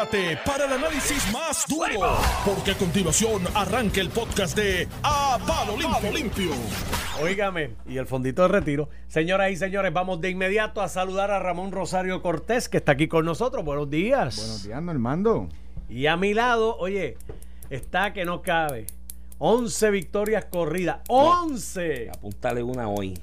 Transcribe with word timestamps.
prepárate 0.00 0.38
para 0.44 0.66
el 0.66 0.72
análisis 0.72 1.32
más 1.32 1.64
duro, 1.68 2.16
porque 2.44 2.72
a 2.72 2.78
continuación 2.78 3.42
arranca 3.54 4.00
el 4.00 4.08
podcast 4.08 4.56
de 4.56 4.88
A 5.02 5.38
Palo 5.46 5.76
Limpio. 5.76 6.12
Limpio. 6.12 6.52
Óigame, 7.20 7.74
y 7.86 7.98
el 7.98 8.06
fondito 8.06 8.42
de 8.42 8.48
retiro. 8.48 8.88
Señoras 9.08 9.50
y 9.50 9.56
señores, 9.56 9.92
vamos 9.92 10.20
de 10.20 10.30
inmediato 10.30 10.80
a 10.80 10.88
saludar 10.88 11.30
a 11.30 11.38
Ramón 11.38 11.72
Rosario 11.72 12.22
Cortés, 12.22 12.68
que 12.68 12.78
está 12.78 12.92
aquí 12.92 13.08
con 13.08 13.24
nosotros. 13.24 13.64
Buenos 13.64 13.90
días. 13.90 14.36
Buenos 14.36 14.64
días, 14.64 14.82
Normando. 14.82 15.48
Y 15.88 16.06
a 16.06 16.16
mi 16.16 16.34
lado, 16.34 16.76
oye, 16.78 17.16
está 17.68 18.12
que 18.12 18.24
no 18.24 18.42
cabe. 18.42 18.86
11 19.38 19.90
victorias 19.90 20.46
corridas. 20.46 21.00
¡11! 21.08 22.10
Apúntale 22.14 22.62
una 22.62 22.88
hoy. 22.88 23.14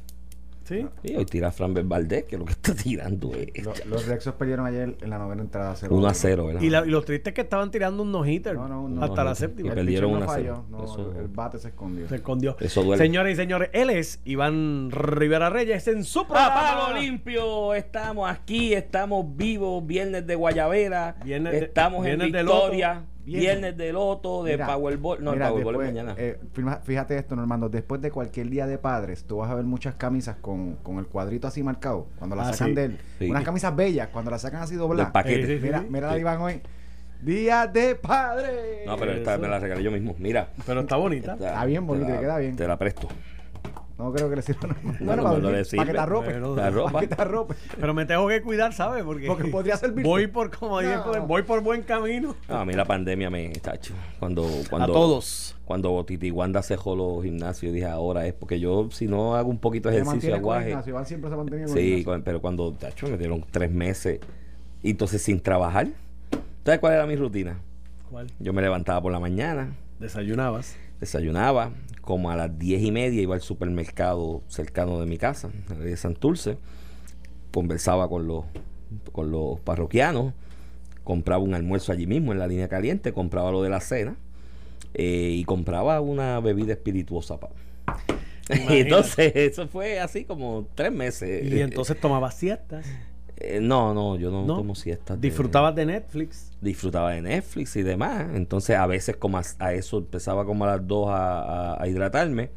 ¿Sí? 0.67 0.85
Y 1.03 1.15
hoy 1.15 1.25
tira 1.25 1.51
Fran 1.51 1.73
Valdés, 1.87 2.25
que 2.25 2.37
lo 2.37 2.43
que 2.43 2.51
está 2.51 2.73
tirando 2.75 3.31
es 3.33 3.63
Lo- 3.63 3.73
los 3.85 4.05
Rexos 4.05 4.33
perdieron 4.35 4.65
ayer 4.65 4.97
en 5.01 5.09
la 5.09 5.17
novena 5.17 5.41
entrada 5.41 5.73
0 5.77 5.95
1 5.95 6.07
a 6.07 6.13
0, 6.13 6.45
¿verdad? 6.47 6.61
Y, 6.61 6.69
la- 6.69 6.85
y 6.85 6.89
lo 6.89 7.01
triste 7.03 7.29
es 7.29 7.33
que 7.33 7.41
estaban 7.41 7.71
tirando 7.71 8.03
un 8.03 8.11
no-hitter 8.11 8.55
No, 8.55 8.67
no, 8.67 8.89
no, 8.89 9.01
hasta 9.01 9.23
no, 9.23 9.29
la 9.29 9.35
séptima. 9.35 9.67
Y 9.67 9.71
El 9.71 9.75
perdieron 9.75 10.11
pitcher 10.11 10.19
no 10.19 10.25
1 10.25 10.31
a 10.31 10.35
0. 10.35 10.55
falló, 10.69 10.77
no, 10.77 10.83
Eso- 10.83 11.19
el 11.19 11.27
bate 11.29 11.57
se 11.59 11.69
escondió. 11.69 12.09
Se 12.09 12.15
escondió. 12.15 12.57
Eso 12.59 12.83
duele. 12.83 13.01
Señoras 13.01 13.31
y 13.31 13.35
señores, 13.37 13.69
él 13.71 13.89
es 13.91 14.19
Iván 14.25 14.91
Rivera 14.91 15.49
Reyes 15.49 15.87
en 15.87 16.03
su 16.03 16.19
¡A 16.21 16.27
programa. 16.27 16.99
limpio! 16.99 17.73
Estamos 17.73 18.29
aquí, 18.29 18.73
estamos 18.73 19.25
vivos, 19.37 19.85
viernes 19.87 20.27
de 20.27 20.35
Guayavera, 20.35 21.15
Viernes 21.23 21.53
de- 21.53 21.59
estamos 21.59 22.03
viernes 22.03 22.27
en 22.27 22.33
de 22.33 22.43
loto. 22.43 22.55
Victoria, 22.63 23.03
viernes 23.35 23.77
de 23.77 23.93
Loto, 23.93 24.43
de 24.43 24.53
Mira, 24.53 24.67
Powerball. 24.67 25.23
No, 25.23 25.31
mira, 25.33 25.47
el 25.47 25.51
Powerball 25.53 25.73
después, 25.73 25.89
es 25.89 25.93
mañana. 25.95 26.15
eh, 26.17 26.39
firma- 26.53 26.77
fíjate 26.83 27.17
esto, 27.17 27.35
Normando. 27.35 27.69
Después 27.69 28.01
de 28.01 28.09
cualquier 28.11 28.49
día 28.49 28.65
de 28.67 28.77
padres, 28.77 29.23
tú 29.25 29.37
vas 29.37 29.49
a 29.51 29.55
ver 29.55 29.65
muchas 29.65 29.95
camisas 29.95 30.37
con, 30.41 30.75
con 30.77 30.97
el 30.99 31.07
cuadrito 31.07 31.47
así 31.47 31.61
marcado. 31.63 32.07
Cuando 32.17 32.35
las 32.35 32.47
Ah, 32.49 32.53
sacan 32.53 32.67
sí. 32.69 32.73
de 32.75 32.83
él. 32.85 32.97
Sí. 33.19 33.29
Unas 33.29 33.43
camisas 33.43 33.75
bellas, 33.75 34.07
cuando 34.09 34.31
las 34.31 34.41
sacan 34.41 34.61
así 34.61 34.75
dobladas. 34.75 35.07
Del 35.07 35.11
paquete. 35.13 35.41
Sí, 35.45 35.53
sí, 35.53 35.57
sí. 35.59 35.63
Mira, 35.65 35.83
mira 35.89 36.07
la 36.11 36.17
Iván 36.17 36.41
hoy. 36.41 36.61
Día 37.21 37.65
de 37.65 37.95
padres. 37.95 38.85
no, 38.85 38.95
pero 38.97 39.11
esta 39.13 39.33
eso. 39.33 39.41
me 39.41 39.47
la 39.47 39.59
regalé 39.59 39.81
yo 39.83 39.91
mismo. 39.91 40.15
Mira. 40.19 40.49
Pero 40.65 40.81
está 40.81 40.97
bonita. 40.97 41.33
Está 41.33 41.65
bien 41.65 41.85
bonita, 41.87 42.05
te 42.07 42.11
la- 42.13 42.17
le 42.19 42.21
queda 42.27 42.37
bien. 42.37 42.55
Te 42.55 42.67
la 42.67 42.77
presto. 42.77 43.07
No 43.97 44.11
creo 44.13 44.29
que 44.29 44.35
le 44.35 44.41
sirva. 44.43 44.75
no, 44.99 45.15
no 45.39 45.51
le 45.51 45.65
sirve. 45.65 45.77
Para 45.77 45.87
que 45.87 45.93
te 45.93 45.99
arrope. 45.99 46.39
Bueno, 46.39 46.69
ropa. 46.71 46.91
Para 46.91 47.07
que 47.07 47.15
te 47.15 47.21
arrope. 47.21 47.55
Pero 47.79 47.93
me 47.95 48.05
tengo 48.05 48.27
que 48.27 48.41
cuidar, 48.43 48.71
¿sabes? 48.73 49.03
Porque, 49.03 49.25
Porque 49.25 49.45
podría 49.49 49.75
servirte. 49.75 50.07
Voy 50.07 50.27
por, 50.27 50.55
como 50.55 50.79
No. 50.81 50.87
dije, 50.87 50.99
por- 51.03 51.19
voy 51.27 51.41
por 51.41 51.61
buen 51.61 51.81
camino. 51.81 52.35
No, 52.47 52.57
a 52.57 52.65
mí 52.65 52.73
la 52.73 52.85
pandemia 52.85 53.29
me 53.31 53.49
tacho. 53.53 53.93
Cuando, 54.19 54.47
cuando, 54.69 54.91
a 54.93 54.95
todos. 54.95 55.55
Cuando 55.65 56.05
Titi 56.05 56.29
Wanda 56.29 56.61
cejó 56.61 56.95
los 56.95 57.23
gimnasios, 57.23 57.73
dije 57.73 57.87
ahora 57.87 58.25
es 58.27 58.33
porque 58.33 58.59
yo, 58.59 58.87
si 58.91 59.07
no 59.07 59.35
hago 59.35 59.49
un 59.49 59.57
poquito 59.59 59.89
de 59.89 59.95
ejercicio, 59.95 60.13
mantiene 60.31 60.41
con 60.41 60.55
el 60.61 60.71
aguaje. 60.73 60.89
Iván 60.89 61.05
siempre 61.07 61.29
se 61.29 61.33
ha 61.33 61.37
mantenido 61.37 61.67
con 61.69 61.77
el 61.77 61.83
Sí, 61.97 62.03
con- 62.03 62.21
pero 62.21 62.39
cuando, 62.39 62.71
tacho, 62.73 63.07
me 63.07 63.17
dieron 63.17 63.43
tres 63.49 63.71
meses 63.71 64.19
y 64.83 64.91
entonces 64.91 65.21
sin 65.23 65.39
trabajar. 65.41 65.87
¿Sabes 66.63 66.79
cuál 66.79 66.93
era 66.93 67.05
mi 67.07 67.15
rutina? 67.15 67.57
¿Cuál? 68.11 68.27
Yo 68.39 68.53
me 68.53 68.61
levantaba 68.61 69.01
por 69.01 69.11
la 69.11 69.19
mañana, 69.19 69.73
Desayunabas. 69.99 70.77
Desayunaba, 70.99 71.71
como 72.01 72.31
a 72.31 72.35
las 72.35 72.57
diez 72.57 72.81
y 72.81 72.91
media 72.91 73.21
iba 73.21 73.35
al 73.35 73.41
supermercado 73.41 74.41
cercano 74.47 74.99
de 74.99 75.05
mi 75.05 75.17
casa, 75.17 75.49
de 75.79 75.95
Santurce, 75.97 76.57
conversaba 77.53 78.07
con 78.09 78.27
los, 78.27 78.45
con 79.11 79.31
los 79.31 79.59
parroquianos, 79.59 80.33
compraba 81.03 81.43
un 81.43 81.53
almuerzo 81.53 81.91
allí 81.91 82.07
mismo 82.07 82.31
en 82.31 82.39
la 82.39 82.47
línea 82.47 82.67
caliente, 82.67 83.13
compraba 83.13 83.51
lo 83.51 83.61
de 83.61 83.69
la 83.69 83.79
cena 83.79 84.15
eh, 84.93 85.33
y 85.35 85.43
compraba 85.43 86.01
una 86.01 86.39
bebida 86.39 86.73
espirituosa. 86.73 87.39
pa. 87.39 87.49
Imagínate. 88.49 88.79
Entonces 88.79 89.31
eso 89.35 89.67
fue 89.67 89.99
así 89.99 90.23
como 90.23 90.67
tres 90.75 90.91
meses. 90.91 91.51
Y 91.51 91.61
entonces 91.61 91.99
tomabas 91.99 92.35
siestas. 92.35 92.85
Eh, 93.39 93.59
no, 93.61 93.93
no, 93.93 94.15
yo 94.17 94.31
no, 94.31 94.45
¿No? 94.45 94.57
tomo 94.57 94.73
siestas. 94.75 95.19
Disfrutabas 95.21 95.75
de 95.75 95.85
Netflix. 95.85 96.51
disfrutaba 96.61 97.11
de 97.11 97.21
Netflix 97.21 97.75
y 97.75 97.83
demás. 97.83 98.27
Entonces, 98.33 98.75
a 98.77 98.87
veces, 98.87 99.15
como 99.17 99.37
a, 99.37 99.43
a 99.59 99.73
eso, 99.73 99.99
empezaba 99.99 100.43
como 100.45 100.65
a 100.65 100.67
las 100.77 100.87
2 100.87 101.09
a, 101.09 101.41
a- 101.73 101.83
a 101.83 101.87
hidratarme. 101.87 102.49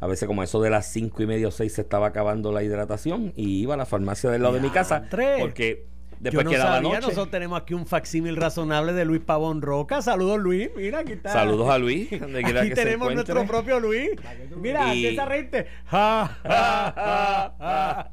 A 0.00 0.06
veces, 0.06 0.26
como 0.26 0.40
a 0.42 0.44
eso 0.44 0.60
de 0.60 0.68
las 0.70 0.86
5 0.86 1.22
y 1.22 1.26
media 1.26 1.48
o 1.48 1.50
6 1.50 1.72
se 1.72 1.80
estaba 1.82 2.08
acabando 2.08 2.52
la 2.52 2.62
hidratación 2.62 3.32
y 3.36 3.60
iba 3.60 3.74
a 3.74 3.76
la 3.76 3.86
farmacia 3.86 4.28
del 4.30 4.42
lado 4.42 4.54
de 4.54 4.60
mi 4.60 4.70
casa. 4.70 4.98
Diantre. 4.98 5.36
Porque 5.40 5.86
Yo 6.18 6.24
después 6.30 6.44
no 6.46 6.50
quedaba 6.50 6.74
sabía, 6.76 6.88
noche. 6.88 7.00
nosotros 7.02 7.30
tenemos 7.30 7.60
aquí 7.60 7.74
un 7.74 7.86
facsímil 7.86 8.36
razonable 8.36 8.92
de 8.94 9.04
Luis 9.04 9.20
Pavón 9.20 9.60
Roca. 9.62 10.00
Saludos, 10.02 10.38
Luis. 10.38 10.70
Mira, 10.76 11.00
aquí 11.00 11.12
está. 11.12 11.30
Saludos 11.30 11.68
a 11.70 11.78
Luis, 11.78 12.08
donde 12.20 12.42
quiera 12.42 12.60
Aquí 12.60 12.70
que 12.70 12.74
tenemos 12.74 13.12
nuestro 13.14 13.44
propio 13.46 13.78
Luis. 13.80 14.10
Mira, 14.56 14.94
Y- 14.94 15.04
empieza 15.06 15.22
a 15.22 15.26
reírte. 15.26 15.66
Ja, 15.86 16.36
ja, 16.42 16.92
ja, 16.96 17.54
ja. 17.58 18.10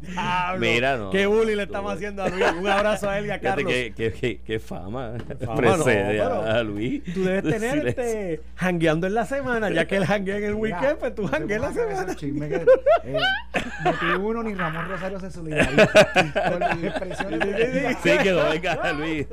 Diablo, 0.00 0.60
Mira, 0.60 0.96
no. 0.96 1.10
Qué 1.10 1.26
bullying 1.26 1.56
le 1.56 1.62
estamos 1.64 1.92
haciendo 1.92 2.22
a 2.22 2.28
Luis. 2.28 2.44
Un 2.58 2.66
abrazo 2.66 3.08
a 3.08 3.18
él 3.18 3.26
y 3.26 3.30
a 3.30 3.40
Carlos. 3.40 3.72
qué, 3.72 3.92
qué, 3.96 4.12
qué- 4.12 4.40
qué 4.44 4.58
fama, 4.58 5.12
Fama 5.44 5.54
precede 5.56 6.18
no, 6.18 6.42
a, 6.42 6.62
Luis. 6.62 7.02
Tú 7.12 7.22
debes 7.24 7.42
tener 7.42 7.78
Silencio. 7.78 7.88
este 7.88 8.40
jangueando 8.56 9.06
en 9.06 9.14
la 9.14 9.26
semana, 9.26 9.70
ya 9.70 9.86
que 9.86 9.96
él 9.96 10.06
janguea 10.06 10.36
en 10.38 10.44
el 10.44 10.54
Mira, 10.56 10.78
weekend, 10.80 10.98
pues 10.98 11.14
tú 11.14 11.22
no 11.22 11.28
se 11.28 11.34
jangueas 11.36 11.62
en 11.62 11.62
la 11.62 11.72
semana. 11.90 12.14
chisme 12.16 12.48
que, 12.48 12.54
eh, 13.04 13.18
ni 14.02 14.14
uno 14.24 14.42
ni 14.42 14.54
Ramón 14.54 14.88
Rosario 14.88 15.20
se 15.20 15.30
solidariza 15.30 15.86
con 16.50 16.60
las 16.60 16.78
expresiones 16.84 17.31
de 17.38 17.96
Sí, 18.02 18.10
que 18.22 18.32
no 18.32 18.50
venga 18.50 18.92
Luis. 18.92 19.26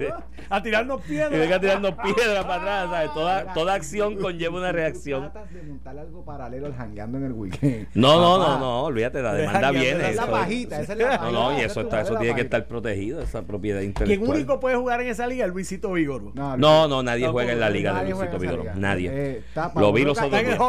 A 0.49 0.63
tirarnos 0.63 1.01
Y 1.07 1.13
venga 1.15 1.29
piedras. 1.29 1.61
tirando 1.61 1.97
piedra 2.15 2.47
para 2.47 2.55
atrás, 2.83 2.89
¿sabes? 2.89 3.13
Toda, 3.13 3.53
toda 3.53 3.73
acción 3.75 4.15
conlleva 4.15 4.57
una 4.57 4.71
reacción. 4.71 5.31
tratas 5.31 5.53
de 5.53 5.61
montar 5.63 5.97
algo 5.97 6.23
paralelo 6.25 6.65
al 6.67 6.75
jangueando 6.75 7.17
en 7.19 7.25
el 7.25 7.33
weekend. 7.33 7.87
No, 7.93 8.15
no, 8.19 8.37
no, 8.39 8.59
no, 8.59 8.83
olvídate, 8.85 9.21
la 9.21 9.33
De 9.33 9.41
demanda 9.41 9.71
viene. 9.71 9.89
esa 9.89 9.99
Esa 9.99 10.09
es 10.09 10.15
la 10.15 10.23
es- 10.23 10.29
pajita, 10.29 10.81
esa 10.81 10.93
es 10.93 10.99
la 10.99 11.05
No, 11.05 11.11
pajita. 11.19 11.31
no, 11.39 11.51
y 11.53 11.61
eso 11.61 11.79
es 11.81 11.85
está, 11.85 12.01
eso 12.01 12.15
tiene 12.17 12.35
que 12.35 12.41
estar 12.41 12.67
protegido, 12.67 13.21
esa 13.21 13.41
propiedad 13.43 13.79
¿Quién 13.79 13.89
intelectual. 13.89 14.29
único 14.37 14.59
puede 14.59 14.75
jugar 14.75 15.01
en 15.01 15.07
esa 15.07 15.27
liga? 15.27 15.45
El 15.45 15.51
Luisito 15.51 15.91
Vigorbo. 15.91 16.31
No, 16.33 16.87
No, 16.87 17.03
nadie 17.03 17.27
juega 17.27 17.51
en 17.53 17.59
la 17.59 17.69
liga 17.69 18.01
de 18.03 18.09
Luisito 18.09 18.37
liga. 18.39 18.73
Nadie. 18.75 19.09
Eh, 19.13 19.37
está 19.47 19.71
Lo 19.75 19.93
vi 19.93 20.03
los 20.03 20.17
otros 20.17 20.25
Está 20.25 20.39
en 20.39 20.45
el 20.45 20.51
días. 20.53 20.59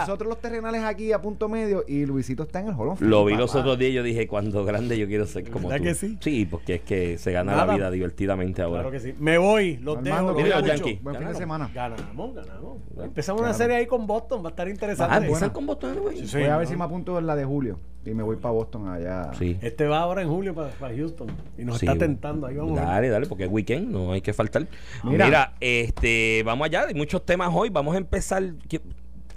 Nosotros 0.00 0.28
los 0.28 0.40
terrenales 0.40 0.82
aquí 0.84 1.12
a 1.12 1.20
punto 1.20 1.48
medio 1.48 1.84
y 1.86 2.06
Luisito 2.06 2.44
está 2.44 2.60
en 2.60 2.68
el 2.68 2.74
Hall 2.74 2.88
of 2.88 2.98
Fame, 2.98 3.10
Lo 3.10 3.24
vi 3.24 3.34
los 3.36 3.54
otros 3.54 3.78
días 3.78 3.90
y 3.90 3.94
yo 3.94 4.02
dije, 4.02 4.26
cuando 4.26 4.64
grande 4.64 4.98
yo 4.98 5.06
quiero 5.06 5.26
ser 5.26 5.48
como 5.50 5.68
¿Verdad 5.68 5.78
tú. 5.78 5.84
que 5.84 5.94
sí? 5.94 6.18
Sí, 6.20 6.46
porque 6.68 6.74
es 6.74 6.80
que 6.82 7.16
se 7.18 7.32
gana 7.32 7.52
Nada. 7.52 7.66
la 7.66 7.74
vida 7.76 7.90
divertidamente 7.90 8.60
ahora. 8.60 8.82
Claro 8.82 8.90
que 8.90 9.00
sí. 9.00 9.14
Me 9.18 9.38
voy, 9.38 9.78
los 9.78 9.96
Normando, 10.02 10.34
dejo. 10.34 10.48
los. 10.60 10.66
Yankees. 10.66 11.02
Buen 11.02 11.16
fin 11.16 11.28
de 11.28 11.34
semana. 11.34 11.70
Ganamos, 11.72 12.34
ganamos. 12.34 12.78
Empezamos 13.02 13.40
una 13.42 13.54
serie 13.54 13.76
ahí 13.76 13.86
con 13.86 14.06
Boston, 14.06 14.42
va 14.44 14.48
a 14.48 14.50
estar 14.50 14.66
Ah, 14.66 14.70
interesante. 14.70 15.16
empiezan 15.16 15.50
con 15.50 15.64
Boston, 15.66 15.96
güey. 16.02 16.26
Sí, 16.26 16.36
Voy 16.36 16.46
a 16.46 16.50
¿no? 16.52 16.58
ver 16.58 16.66
si 16.66 16.76
me 16.76 16.84
apunto 16.84 17.18
en 17.18 17.26
la 17.26 17.36
de 17.36 17.44
julio 17.46 17.78
y 18.04 18.10
me 18.10 18.22
voy 18.22 18.36
para 18.36 18.52
Boston 18.52 18.88
allá. 18.88 19.30
Sí. 19.38 19.56
Este 19.62 19.86
va 19.86 20.00
ahora 20.00 20.20
en 20.22 20.28
julio 20.28 20.54
para, 20.54 20.70
Houston 20.94 21.28
y 21.56 21.64
nos 21.64 21.78
Sí. 21.78 21.86
está 21.86 21.98
tentando. 21.98 22.46
Ahí 22.46 22.56
vamos. 22.56 22.76
a 22.78 22.82
ver. 22.82 22.90
Dale, 22.90 23.08
dale, 23.08 23.26
porque 23.26 23.44
es 23.44 23.50
weekend, 23.50 23.90
no 23.90 24.12
hay 24.12 24.20
que 24.20 24.32
faltar. 24.34 24.66
Mira. 25.04 25.24
Mira, 25.26 25.54
este, 25.60 26.42
vamos 26.44 26.66
allá, 26.66 26.84
hay 26.88 26.94
muchos 26.94 27.24
temas 27.24 27.50
hoy. 27.52 27.70
Vamos 27.70 27.94
a 27.94 27.98
empezar. 27.98 28.42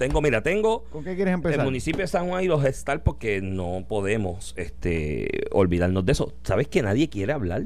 ¿Qué- 0.02 0.08
Tengo, 0.08 0.22
mira, 0.22 0.42
tengo 0.42 0.84
¿Con 0.92 1.04
qué 1.04 1.16
quieres 1.16 1.32
el 1.34 1.36
empezar? 1.36 1.64
municipio 1.66 2.02
de 2.02 2.08
San 2.08 2.28
Juan 2.28 2.44
y 2.44 2.48
los 2.48 2.62
Gestal 2.62 3.02
porque 3.02 3.42
no 3.42 3.86
podemos 3.88 4.54
este, 4.58 5.44
olvidarnos 5.52 6.06
de 6.06 6.12
eso. 6.14 6.34
¿Sabes 6.44 6.68
que 6.68 6.82
nadie 6.82 7.10
quiere 7.10 7.34
hablar 7.34 7.64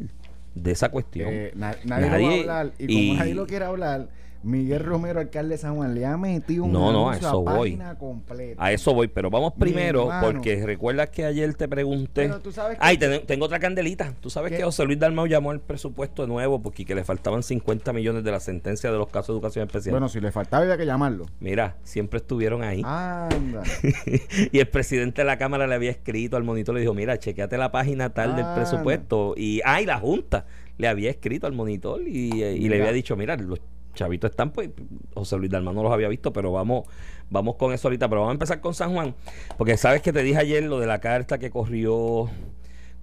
de 0.54 0.72
esa 0.72 0.90
cuestión? 0.90 1.30
Eh, 1.32 1.52
na- 1.56 1.76
nadie, 1.86 2.10
Nadie- 2.10 2.42
lo 2.42 2.48
va 2.48 2.54
a 2.58 2.60
hablar. 2.62 2.74
Y 2.78 2.88
como 2.88 3.00
y- 3.14 3.18
nadie 3.18 3.36
lo 3.36 3.48
quiere 3.48 3.66
hablar, 3.66 4.10
Miguel 4.46 4.84
Romero, 4.86 5.20
alcalde 5.20 5.56
de 5.56 5.58
San 5.58 5.76
Juan, 5.76 5.96
le 5.96 6.06
ha 6.06 6.16
metido 6.18 6.66
un 6.66 6.72
No, 6.72 6.92
no, 6.92 7.10
a 7.10 7.18
eso 7.18 7.42
voy. 7.42 7.72
página 7.72 7.98
completa. 7.98 8.64
A 8.64 8.72
eso 8.72 8.94
voy, 8.94 9.08
pero 9.08 9.32
vamos 9.32 9.54
primero, 9.58 10.08
porque 10.22 10.64
recuerdas 10.64 11.10
que 11.10 11.26
ayer 11.26 11.52
te 11.56 11.68
pregunté. 11.68 12.28
Pero 12.28 12.40
tú 12.42 12.52
sabes 12.52 12.78
que- 12.78 12.86
Ay, 12.86 12.98
ten- 13.00 13.26
tengo 13.26 13.46
otra 13.46 13.58
candelita. 13.60 14.14
Tú 14.22 14.30
sabes 14.30 14.52
¿Qué? 14.52 14.58
que 14.60 14.64
José 14.64 14.86
Luis 14.86 15.00
Dalmau 15.00 15.26
llamó 15.26 15.50
al 15.50 15.62
presupuesto 15.62 16.28
nuevo 16.28 16.62
porque 16.62 16.86
que 16.86 16.94
le 16.94 17.04
faltaban 17.04 17.42
50 17.42 17.92
millones 17.92 18.24
de 18.24 18.30
la 18.30 18.40
sentencia 18.40 18.92
de 18.92 18.98
los 19.00 19.08
casos 19.08 19.30
de 19.30 19.34
educación 19.40 19.66
especial. 19.66 19.94
Bueno, 19.94 20.10
si 20.10 20.20
le 20.22 20.32
faltaba 20.32 20.62
había 20.64 20.78
que 20.78 20.86
llamarlo. 20.86 21.26
Mira, 21.40 21.78
siempre 21.84 22.18
estuvieron 22.18 22.62
ahí. 22.64 22.84
Anda. 22.86 23.64
y 24.52 24.60
el 24.60 24.68
presidente 24.68 25.22
de 25.22 25.26
la 25.26 25.40
Cámara 25.40 25.66
le 25.66 25.74
había 25.74 25.90
escrito 25.90 26.38
al 26.38 26.44
monitor, 26.44 26.76
le 26.76 26.82
dijo, 26.82 26.94
mira, 26.94 27.18
chequeate 27.18 27.58
la 27.58 27.72
página 27.72 28.14
tal 28.14 28.36
del 28.36 28.46
presupuesto. 28.54 29.34
Y, 29.36 29.62
ah, 29.66 29.82
y 29.82 29.86
la 29.88 29.98
Junta 29.98 30.46
le 30.78 30.88
había 30.88 31.10
escrito 31.10 31.48
al 31.48 31.54
monitor 31.54 32.02
y, 32.08 32.44
y 32.44 32.70
le 32.70 32.76
había 32.80 32.92
dicho, 32.92 33.16
mira, 33.16 33.36
los 33.38 33.60
chavitos 33.96 34.32
están, 34.32 34.52
pues, 34.52 34.70
José 35.14 35.38
Luis 35.38 35.50
Dalmán 35.50 35.76
no 35.76 35.84
los 35.84 35.92
había 35.92 36.08
visto, 36.08 36.32
pero 36.32 36.52
vamos, 36.52 36.88
vamos 37.30 37.56
con 37.56 37.74
eso 37.74 37.88
ahorita. 37.88 38.08
Pero 38.08 38.22
vamos 38.22 38.32
a 38.32 38.36
empezar 38.36 38.62
con 38.62 38.74
San 38.74 38.94
Juan, 38.94 39.16
porque 39.58 39.78
sabes 39.78 40.02
que 40.02 40.14
te 40.14 40.22
dije 40.22 40.38
ayer 40.38 40.64
lo 40.64 40.80
de 40.80 40.88
la 40.88 41.00
carta 41.00 41.38
que 41.38 41.50
corrió 41.50 42.30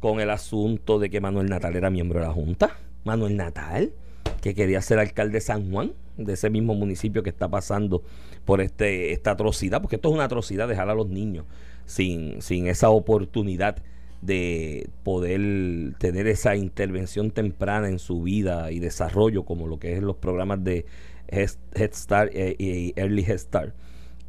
con 0.01 0.21
el 0.21 0.31
asunto 0.31 0.99
de 0.99 1.11
que 1.11 1.21
Manuel 1.21 1.49
Natal 1.49 1.77
era 1.77 1.91
miembro 1.91 2.21
de 2.21 2.27
la 2.27 2.33
Junta. 2.33 2.77
Manuel 3.05 3.37
Natal, 3.37 3.93
que 4.41 4.55
quería 4.55 4.81
ser 4.81 4.99
alcalde 4.99 5.35
de 5.35 5.41
San 5.41 5.71
Juan, 5.71 5.93
de 6.17 6.35
ese 6.35 6.51
mismo 6.51 6.75
municipio 6.75 7.23
que 7.23 7.31
está 7.31 7.49
pasando 7.49 8.03
por 8.45 8.61
este 8.61 9.13
esta 9.13 9.33
atrocidad, 9.33 9.81
porque 9.81 9.97
esto 9.97 10.09
es 10.09 10.15
una 10.15 10.25
atrocidad 10.25 10.69
dejar 10.69 10.89
a 10.91 10.95
los 10.95 11.09
niños 11.09 11.47
sin, 11.87 12.43
sin 12.43 12.67
esa 12.67 12.91
oportunidad 12.91 13.83
de 14.23 14.89
poder 15.03 15.95
tener 15.99 16.27
esa 16.27 16.57
intervención 16.57 17.31
temprana 17.31 17.89
en 17.89 17.99
su 17.99 18.23
vida 18.23 18.73
y 18.73 18.79
desarrollo, 18.79 19.45
como 19.45 19.67
lo 19.67 19.79
que 19.79 19.95
es 19.95 20.03
los 20.03 20.17
programas 20.17 20.65
de 20.65 20.87
Head 21.29 21.93
Start 21.93 22.31
eh, 22.35 22.57
y 22.59 22.99
Early 22.99 23.25
Head 23.25 23.39
Start. 23.39 23.75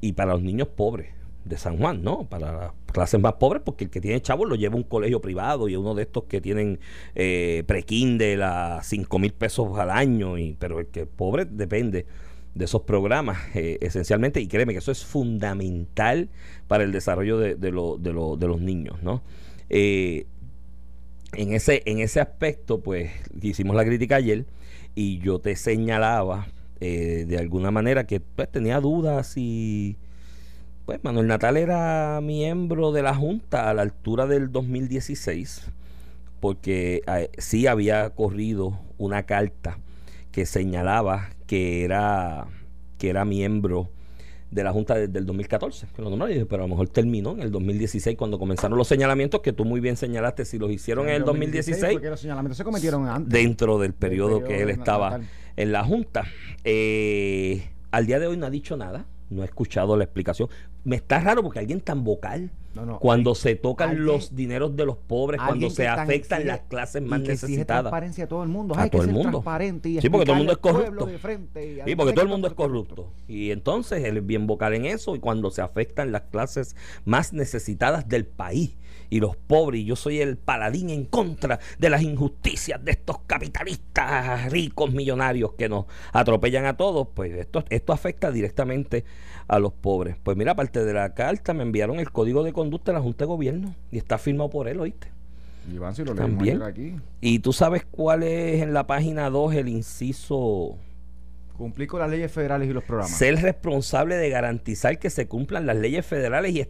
Y 0.01 0.13
para 0.13 0.33
los 0.33 0.41
niños 0.41 0.67
pobres, 0.67 1.07
de 1.45 1.57
San 1.57 1.77
Juan, 1.77 2.03
¿no? 2.03 2.25
Para 2.29 2.51
las 2.53 2.71
clases 2.91 3.19
más 3.19 3.33
pobres, 3.33 3.61
porque 3.65 3.85
el 3.85 3.89
que 3.89 3.99
tiene 3.99 4.21
chavos 4.21 4.47
lo 4.47 4.55
lleva 4.55 4.75
a 4.75 4.77
un 4.77 4.83
colegio 4.83 5.21
privado 5.21 5.67
y 5.67 5.75
uno 5.75 5.93
de 5.93 6.03
estos 6.03 6.25
que 6.25 6.41
tienen 6.41 6.79
eh, 7.15 7.63
de 7.67 8.43
a 8.43 8.79
5 8.81 9.19
mil 9.19 9.33
pesos 9.33 9.77
al 9.77 9.89
año, 9.89 10.37
y, 10.37 10.55
pero 10.57 10.79
el 10.79 10.87
que 10.87 11.01
es 11.01 11.07
pobre 11.07 11.45
depende 11.45 12.05
de 12.55 12.65
esos 12.65 12.83
programas 12.83 13.39
eh, 13.55 13.79
esencialmente 13.81 14.39
y 14.39 14.47
créeme 14.47 14.73
que 14.73 14.79
eso 14.79 14.91
es 14.91 15.03
fundamental 15.03 16.29
para 16.67 16.83
el 16.83 16.91
desarrollo 16.91 17.39
de, 17.39 17.55
de, 17.55 17.71
de, 17.71 18.47
los 18.47 18.61
niños, 18.61 19.01
¿no? 19.01 19.23
Eh, 19.75 20.27
en, 21.31 21.51
ese, 21.51 21.81
en 21.87 21.97
ese 21.97 22.21
aspecto, 22.21 22.81
pues 22.81 23.09
hicimos 23.41 23.75
la 23.75 23.83
crítica 23.83 24.17
ayer 24.17 24.45
y 24.93 25.17
yo 25.17 25.39
te 25.39 25.55
señalaba 25.55 26.45
eh, 26.79 27.25
de 27.27 27.39
alguna 27.39 27.71
manera 27.71 28.05
que 28.05 28.19
pues, 28.19 28.51
tenía 28.51 28.79
dudas 28.79 29.33
y 29.35 29.97
pues 30.85 31.03
Manuel 31.03 31.25
Natal 31.25 31.57
era 31.57 32.19
miembro 32.21 32.91
de 32.91 33.01
la 33.01 33.15
Junta 33.15 33.67
a 33.67 33.73
la 33.73 33.81
altura 33.81 34.27
del 34.27 34.51
2016 34.51 35.71
porque 36.39 37.01
eh, 37.07 37.31
sí 37.39 37.65
había 37.65 38.11
corrido 38.11 38.79
una 38.99 39.23
carta 39.23 39.79
que 40.31 40.45
señalaba 40.45 41.31
que 41.47 41.83
era 41.83 42.45
que 42.99 43.09
era 43.09 43.25
miembro 43.25 43.89
de 44.53 44.63
la 44.63 44.71
Junta 44.71 44.95
desde 44.95 45.17
el 45.19 45.25
2014, 45.25 45.87
que 45.95 46.01
lo 46.01 46.13
pero 46.47 46.63
a 46.63 46.67
lo 46.67 46.67
mejor 46.67 46.89
terminó 46.89 47.31
en 47.31 47.41
el 47.41 47.51
2016 47.51 48.15
cuando 48.15 48.37
comenzaron 48.37 48.77
los 48.77 48.87
señalamientos 48.87 49.41
que 49.41 49.53
tú 49.53 49.65
muy 49.65 49.79
bien 49.79 49.97
señalaste, 49.97 50.45
si 50.45 50.57
los 50.59 50.71
hicieron 50.71 51.09
en 51.09 51.15
el 51.15 51.25
2016, 51.25 51.93
porque 51.93 52.09
los 52.09 52.19
señalamientos 52.19 52.57
se 52.57 52.63
cometieron 52.63 53.07
antes. 53.07 53.33
Dentro 53.33 53.79
del 53.79 53.93
periodo, 53.93 54.43
que 54.43 54.61
él 54.61 54.69
estaba 54.69 55.19
en 55.55 55.71
la 55.71 55.83
Junta. 55.83 56.25
Eh, 56.63 57.67
al 57.91 58.05
día 58.05 58.19
de 58.19 58.27
hoy 58.27 58.37
no 58.37 58.45
ha 58.45 58.49
dicho 58.49 58.77
nada, 58.77 59.05
no 59.29 59.41
he 59.41 59.45
escuchado 59.45 59.97
la 59.97 60.03
explicación. 60.03 60.49
Me 60.83 60.95
está 60.95 61.19
raro 61.19 61.43
porque 61.43 61.59
alguien 61.59 61.81
tan 61.81 62.03
vocal 62.03 62.51
cuando 62.99 63.35
se 63.35 63.55
tocan 63.55 64.03
los 64.03 64.35
dineros 64.35 64.75
de 64.75 64.85
los 64.85 64.97
pobres, 64.97 65.39
cuando 65.45 65.69
se 65.69 65.87
afectan 65.87 66.47
las 66.47 66.61
clases 66.61 67.01
más 67.03 67.19
y 67.19 67.23
que 67.23 67.29
necesitadas. 67.29 67.83
transparencia 67.83 68.23
a 68.23 68.27
todo 68.27 68.43
el 68.43 68.49
mundo. 68.49 68.75
A 68.77 68.89
todo 68.89 69.03
el 69.03 69.11
mundo. 69.11 69.29
Transparente 69.29 69.89
y 69.89 70.01
sí, 70.01 70.09
porque 70.09 70.25
todo 70.25 70.33
el 70.33 70.39
mundo 70.39 70.53
es 70.53 70.59
corrupto. 70.59 71.07
sí, 71.85 71.95
porque 71.95 72.13
todo 72.13 72.23
el 72.23 72.29
mundo 72.29 72.47
es 72.47 72.53
corrupto. 72.53 73.11
Y 73.27 73.51
entonces 73.51 74.03
él 74.03 74.17
es 74.17 74.25
bien 74.25 74.47
vocal 74.47 74.73
en 74.73 74.85
eso 74.85 75.15
y 75.15 75.19
cuando 75.19 75.51
se 75.51 75.61
afectan 75.61 76.11
las 76.11 76.23
clases 76.23 76.75
más 77.05 77.33
necesitadas 77.33 78.07
del 78.07 78.25
país 78.25 78.75
y 79.13 79.19
los 79.19 79.35
pobres, 79.35 79.81
y 79.81 79.85
yo 79.85 79.95
soy 79.95 80.21
el 80.21 80.37
paladín 80.37 80.89
en 80.89 81.05
contra 81.05 81.59
de 81.77 81.89
las 81.91 82.01
injusticias 82.01 82.83
de 82.83 82.93
estos 82.93 83.19
capitalistas 83.27 84.51
ricos 84.51 84.91
millonarios 84.91 85.53
que 85.53 85.69
nos 85.69 85.85
atropellan 86.13 86.65
a 86.65 86.77
todos, 86.77 87.09
pues 87.13 87.31
esto, 87.33 87.63
esto 87.69 87.93
afecta 87.93 88.31
directamente 88.31 89.05
a 89.47 89.59
los 89.59 89.71
pobres. 89.71 90.15
Pues 90.23 90.35
mira, 90.35 90.53
aparte 90.53 90.83
de 90.83 90.95
la 90.95 91.13
carta, 91.13 91.53
me 91.53 91.61
enviaron 91.61 91.99
el 91.99 92.09
código 92.09 92.41
de 92.41 92.53
conducta 92.53 92.91
de 92.91 92.97
la 92.97 93.03
Junta 93.03 93.25
de 93.25 93.27
Gobierno 93.27 93.75
y 93.91 93.99
está 93.99 94.17
firmado 94.17 94.49
por 94.49 94.67
él, 94.67 94.79
¿oíste? 94.79 95.09
Iván, 95.71 95.93
si 95.93 96.03
lo 96.03 96.15
También. 96.15 96.63
aquí. 96.63 96.95
Y 97.21 97.37
tú 97.37 97.53
sabes 97.53 97.85
cuál 97.85 98.23
es 98.23 98.63
en 98.63 98.73
la 98.73 98.87
página 98.87 99.29
2 99.29 99.53
el 99.53 99.67
inciso 99.67 100.79
Cumplir 101.57 101.87
con 101.87 101.99
las 101.99 102.09
leyes 102.09 102.31
federales 102.31 102.69
y 102.69 102.73
los 102.73 102.83
programas. 102.83 103.15
Ser 103.15 103.35
responsable 103.41 104.15
de 104.15 104.29
garantizar 104.29 104.97
que 104.97 105.09
se 105.09 105.27
cumplan 105.27 105.65
las 105.65 105.77
leyes 105.77 106.05
federales 106.05 106.53
y, 106.53 106.65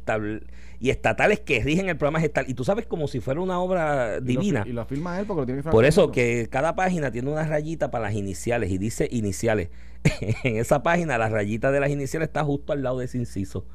y 0.79 0.89
estatales 0.89 1.39
que 1.39 1.61
rigen 1.63 1.89
el 1.89 1.97
programa 1.97 2.19
estatal. 2.19 2.49
Y 2.49 2.53
tú 2.53 2.63
sabes 2.63 2.85
como 2.85 3.07
si 3.07 3.19
fuera 3.19 3.39
una 3.39 3.59
obra 3.59 4.19
divina. 4.19 4.63
y 4.65 4.73
lo 4.73 4.85
firma 4.85 5.19
él 5.19 5.25
porque 5.25 5.41
lo 5.41 5.45
tiene 5.45 5.63
que 5.63 5.69
Por 5.69 5.85
eso 5.85 6.11
que 6.11 6.47
cada 6.51 6.75
página 6.75 7.11
tiene 7.11 7.31
una 7.31 7.45
rayita 7.45 7.91
para 7.91 8.05
las 8.05 8.15
iniciales 8.15 8.71
y 8.71 8.77
dice 8.77 9.07
iniciales. 9.11 9.69
en 10.43 10.57
esa 10.57 10.83
página 10.83 11.17
la 11.17 11.29
rayita 11.29 11.71
de 11.71 11.79
las 11.79 11.89
iniciales 11.89 12.27
está 12.27 12.43
justo 12.43 12.73
al 12.73 12.83
lado 12.83 12.99
de 12.99 13.05
ese 13.05 13.17
inciso 13.17 13.65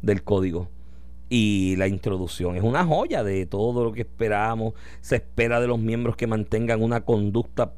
del 0.00 0.22
código 0.22 0.68
y 1.34 1.76
la 1.76 1.88
introducción 1.88 2.56
es 2.56 2.62
una 2.62 2.84
joya 2.84 3.24
de 3.24 3.46
todo 3.46 3.84
lo 3.84 3.92
que 3.92 4.02
esperamos. 4.02 4.74
Se 5.00 5.16
espera 5.16 5.62
de 5.62 5.66
los 5.66 5.78
miembros 5.78 6.14
que 6.14 6.26
mantengan 6.26 6.82
una 6.82 7.06
conducta 7.06 7.72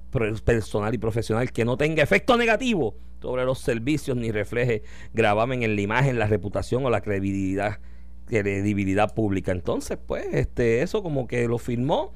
personal 0.45 0.93
y 0.93 0.99
profesional 0.99 1.53
que 1.53 1.65
no 1.65 1.77
tenga 1.77 2.03
efecto 2.03 2.37
negativo 2.37 2.97
sobre 3.23 3.45
los 3.45 3.61
servicios 3.61 4.17
ni 4.17 4.33
refleje 4.33 4.83
gravamen 5.13 5.63
en 5.63 5.77
la 5.77 5.83
imagen, 5.83 6.19
la 6.19 6.27
reputación 6.27 6.85
o 6.85 6.91
la 6.91 7.01
credibilidad, 7.01 7.79
credibilidad 8.27 9.15
pública. 9.15 9.53
Entonces, 9.53 9.99
pues, 10.05 10.27
este, 10.33 10.83
eso 10.83 11.05
como 11.05 11.29
que 11.29 11.47
lo 11.47 11.59
firmó 11.59 12.13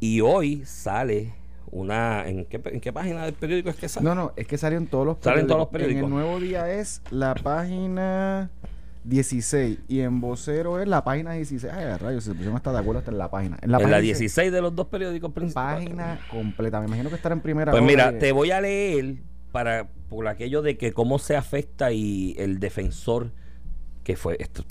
y 0.00 0.22
hoy 0.22 0.64
sale 0.64 1.34
una 1.72 2.26
¿en 2.26 2.46
qué, 2.46 2.58
¿en 2.64 2.80
qué, 2.80 2.90
página 2.90 3.26
del 3.26 3.34
periódico 3.34 3.68
es 3.68 3.76
que 3.76 3.90
sale? 3.90 4.04
No, 4.04 4.14
no, 4.14 4.32
es 4.34 4.46
que 4.46 4.56
sale 4.56 4.76
en 4.76 4.86
todos 4.86 5.04
los 5.04 5.18
periódicos. 5.18 5.48
todos 5.48 5.60
los 5.60 5.68
periódicos. 5.68 5.98
En 5.98 6.04
el 6.06 6.10
nuevo 6.10 6.40
día 6.40 6.72
es 6.72 7.02
la 7.10 7.34
página 7.34 8.50
16 9.04 9.78
y 9.88 10.00
en 10.00 10.20
vocero 10.20 10.80
es 10.80 10.88
la 10.88 11.04
página 11.04 11.32
16. 11.32 11.72
Ay, 11.72 11.96
rayos, 11.96 12.24
si 12.24 12.30
no 12.32 12.56
está 12.56 12.72
de 12.72 12.78
acuerdo 12.78 13.00
está 13.00 13.10
en 13.10 13.18
la 13.18 13.30
página. 13.30 13.58
En 13.62 13.70
la, 13.70 14.00
16 14.00 14.52
de 14.52 14.60
los 14.60 14.74
dos 14.74 14.88
periódicos 14.88 15.32
principales. 15.32 15.84
Página 15.84 16.20
completa. 16.30 16.80
Me 16.80 16.86
imagino 16.86 17.08
que 17.08 17.16
estará 17.16 17.34
en 17.34 17.40
primera. 17.40 17.72
Pues 17.72 17.82
mira, 17.82 18.18
te 18.18 18.32
voy 18.32 18.50
a 18.50 18.60
leer 18.60 19.16
para 19.52 19.88
por 20.08 20.28
aquello 20.28 20.62
de 20.62 20.76
que 20.76 20.92
cómo 20.92 21.18
se 21.18 21.36
afecta 21.36 21.92
y 21.92 22.34
el 22.38 22.58
defensor 22.60 23.32
que 24.04 24.16
fue 24.16 24.36
esto, 24.40 24.64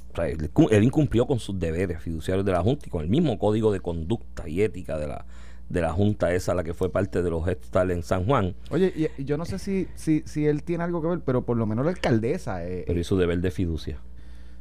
él 0.72 0.84
incumplió 0.84 1.28
con 1.28 1.40
sus 1.40 1.60
deberes 1.60 2.02
fiduciarios 2.02 2.46
de 2.46 2.52
la 2.52 2.64
Junta 2.64 2.88
y 2.88 2.90
con 2.90 3.04
el 3.04 3.10
mismo 3.10 3.38
código 3.38 3.72
de 3.72 3.80
conducta 3.80 4.50
y 4.50 4.64
ética 4.64 4.98
de 4.98 5.08
la 5.08 5.26
de 5.70 5.82
la 5.82 5.94
junta 5.94 6.34
esa, 6.34 6.56
la 6.56 6.64
que 6.64 6.74
fue 6.74 6.92
parte 6.92 7.22
de 7.22 7.30
los 7.30 7.46
gestales 7.46 7.96
en 7.96 8.04
San 8.04 8.26
Juan. 8.26 8.56
Oye, 8.72 8.92
y, 9.18 9.24
yo 9.24 9.38
no 9.38 9.46
sé 9.46 9.60
si, 9.60 9.88
si, 9.94 10.24
si 10.26 10.48
él 10.48 10.64
tiene 10.64 10.84
algo 10.84 11.00
que 11.00 11.08
ver, 11.08 11.20
pero 11.20 11.46
por 11.46 11.58
lo 11.58 11.66
menos 11.68 11.86
la 11.86 11.92
alcaldesa. 11.92 12.66
Eh, 12.66 12.86
pero 12.88 13.00
y 13.00 13.04
su 13.04 13.18
deber 13.18 13.40
de 13.40 13.52
fiducia. 13.52 14.00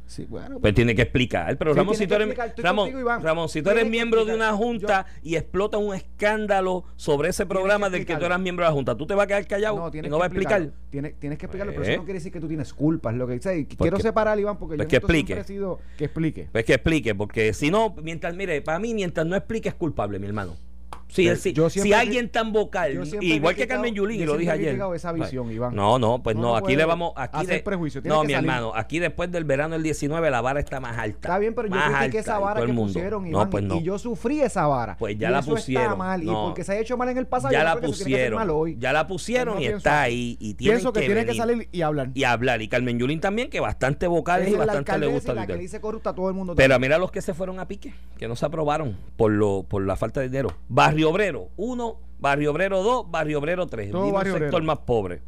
Sí, 0.09 0.25
bueno, 0.27 0.59
pues, 0.59 0.73
tiene 0.73 0.95
que 0.95 1.03
explicar. 1.03 1.55
Pero 1.55 1.75
Ramón, 1.75 1.93
si 1.93 2.07
tú 2.07 2.15
eres, 2.15 2.35
Ramón, 2.57 3.47
si 3.47 3.61
tú 3.61 3.69
eres 3.69 3.87
miembro 3.87 4.25
de 4.25 4.33
una 4.33 4.53
junta 4.53 5.05
y 5.21 5.35
explota 5.35 5.77
un 5.77 5.93
escándalo 5.93 6.83
sobre 6.95 7.29
ese 7.29 7.45
programa 7.45 7.91
del 7.91 8.07
que 8.07 8.15
tú 8.15 8.25
eras 8.25 8.39
miembro 8.39 8.65
de 8.65 8.71
la 8.71 8.73
junta, 8.73 8.97
¿tú 8.97 9.05
te 9.05 9.13
vas 9.13 9.25
a 9.25 9.27
quedar 9.27 9.45
callado 9.45 9.75
no, 9.75 9.91
y 9.95 10.09
no 10.09 10.17
vas 10.17 10.23
a 10.23 10.33
explicar? 10.33 10.71
Tienes, 10.89 11.19
tienes 11.19 11.37
que 11.37 11.45
explicarlo, 11.45 11.73
pero 11.73 11.83
eso 11.83 11.97
no 11.97 12.05
quiere 12.05 12.17
decir 12.17 12.31
que 12.31 12.39
tú 12.39 12.47
tienes 12.47 12.73
culpas. 12.73 13.13
Lo 13.13 13.27
que 13.27 13.33
dice. 13.33 13.67
Quiero 13.67 13.99
separar, 13.99 14.39
Iván, 14.39 14.57
porque 14.57 14.77
pues 14.77 14.87
yo 14.87 14.89
que 14.89 14.95
explique. 14.95 15.43
Sido, 15.43 15.79
que 15.95 16.05
explique. 16.05 16.49
Pues 16.51 16.65
que 16.65 16.73
explique, 16.73 17.13
porque 17.13 17.53
si 17.53 17.69
no, 17.69 17.95
mientras, 18.01 18.35
mire, 18.35 18.63
para 18.63 18.79
mí, 18.79 18.95
mientras 18.95 19.27
no 19.27 19.35
explique, 19.35 19.69
es 19.69 19.75
culpable, 19.75 20.17
mi 20.17 20.25
hermano. 20.25 20.55
Sí, 21.09 21.27
si 21.69 21.93
alguien 21.93 22.29
tan 22.29 22.53
vocal, 22.53 23.03
igual 23.21 23.55
que 23.55 23.67
Carmen 23.67 23.93
Yulín, 23.93 24.21
y 24.21 24.25
lo 24.25 24.37
dije 24.37 24.51
ayer. 24.51 24.79
Esa 24.95 25.11
visión, 25.11 25.51
Iván. 25.51 25.75
No, 25.75 25.99
no, 25.99 26.21
pues 26.21 26.35
no, 26.35 26.55
aquí 26.55 26.75
le 26.75 26.85
vamos. 26.85 27.13
Aquí 27.15 27.45
de, 27.45 27.63
no, 28.03 28.23
mi 28.23 28.33
hermano, 28.33 28.71
aquí 28.75 28.99
después 28.99 29.31
del 29.31 29.43
verano 29.43 29.73
del 29.73 29.83
19 29.83 30.29
la 30.29 30.41
vara 30.41 30.59
está 30.59 30.79
más 30.79 30.97
alta. 30.97 31.17
Está 31.17 31.39
bien, 31.39 31.53
pero 31.55 31.67
yo 31.67 31.75
critiqué 31.75 32.19
esa 32.19 32.39
vara 32.39 32.65
que 32.65 32.71
pusieron, 32.71 33.25
Iván, 33.25 33.43
no, 33.43 33.49
pues 33.49 33.63
no. 33.63 33.75
y 33.77 33.83
yo 33.83 33.97
sufrí 33.97 34.41
esa 34.41 34.67
vara. 34.67 34.97
Pues 34.97 35.17
ya 35.17 35.29
la 35.29 35.41
pusieron. 35.41 35.97
mal, 35.97 36.21
y 36.23 36.27
porque 36.27 36.63
se 36.63 36.73
ha 36.73 36.79
hecho 36.79 36.95
mal 36.95 37.09
en 37.09 37.17
el 37.17 37.27
pasado, 37.27 37.51
ya 37.51 37.63
la 37.63 37.79
pusieron. 37.79 38.79
Ya 38.79 38.93
la 38.93 39.07
pusieron 39.07 39.61
y 39.61 39.65
está 39.65 40.01
ahí. 40.01 40.37
Y 40.39 40.53
pienso 40.53 40.93
que 40.93 41.01
tiene 41.01 41.25
que 41.25 41.33
salir 41.33 41.67
y 41.71 41.81
hablar. 41.81 42.11
Y 42.13 42.23
hablar. 42.23 42.61
Y 42.61 42.67
Carmen 42.67 42.99
Yulín 42.99 43.19
también, 43.19 43.49
que 43.49 43.59
bastante 43.59 44.07
vocal 44.07 44.47
y 44.47 44.53
bastante 44.53 44.97
le 44.99 45.07
gusta. 45.07 45.33
La 45.33 45.47
que 45.47 45.55
dice 45.55 45.81
corrupta 45.81 46.11
a 46.11 46.15
todo 46.15 46.29
el 46.29 46.35
mundo. 46.35 46.55
Pero 46.55 46.79
mira 46.79 46.97
los 46.97 47.11
que 47.11 47.21
se 47.21 47.33
fueron 47.33 47.59
a 47.59 47.67
pique, 47.67 47.93
que 48.17 48.27
no 48.27 48.35
se 48.35 48.45
aprobaron 48.45 48.97
por 49.17 49.81
la 49.81 49.95
falta 49.95 50.19
de 50.19 50.29
dinero. 50.29 50.53
Barrio 50.67 50.98
Obrero, 51.07 51.49
uno 51.55 51.99
Barrio 52.19 52.51
Obrero 52.51 52.83
2, 52.83 53.09
Barrio 53.09 53.39
Obrero 53.39 53.67
3. 53.67 53.91
el 53.93 54.31
sector 54.33 54.61
más 54.63 54.79
pobre. 54.79 55.21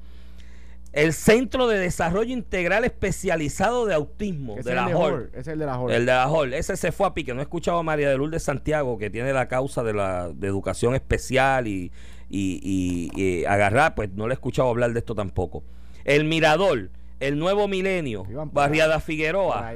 El 0.93 1.13
Centro 1.13 1.67
de 1.67 1.79
Desarrollo 1.79 2.33
Integral 2.33 2.83
Especializado 2.83 3.85
de 3.85 3.93
Autismo 3.93 4.57
de 4.57 4.75
la 4.75 4.87
HOL. 4.87 5.29
Ese 5.31 5.39
es 5.39 5.47
el 5.47 5.59
de 5.59 5.65
la 5.65 5.79
HOL. 5.79 5.91
El 5.91 6.05
de 6.05 6.11
la 6.11 6.29
HOL. 6.29 6.53
Ese 6.53 6.75
se 6.75 6.91
fue 6.91 7.07
a 7.07 7.13
pique. 7.13 7.33
No 7.33 7.39
he 7.39 7.43
escuchado 7.43 7.77
a 7.77 7.83
María 7.83 8.09
de 8.09 8.17
Lourdes 8.17 8.43
Santiago, 8.43 8.97
que 8.97 9.09
tiene 9.09 9.31
la 9.31 9.47
causa 9.47 9.83
de 9.83 9.93
la 9.93 10.29
de 10.33 10.47
educación 10.47 10.93
especial 10.93 11.67
y, 11.69 11.93
y, 12.29 13.45
agarrar, 13.45 13.95
pues 13.95 14.11
no 14.13 14.27
le 14.27 14.33
he 14.33 14.35
escuchado 14.35 14.67
hablar 14.67 14.91
de 14.91 14.99
esto 14.99 15.15
tampoco. 15.15 15.63
El 16.03 16.25
Mirador 16.25 16.89
el 17.21 17.37
Nuevo 17.37 17.67
Milenio, 17.67 18.25
Barriada 18.51 18.99
Figueroa, 18.99 19.73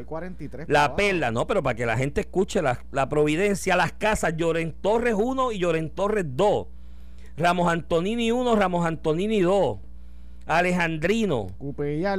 La 0.67 0.95
Perla, 0.95 1.29
no, 1.31 1.45
pero 1.45 1.61
para 1.61 1.75
que 1.75 1.85
la 1.85 1.95
gente 1.95 2.21
escuche 2.21 2.61
la, 2.61 3.07
Providencia, 3.07 3.75
las 3.75 3.93
casas, 3.93 4.35
Lloren 4.35 4.73
Torres 4.73 5.13
1 5.15 5.51
y 5.51 5.59
Lloren 5.59 5.91
Torres 5.91 6.25
2, 6.27 6.67
Ramos 7.37 7.71
Antonini 7.71 8.31
1, 8.31 8.55
Ramos 8.55 8.85
Antonini 8.85 9.41
2, 9.41 9.77
Alejandrino, 10.47 11.47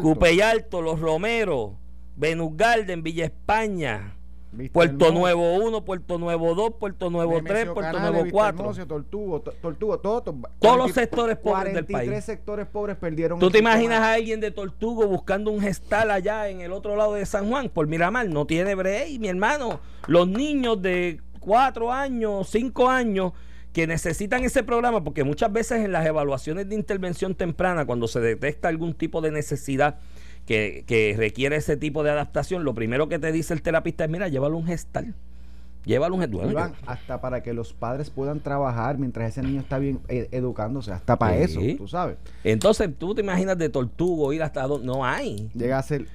Cupeyalto, 0.01 0.81
Los 0.81 1.01
Romeros, 1.01 1.73
Venus 2.15 2.57
Garden, 2.57 3.03
Villa 3.03 3.25
España, 3.25 4.16
Puerto 4.73 5.13
Nuevo 5.13 5.55
1, 5.55 5.85
Puerto 5.85 6.19
Nuevo 6.19 6.55
2, 6.55 6.75
Puerto 6.79 7.11
Nuevo 7.11 7.43
3, 7.43 7.69
Puerto 7.71 8.01
Nuevo 8.01 8.25
4. 8.31 8.73
Todos 10.59 10.79
los 10.79 10.93
sectores 10.93 11.37
pobres 11.37 11.75
del 11.75 11.85
país. 11.85 12.09
43 12.09 12.25
sectores 12.25 12.67
pobres 12.67 12.97
perdieron. 12.97 13.39
¿Tú 13.39 13.51
te 13.51 13.59
imaginas 13.59 14.01
a 14.01 14.15
alguien 14.15 14.41
de 14.41 14.51
Tortugo 14.51 15.07
buscando 15.07 15.51
un 15.51 15.61
gestal 15.61 16.11
allá 16.11 16.49
en 16.49 16.61
el 16.61 16.73
otro 16.73 16.97
lado 16.97 17.15
de 17.15 17.27
San 17.27 17.49
Juan, 17.49 17.69
por 17.69 17.87
Miramar? 17.87 18.29
No 18.29 18.47
tiene 18.47 18.75
break, 18.75 19.19
mi 19.21 19.29
hermano. 19.29 19.81
Los 20.07 20.29
niños 20.29 20.81
de 20.81 21.21
4 21.41 21.93
años, 21.93 22.49
5 22.49 22.89
años 22.89 23.33
que 23.73 23.87
necesitan 23.87 24.43
ese 24.43 24.63
programa, 24.63 25.05
porque 25.05 25.23
muchas 25.23 25.53
veces 25.53 25.85
en 25.85 25.93
las 25.93 26.07
evaluaciones 26.07 26.67
de 26.67 26.75
intervención 26.75 27.35
temprana, 27.35 27.85
cuando 27.85 28.09
se 28.09 28.21
detecta 28.21 28.69
algún 28.69 28.95
tipo 28.95 29.21
de 29.21 29.31
necesidad, 29.31 29.99
que, 30.47 30.85
que 30.87 31.15
requiere 31.17 31.57
ese 31.57 31.77
tipo 31.77 32.03
de 32.03 32.11
adaptación, 32.11 32.65
lo 32.65 32.75
primero 32.75 33.09
que 33.09 33.19
te 33.19 33.33
dice 33.33 33.53
el 33.53 33.63
terapista 33.63 34.05
es, 34.05 34.11
mira, 34.11 34.29
llévalo 34.29 34.55
a 34.57 34.59
un 34.61 34.67
gestal. 34.67 35.15
Llévalo 35.85 36.15
un 36.17 36.21
gestal. 36.23 36.51
Iván, 36.51 36.75
hasta 36.87 37.21
para 37.21 37.43
que 37.43 37.53
los 37.53 37.73
padres 37.73 38.11
puedan 38.11 38.41
trabajar 38.41 38.99
mientras 38.99 39.29
ese 39.29 39.43
niño 39.43 39.61
está 39.61 39.79
bien 39.79 40.01
eh, 40.09 40.29
educándose, 40.33 40.93
hasta 40.93 41.17
para 41.17 41.47
Sí. 41.47 41.71
eso, 41.71 41.77
tú 41.79 41.89
sabes. 41.89 42.17
Entonces, 42.43 42.91
tú 42.99 43.15
te 43.15 43.21
imaginas 43.23 43.59
de 43.59 43.69
Tortugo 43.69 44.33
ir 44.33 44.43
hasta 44.43 44.63
donde 44.67 44.87
no 44.87 45.05
hay. 45.05 45.51
Llega 45.55 45.79
a 45.79 45.83
ser... 45.83 46.07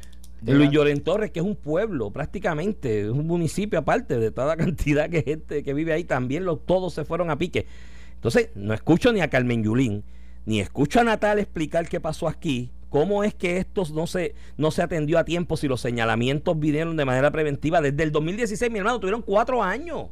Luis 0.43 0.71
Lloren 0.71 1.01
Torres, 1.01 1.29
que 1.29 1.39
es 1.39 1.45
un 1.45 1.55
pueblo 1.55 2.09
prácticamente, 2.09 3.01
es 3.01 3.09
un 3.09 3.27
municipio 3.27 3.77
aparte 3.77 4.17
de 4.17 4.31
toda 4.31 4.47
la 4.47 4.57
cantidad 4.65 5.07
de 5.07 5.21
gente 5.21 5.61
que 5.61 5.73
vive 5.73 5.93
ahí, 5.93 6.03
también 6.03 6.45
los, 6.45 6.65
todos 6.65 6.93
se 6.95 7.05
fueron 7.05 7.29
a 7.29 7.37
pique. 7.37 7.67
Entonces, 8.15 8.49
no 8.55 8.73
escucho 8.73 9.13
ni 9.13 9.21
a 9.21 9.29
Carmen 9.29 9.63
Yulín, 9.63 10.03
ni 10.45 10.59
escucho 10.59 10.99
a 10.99 11.03
Natal 11.03 11.37
explicar 11.37 11.87
qué 11.87 11.99
pasó 11.99 12.27
aquí, 12.27 12.71
cómo 12.91 13.23
es 13.23 13.33
que 13.33 13.57
esto 13.57 13.83
no 13.93 14.05
se, 14.05 14.35
no 14.57 14.69
se 14.69 14.83
atendió 14.83 15.17
a 15.17 15.23
tiempo 15.23 15.55
si 15.55 15.69
los 15.69 15.79
señalamientos 15.79 16.59
vinieron 16.59 16.97
de 16.97 17.05
manera 17.05 17.31
preventiva. 17.31 17.79
Desde 17.79 18.03
el 18.03 18.11
2016, 18.11 18.69
mi 18.69 18.79
hermano, 18.79 18.99
tuvieron 18.99 19.21
cuatro 19.21 19.63
años. 19.63 20.09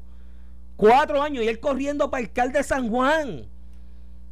Cuatro 0.77 1.21
años 1.21 1.43
y 1.43 1.50
él 1.50 1.59
corriendo 1.59 2.09
para 2.09 2.24
alcalde 2.24 2.59
de 2.59 2.63
San 2.63 2.89
Juan. 2.89 3.48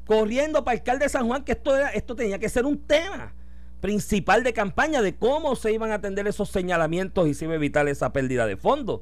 Corriendo 0.05 0.63
para 0.63 0.77
alcalde 0.77 1.05
de 1.05 1.09
San 1.09 1.27
Juan, 1.27 1.43
que 1.43 1.51
esto, 1.51 1.75
era, 1.75 1.89
esto 1.89 2.15
tenía 2.15 2.39
que 2.39 2.47
ser 2.47 2.65
un 2.65 2.79
tema 2.79 3.33
principal 3.81 4.45
de 4.45 4.53
campaña 4.53 5.01
de 5.01 5.13
cómo 5.13 5.57
se 5.57 5.73
iban 5.73 5.91
a 5.91 5.95
atender 5.95 6.25
esos 6.25 6.49
señalamientos 6.49 7.27
y 7.27 7.33
se 7.33 7.43
iba 7.43 7.53
a 7.53 7.57
evitar 7.57 7.85
esa 7.89 8.13
pérdida 8.13 8.47
de 8.47 8.55
fondos. 8.55 9.01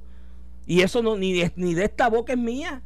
Y 0.65 0.81
eso 0.81 1.03
no, 1.03 1.15
ni, 1.15 1.43
ni 1.55 1.75
de 1.75 1.85
esta 1.85 2.09
boca 2.09 2.33
es 2.33 2.39
mía. 2.39 2.81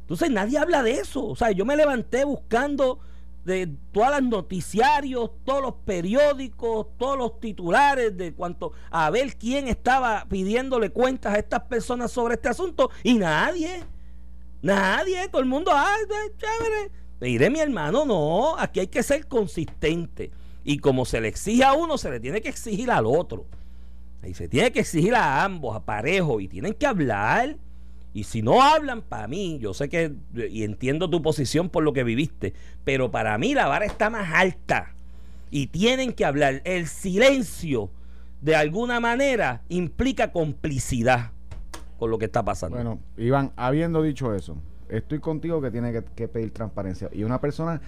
Entonces 0.00 0.28
nadie 0.28 0.58
habla 0.58 0.82
de 0.82 0.94
eso. 0.94 1.24
O 1.24 1.36
sea, 1.36 1.52
yo 1.52 1.64
me 1.64 1.76
levanté 1.76 2.24
buscando 2.24 2.98
de 3.44 3.68
todos 3.92 4.10
los 4.10 4.22
noticiarios, 4.22 5.30
todos 5.44 5.62
los 5.62 5.74
periódicos, 5.84 6.86
todos 6.98 7.16
los 7.16 7.40
titulares 7.40 8.16
de 8.16 8.34
cuanto 8.34 8.72
a 8.90 9.10
ver 9.10 9.36
quién 9.36 9.68
estaba 9.68 10.26
pidiéndole 10.28 10.90
cuentas 10.90 11.34
a 11.34 11.38
estas 11.38 11.62
personas 11.62 12.10
sobre 12.10 12.34
este 12.34 12.48
asunto 12.48 12.90
y 13.02 13.14
nadie. 13.14 13.84
Nadie, 14.62 15.28
todo 15.28 15.40
el 15.40 15.48
mundo, 15.48 15.72
ay, 15.74 16.04
chévere. 16.36 16.90
Mire, 17.20 17.50
mi 17.50 17.60
hermano, 17.60 18.04
no, 18.04 18.58
aquí 18.58 18.80
hay 18.80 18.86
que 18.88 19.02
ser 19.02 19.26
consistente. 19.26 20.30
Y 20.64 20.78
como 20.78 21.04
se 21.04 21.20
le 21.20 21.28
exige 21.28 21.64
a 21.64 21.72
uno, 21.72 21.96
se 21.98 22.10
le 22.10 22.20
tiene 22.20 22.40
que 22.40 22.50
exigir 22.50 22.90
al 22.90 23.06
otro. 23.06 23.46
Y 24.22 24.34
se 24.34 24.48
tiene 24.48 24.70
que 24.70 24.80
exigir 24.80 25.14
a 25.14 25.44
ambos, 25.44 25.74
a 25.74 25.80
parejo, 25.80 26.40
y 26.40 26.48
tienen 26.48 26.74
que 26.74 26.86
hablar. 26.86 27.56
Y 28.12 28.24
si 28.24 28.42
no 28.42 28.62
hablan, 28.62 29.02
para 29.02 29.28
mí, 29.28 29.58
yo 29.60 29.72
sé 29.72 29.88
que, 29.88 30.12
y 30.34 30.64
entiendo 30.64 31.08
tu 31.08 31.22
posición 31.22 31.68
por 31.68 31.84
lo 31.84 31.92
que 31.92 32.02
viviste, 32.02 32.54
pero 32.84 33.10
para 33.10 33.38
mí 33.38 33.54
la 33.54 33.66
vara 33.68 33.84
está 33.84 34.10
más 34.10 34.32
alta. 34.34 34.94
Y 35.50 35.68
tienen 35.68 36.12
que 36.12 36.24
hablar. 36.24 36.62
El 36.64 36.86
silencio, 36.86 37.90
de 38.40 38.56
alguna 38.56 38.98
manera, 39.00 39.62
implica 39.68 40.32
complicidad 40.32 41.30
con 41.98 42.10
lo 42.10 42.18
que 42.18 42.24
está 42.24 42.44
pasando. 42.44 42.76
Bueno, 42.76 43.00
Iván, 43.16 43.52
habiendo 43.56 44.02
dicho 44.02 44.34
eso, 44.34 44.56
estoy 44.88 45.20
contigo 45.20 45.60
que 45.60 45.70
tiene 45.70 45.92
que, 45.92 46.02
que 46.02 46.28
pedir 46.28 46.52
transparencia. 46.52 47.10
Y 47.12 47.22
una 47.22 47.40
persona 47.40 47.80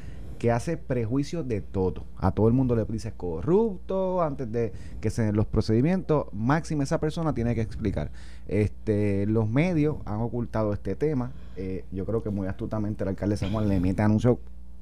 que 0.42 0.50
hace 0.50 0.76
prejuicios 0.76 1.46
de 1.46 1.60
todo. 1.60 2.02
A 2.18 2.32
todo 2.32 2.48
el 2.48 2.52
mundo 2.52 2.74
le 2.74 2.84
dice 2.86 3.12
corrupto 3.12 4.22
antes 4.22 4.50
de 4.50 4.72
que 5.00 5.08
se 5.08 5.22
den 5.22 5.36
los 5.36 5.46
procedimientos. 5.46 6.26
Máxima 6.32 6.82
esa 6.82 6.98
persona 6.98 7.32
tiene 7.32 7.54
que 7.54 7.60
explicar. 7.60 8.10
Este, 8.48 9.24
los 9.26 9.48
medios 9.48 9.98
han 10.04 10.20
ocultado 10.20 10.72
este 10.72 10.96
tema. 10.96 11.30
Eh, 11.56 11.84
yo 11.92 12.04
creo 12.06 12.24
que 12.24 12.30
muy 12.30 12.48
astutamente 12.48 13.04
el 13.04 13.10
alcalde 13.10 13.34
de 13.34 13.36
San 13.36 13.52
Juan 13.52 13.68
le 13.68 13.78
mete 13.78 14.02
anuncio 14.02 14.40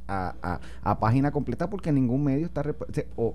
a, 0.09 0.35
a- 0.43 0.61
a 0.83 0.99
página 0.99 1.31
completa 1.31 1.69
porque 1.69 1.93
ningún 1.93 2.25
medio 2.25 2.47
está 2.47 2.62
o 3.17 3.35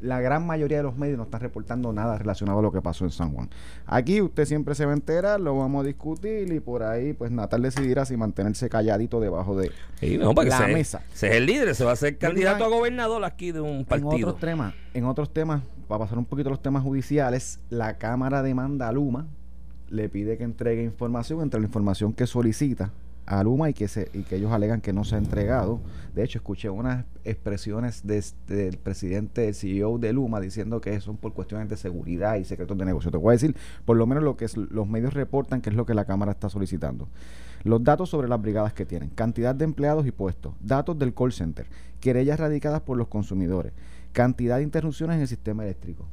la 0.00 0.20
gran 0.20 0.46
mayoría 0.46 0.76
de 0.76 0.82
los 0.84 0.96
medios 0.96 1.18
no 1.18 1.24
están 1.24 1.40
reportando 1.40 1.92
nada 1.92 2.16
relacionado 2.16 2.60
a 2.60 2.62
lo 2.62 2.70
que 2.70 2.80
pasó 2.80 3.04
en 3.04 3.10
San 3.10 3.32
Juan. 3.32 3.50
Aquí 3.86 4.20
usted 4.22 4.44
siempre 4.44 4.74
se 4.76 4.84
va 4.86 4.92
a 4.92 4.94
enterar, 4.94 5.40
lo 5.40 5.56
vamos 5.58 5.82
a 5.84 5.86
discutir 5.86 6.52
y 6.52 6.60
por 6.60 6.82
ahí 6.84 7.12
pues 7.14 7.30
Natal 7.32 7.62
decidirá 7.62 8.04
si 8.04 8.16
mantenerse 8.16 8.68
calladito 8.68 9.18
debajo 9.20 9.56
de 9.56 9.72
Sí, 10.00 10.18
no, 10.18 10.34
porque 10.34 10.50
la 10.50 10.68
mesa. 10.68 11.02
ese 11.12 11.28
es 11.30 11.34
el 11.34 11.46
líder, 11.46 11.74
se 11.74 11.84
va 11.84 11.92
a 11.92 11.96
ser 11.96 12.16
candidato 12.16 12.64
a 12.64 12.68
gobernador 12.68 13.24
aquí 13.24 13.50
de 13.52 13.60
un 13.60 13.68
En 13.80 13.84
partido. 13.84 14.28
otros 14.28 14.38
temas, 14.38 14.74
en 14.94 15.04
otros 15.04 15.32
temas, 15.32 15.62
para 15.88 15.98
pasar 16.04 16.18
un 16.18 16.24
poquito 16.26 16.48
a 16.48 16.52
los 16.52 16.62
temas 16.62 16.82
judiciales, 16.84 17.58
la 17.68 17.98
Cámara 17.98 18.42
demanda 18.42 18.88
a 18.88 18.92
Luma, 18.92 19.26
le 19.90 20.08
pide 20.08 20.38
que 20.38 20.44
entregue 20.44 20.82
información 20.84 21.40
entre 21.42 21.60
la 21.60 21.66
información 21.66 22.12
que 22.12 22.26
solicita 22.26 22.90
a 23.26 23.42
Luma 23.42 23.70
y 23.70 23.74
que 23.74 23.88
se 23.88 24.10
y 24.12 24.22
que 24.22 24.36
ellos 24.36 24.52
alegan 24.52 24.80
que 24.80 24.92
no 24.92 25.04
se 25.04 25.14
ha 25.14 25.18
entregado. 25.18 25.80
De 26.14 26.22
hecho, 26.24 26.38
escuché 26.38 26.68
unas 26.70 27.04
expresiones 27.24 28.06
de 28.06 28.22
del 28.48 28.78
presidente, 28.78 29.42
del 29.42 29.54
CEO 29.54 29.98
de 29.98 30.12
Luma, 30.12 30.40
diciendo 30.40 30.80
que 30.80 31.00
son 31.00 31.16
por 31.16 31.32
cuestiones 31.32 31.68
de 31.68 31.76
seguridad 31.76 32.36
y 32.36 32.44
secretos 32.44 32.76
de 32.76 32.84
negocio. 32.84 33.10
Te 33.10 33.16
voy 33.16 33.30
a 33.30 33.32
decir, 33.32 33.56
por 33.84 33.96
lo 33.96 34.06
menos 34.06 34.22
lo 34.22 34.36
que 34.36 34.46
los 34.70 34.88
medios 34.88 35.14
reportan, 35.14 35.60
que 35.60 35.70
es 35.70 35.76
lo 35.76 35.86
que 35.86 35.94
la 35.94 36.04
Cámara 36.04 36.32
está 36.32 36.48
solicitando. 36.48 37.08
Los 37.64 37.82
datos 37.84 38.10
sobre 38.10 38.28
las 38.28 38.42
brigadas 38.42 38.72
que 38.72 38.84
tienen, 38.84 39.10
cantidad 39.10 39.54
de 39.54 39.64
empleados 39.64 40.06
y 40.06 40.10
puestos, 40.10 40.54
datos 40.60 40.98
del 40.98 41.14
call 41.14 41.32
center, 41.32 41.66
querellas 42.00 42.40
radicadas 42.40 42.80
por 42.80 42.98
los 42.98 43.08
consumidores, 43.08 43.72
cantidad 44.12 44.56
de 44.56 44.64
interrupciones 44.64 45.16
en 45.16 45.22
el 45.22 45.28
sistema 45.28 45.62
eléctrico. 45.62 46.06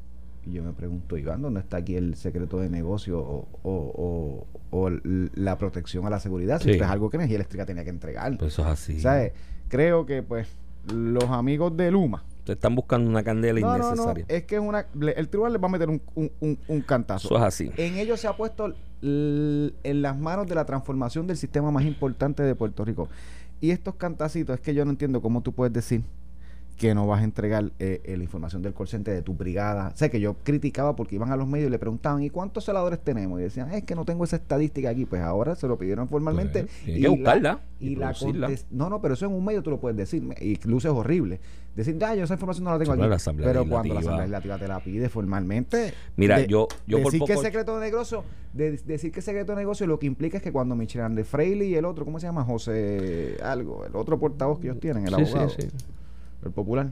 Y 0.46 0.54
yo 0.54 0.64
me 0.64 0.72
pregunto, 0.74 1.18
Iván, 1.18 1.42
¿dónde 1.42 1.60
está 1.60 1.78
aquí 1.78 1.96
el 1.96 2.16
secreto 2.16 2.60
de 2.60 2.70
negocio 2.70 3.20
o, 3.20 3.48
o- 3.64 3.72
o- 3.72 4.48
o 4.72 4.88
l- 4.88 5.30
la 5.36 5.58
protección 5.58 6.06
a 6.06 6.10
la 6.10 6.20
seguridad? 6.20 6.60
Si 6.62 6.72
Sí. 6.74 6.80
es 6.80 6.82
algo 6.82 7.10
que 7.10 7.18
Energía 7.18 7.36
Eléctrica 7.36 7.66
tenía 7.66 7.84
que 7.84 7.90
entregar. 7.90 8.38
Pues 8.38 8.54
eso 8.54 8.62
es 8.64 8.68
así. 8.70 9.00
¿Sabes? 9.00 9.34
Creo 9.68 10.06
que, 10.06 10.24
pues, 10.24 10.48
los 10.94 11.26
amigos 11.26 11.76
de 11.78 11.92
Luma. 11.92 12.24
Te 12.46 12.54
están 12.54 12.74
buscando 12.74 13.08
una 13.10 13.22
candela 13.22 13.60
No, 13.60 13.68
no, 13.68 13.78
no, 13.78 13.86
innecesaria. 13.90 14.26
es 14.28 14.44
que 14.46 14.56
es 14.56 14.62
una. 14.62 14.88
le- 15.00 15.12
el 15.12 15.28
tribunal 15.30 15.54
les 15.54 15.62
va 15.62 15.68
a 15.68 15.72
meter 15.72 15.90
un, 15.90 16.02
un, 16.16 16.32
un- 16.40 16.58
un 16.68 16.82
cantazo. 16.82 17.28
Eso 17.28 17.38
es 17.38 17.44
así. 17.44 17.72
En 17.78 17.98
ellos 17.98 18.20
se 18.20 18.28
ha 18.28 18.36
puesto 18.36 18.74
l- 19.04 19.74
en 19.84 20.02
las 20.02 20.18
manos 20.18 20.48
de 20.48 20.56
la 20.56 20.66
transformación 20.66 21.28
del 21.28 21.38
sistema 21.38 21.70
más 21.70 21.84
importante 21.86 22.42
de 22.42 22.56
Puerto 22.56 22.84
Rico. 22.86 23.08
Y 23.62 23.72
estos 23.72 23.96
cantacitos, 23.96 24.56
es 24.56 24.62
que 24.62 24.74
yo 24.74 24.84
no 24.86 24.92
entiendo 24.92 25.22
cómo 25.22 25.42
tú 25.42 25.52
puedes 25.52 25.74
decir 25.74 26.02
que 26.80 26.96
no 26.96 27.06
vas 27.06 27.20
a 27.22 27.24
entregar 27.26 27.72
eh, 27.78 28.02
eh, 28.06 28.16
la 28.18 28.24
información 28.24 28.62
del 28.62 28.74
call 28.74 28.88
center 28.88 29.14
de 29.14 29.22
tu 29.22 29.34
brigada. 29.34 29.92
Sé 29.96 30.10
que 30.10 30.20
yo 30.22 30.36
criticaba 30.44 30.96
porque 30.96 31.16
iban 31.16 31.30
a 31.32 31.36
los 31.36 31.46
medios 31.48 31.68
y 31.68 31.72
le 31.72 31.78
preguntaban, 31.78 32.24
¿y 32.24 32.30
cuántos 32.30 32.64
celadores 32.66 33.00
tenemos? 33.04 33.40
Y 33.40 33.44
decían, 33.44 33.72
es 33.74 33.84
que 33.84 33.96
no 33.96 34.06
tengo 34.06 34.24
esa 34.24 34.38
estadística 34.38 34.90
aquí. 34.90 35.06
Pues 35.06 35.22
ahora 35.22 35.56
se 35.56 35.68
lo 35.68 35.78
pidieron 35.78 36.08
formalmente. 36.08 36.64
Pues, 36.64 36.88
y 36.88 36.94
que 36.94 37.00
la- 37.02 37.10
buscarla 37.10 37.60
Y, 37.82 37.90
y 37.90 37.96
la 37.98 38.14
No, 38.72 38.90
no, 38.90 39.02
pero 39.02 39.14
eso 39.14 39.26
en 39.26 39.34
un 39.34 39.44
medio 39.44 39.62
tú 39.62 39.70
lo 39.72 39.80
puedes 39.80 39.98
decir. 39.98 40.24
Y 40.40 40.58
luce 40.68 40.88
horrible. 40.88 41.40
Decir, 41.76 41.98
ah, 42.04 42.16
yo 42.16 42.24
esa 42.24 42.34
información 42.34 42.64
no 42.64 42.72
la 42.72 42.80
tengo 42.80 42.94
Sí, 42.94 43.00
pero 43.00 43.14
aquí. 43.14 43.40
la 43.40 43.46
pero 43.46 43.66
cuando 43.68 43.94
la 43.94 44.00
Asamblea 44.00 44.26
Legislativa 44.26 44.58
te 44.58 44.68
la 44.70 44.80
pide 44.80 45.10
formalmente. 45.10 45.94
Mira, 46.16 46.38
de- 46.40 46.48
yo, 46.48 46.68
yo 46.88 46.98
por 47.02 47.12
decir 47.12 47.20
que 47.28 47.34
poco. 47.34 47.42
es 47.42 47.46
secreto 47.46 47.78
de 47.78 47.86
negocio, 47.86 48.24
de, 48.54 48.72
decir 48.78 49.12
que 49.12 49.20
es 49.20 49.26
secreto 49.26 49.52
de 49.52 49.58
negocio 49.58 49.86
lo 49.86 50.00
que 50.00 50.08
implica 50.08 50.38
es 50.38 50.44
que 50.44 50.52
cuando 50.52 50.76
Andrés 50.76 51.28
Freire 51.28 51.66
y 51.66 51.76
el 51.76 51.86
otro, 51.86 52.06
¿cómo 52.06 52.20
se 52.20 52.26
llama? 52.26 52.44
José 52.46 53.38
algo, 53.44 53.86
el 53.86 53.96
otro 53.96 54.18
portavoz 54.18 54.60
que 54.60 54.68
ellos 54.68 54.80
tienen, 54.80 55.06
el 55.08 55.14
Sí, 55.14 55.26
sí, 55.26 55.32
abogado, 55.32 55.50
sí. 55.50 55.68
El 56.44 56.52
popular. 56.52 56.92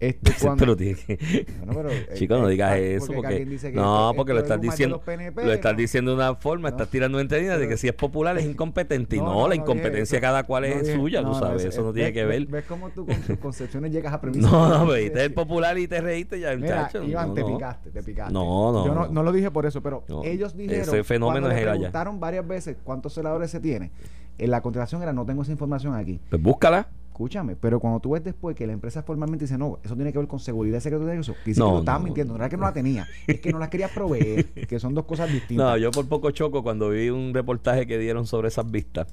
Este 0.00 0.32
cuando, 0.40 0.60
Pero 0.60 0.76
tiene 0.76 0.94
que- 0.94 1.44
Bueno, 1.58 1.72
pero, 1.74 1.90
eh, 1.90 2.08
Chico, 2.14 2.38
no 2.38 2.46
eh, 2.48 2.52
digas 2.52 2.70
ah, 2.70 2.78
eso 2.78 3.12
porque 3.12 3.44
no, 3.74 4.12
porque 4.14 4.32
lo 4.32 4.38
estás 4.38 4.60
diciendo 4.60 5.00
PNP, 5.00 5.44
lo 5.44 5.52
estás 5.52 5.76
diciendo 5.76 6.12
de 6.12 6.16
una 6.18 6.36
forma, 6.36 6.68
No. 6.70 6.76
estás 6.76 6.88
tirando 6.88 7.18
entendidas 7.18 7.58
de 7.58 7.66
que 7.66 7.76
si 7.76 7.88
es 7.88 7.94
popular 7.94 8.38
es 8.38 8.44
incompetente 8.44 9.16
y 9.16 9.18
No, 9.18 9.24
no, 9.24 9.34
no, 9.40 9.48
la 9.48 9.56
incompetencia 9.56 10.18
eso. 10.18 10.22
cada 10.22 10.44
cual 10.44 10.66
es 10.66 10.86
suya, 10.92 11.24
tú 11.24 11.34
sabes, 11.34 11.64
es- 11.64 11.74
eso 11.74 11.82
no 11.82 11.92
tiene 11.92 12.10
ves- 12.10 12.14
que 12.14 12.24
ver. 12.26 12.40
ves- 12.42 12.50
¿Ves 12.52 12.64
cómo 12.68 12.90
tú 12.90 13.06
con 13.06 13.16
tus 13.22 13.38
concepciones 13.38 13.90
llegas 13.90 14.12
a 14.14 14.20
premisas? 14.20 14.48
No, 14.52 14.68
no, 14.86 14.92
viste 14.92 15.24
el 15.24 15.34
popular 15.34 15.76
y 15.76 15.88
te 15.88 16.00
reíste 16.00 16.38
ya, 16.38 16.54
Mira, 16.54 16.76
muchacho. 16.76 17.02
Iván, 17.02 17.34
te 17.34 17.44
picaste, 17.44 17.90
te 17.90 18.02
picaste. 18.04 18.32
No, 18.32 18.70
no, 18.70 18.86
Yo 18.86 19.08
no, 19.10 19.22
lo 19.24 19.32
dije 19.32 19.50
por 19.50 19.66
eso, 19.66 19.82
pero 19.82 20.04
ellos 20.22 20.56
dijeron. 20.56 20.82
ese 20.82 21.02
fenómeno 21.02 21.50
es 21.50 21.60
preguntaron 21.60 22.20
varias 22.20 22.46
veces 22.46 22.76
cuántos 22.84 23.14
celadores 23.14 23.50
se 23.50 23.58
tiene. 23.58 23.90
En 24.38 24.52
la 24.52 24.60
contestación 24.60 25.02
era: 25.02 25.12
no 25.12 25.26
tengo 25.26 25.42
esa 25.42 25.50
información 25.50 25.96
aquí. 25.96 26.20
Pues 26.30 26.40
búscala. 26.40 26.86
Escúchame, 27.18 27.56
pero 27.56 27.80
cuando 27.80 27.98
tú 27.98 28.10
ves 28.10 28.22
después 28.22 28.54
que 28.54 28.64
la 28.64 28.72
empresa 28.72 29.02
formalmente 29.02 29.46
dice, 29.46 29.58
no, 29.58 29.80
eso 29.82 29.96
tiene 29.96 30.12
que 30.12 30.18
ver 30.20 30.28
con 30.28 30.38
seguridad 30.38 30.78
secreto 30.78 31.04
de 31.04 31.10
negocio, 31.14 31.34
dice 31.44 31.58
No, 31.58 31.66
que 31.66 31.70
lo 31.70 31.74
no, 31.74 31.78
estaban 31.80 32.02
no, 32.02 32.04
mintiendo, 32.04 32.34
no 32.34 32.38
era 32.38 32.48
que 32.48 32.56
no 32.56 32.62
la 32.62 32.72
tenía, 32.72 33.08
es 33.26 33.40
que 33.40 33.50
no 33.50 33.58
la 33.58 33.68
quería 33.68 33.88
proveer, 33.88 34.44
que 34.68 34.78
son 34.78 34.94
dos 34.94 35.04
cosas 35.04 35.28
distintas. 35.28 35.66
No, 35.66 35.76
yo 35.76 35.90
por 35.90 36.06
poco 36.06 36.30
choco 36.30 36.62
cuando 36.62 36.90
vi 36.90 37.10
un 37.10 37.34
reportaje 37.34 37.88
que 37.88 37.98
dieron 37.98 38.24
sobre 38.24 38.46
esas 38.46 38.70
vistas, 38.70 39.08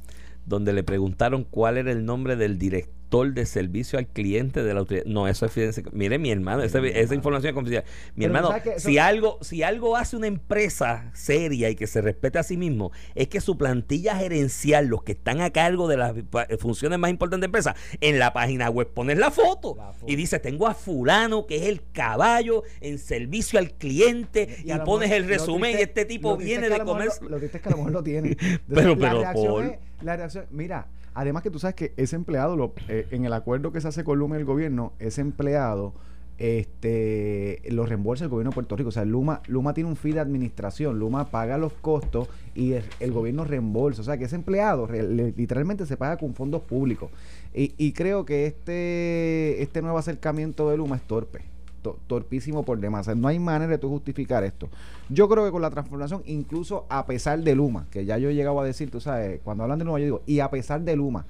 donde 0.45 0.71
le 0.71 0.83
preguntaron 0.83 1.47
cuál 1.49 1.79
era 1.79 1.91
el 1.91 2.05
nombre 2.05 2.35
del 2.35 2.59
director 2.59 3.04
de 3.23 3.45
servicio 3.45 3.97
al 3.97 4.07
cliente 4.07 4.61
de 4.63 4.73
la 4.73 4.81
autoridad. 4.81 5.05
No, 5.05 5.27
eso 5.27 5.45
es 5.45 5.51
fíjense, 5.51 5.83
mire 5.93 6.19
mi 6.19 6.31
hermano, 6.31 6.61
esa, 6.63 6.79
esa 6.85 7.15
información 7.15 7.49
es 7.49 7.53
confidencial. 7.55 7.93
Mi 8.15 8.25
Pero 8.25 8.35
hermano, 8.37 8.63
que 8.63 8.79
si 8.79 8.97
algo, 8.97 9.37
si 9.41 9.63
algo 9.63 9.95
hace 9.95 10.17
una 10.17 10.27
empresa 10.27 11.09
seria 11.13 11.69
y 11.69 11.75
que 11.75 11.87
se 11.87 12.01
respete 12.01 12.37
a 12.39 12.43
sí 12.43 12.57
mismo, 12.57 12.91
es 13.15 13.27
que 13.29 13.39
su 13.41 13.57
plantilla 13.57 14.15
gerencial, 14.17 14.87
los 14.87 15.03
que 15.03 15.13
están 15.13 15.39
a 15.41 15.51
cargo 15.51 15.87
de 15.87 15.97
las 15.97 16.13
pa- 16.29 16.47
funciones 16.59 16.99
más 16.99 17.09
importantes 17.09 17.39
de 17.41 17.47
la 17.47 17.57
empresa, 17.57 17.75
en 18.01 18.19
la 18.19 18.33
página 18.33 18.69
web 18.69 18.89
pones 18.93 19.17
la 19.17 19.31
foto, 19.31 19.75
La 19.77 19.93
foto. 19.93 20.11
y 20.11 20.15
dice, 20.15 20.39
tengo 20.39 20.67
a 20.67 20.73
fulano 20.73 21.45
que 21.45 21.55
es 21.57 21.63
el 21.63 21.81
caballo 21.93 22.63
en 22.81 22.97
servicio 22.99 23.59
al 23.59 23.71
cliente 23.71 24.57
y, 24.63 24.73
pones 24.85 25.11
el 25.11 25.27
resumen 25.27 25.75
triste- 25.75 25.79
y 25.79 25.83
este 25.83 26.05
tipo 26.05 26.35
viene 26.37 26.69
de 26.69 26.79
comer. 26.81 27.09
Lo, 27.21 27.29
lo 27.29 27.37
triste 27.37 27.57
es 27.57 27.63
que 27.63 27.69
a 27.69 27.71
lo 27.71 27.77
mejor 27.77 27.91
lo 27.93 28.03
tiene. 28.03 28.29
Entonces, 28.39 28.59
Pero- 28.67 28.95
la 28.95 29.09
pero, 29.09 29.19
reacción 29.21 29.47
Paul. 29.53 29.65
es- 29.65 29.79
la 30.03 30.15
reacción, 30.17 30.45
mira, 30.51 30.87
además 31.15 31.41
que 31.41 31.49
tú 31.49 31.59
sabes 31.59 31.75
que 31.75 31.93
ese 31.97 32.15
empleado, 32.15 32.55
lo, 32.55 32.73
eh, 32.87 33.07
en 33.11 33.25
el 33.25 33.33
acuerdo 33.33 33.71
que 33.71 33.81
se 33.81 33.87
hace 33.87 34.03
con 34.03 34.19
Luma 34.19 34.35
y 34.35 34.39
el 34.39 34.45
gobierno, 34.45 34.93
ese 34.99 35.21
empleado 35.21 35.93
este 36.37 37.61
los 37.71 37.87
reembolsa 37.87 38.25
el 38.25 38.29
gobierno 38.29 38.51
de 38.51 38.55
Puerto 38.55 38.75
Rico. 38.75 38.89
O 38.89 38.91
sea, 38.91 39.05
Luma, 39.05 39.41
Luma 39.47 39.73
tiene 39.73 39.89
un 39.89 39.95
fee 39.95 40.11
de 40.11 40.19
administración, 40.19 40.99
Luma 40.99 41.31
paga 41.31 41.57
los 41.57 41.73
costos 41.73 42.27
y 42.53 42.73
el, 42.73 43.11
gobierno 43.11 43.45
reembolsa. 43.45 44.01
O 44.01 44.05
sea, 44.05 44.17
que 44.17 44.25
ese 44.25 44.35
empleado 44.35 44.87
literalmente 44.87 45.85
se 45.85 45.97
paga 45.97 46.17
con 46.17 46.33
fondos 46.33 46.61
públicos. 46.63 47.09
Y, 47.53 47.73
y 47.77 47.93
creo 47.93 48.25
que 48.25 48.45
este, 48.47 49.61
este 49.63 49.81
nuevo 49.81 49.97
acercamiento 49.97 50.69
de 50.69 50.77
Luma 50.77 50.97
es 50.97 51.03
torpe 51.03 51.54
torpísimo 51.93 52.63
por 52.63 52.79
demás. 52.79 53.07
no 53.15 53.27
hay 53.27 53.39
manera 53.39 53.71
de 53.71 53.77
tú 53.77 53.89
justificar 53.89 54.43
esto. 54.43 54.69
Yo 55.09 55.29
creo 55.29 55.45
que 55.45 55.51
con 55.51 55.61
la 55.61 55.69
transformación, 55.69 56.21
incluso 56.25 56.85
a 56.89 57.05
pesar 57.05 57.39
de 57.41 57.55
Luma, 57.55 57.87
que 57.91 58.05
ya 58.05 58.17
yo 58.17 58.29
he 58.29 58.35
llegado 58.35 58.59
a 58.59 58.65
decir, 58.65 58.89
tú 58.89 58.99
sabes, 58.99 59.39
cuando 59.43 59.63
hablan 59.63 59.79
de 59.79 59.85
Luma, 59.85 59.99
yo 59.99 60.05
digo, 60.05 60.21
y 60.25 60.39
a 60.39 60.49
pesar 60.49 60.81
de 60.81 60.95
Luma, 60.95 61.25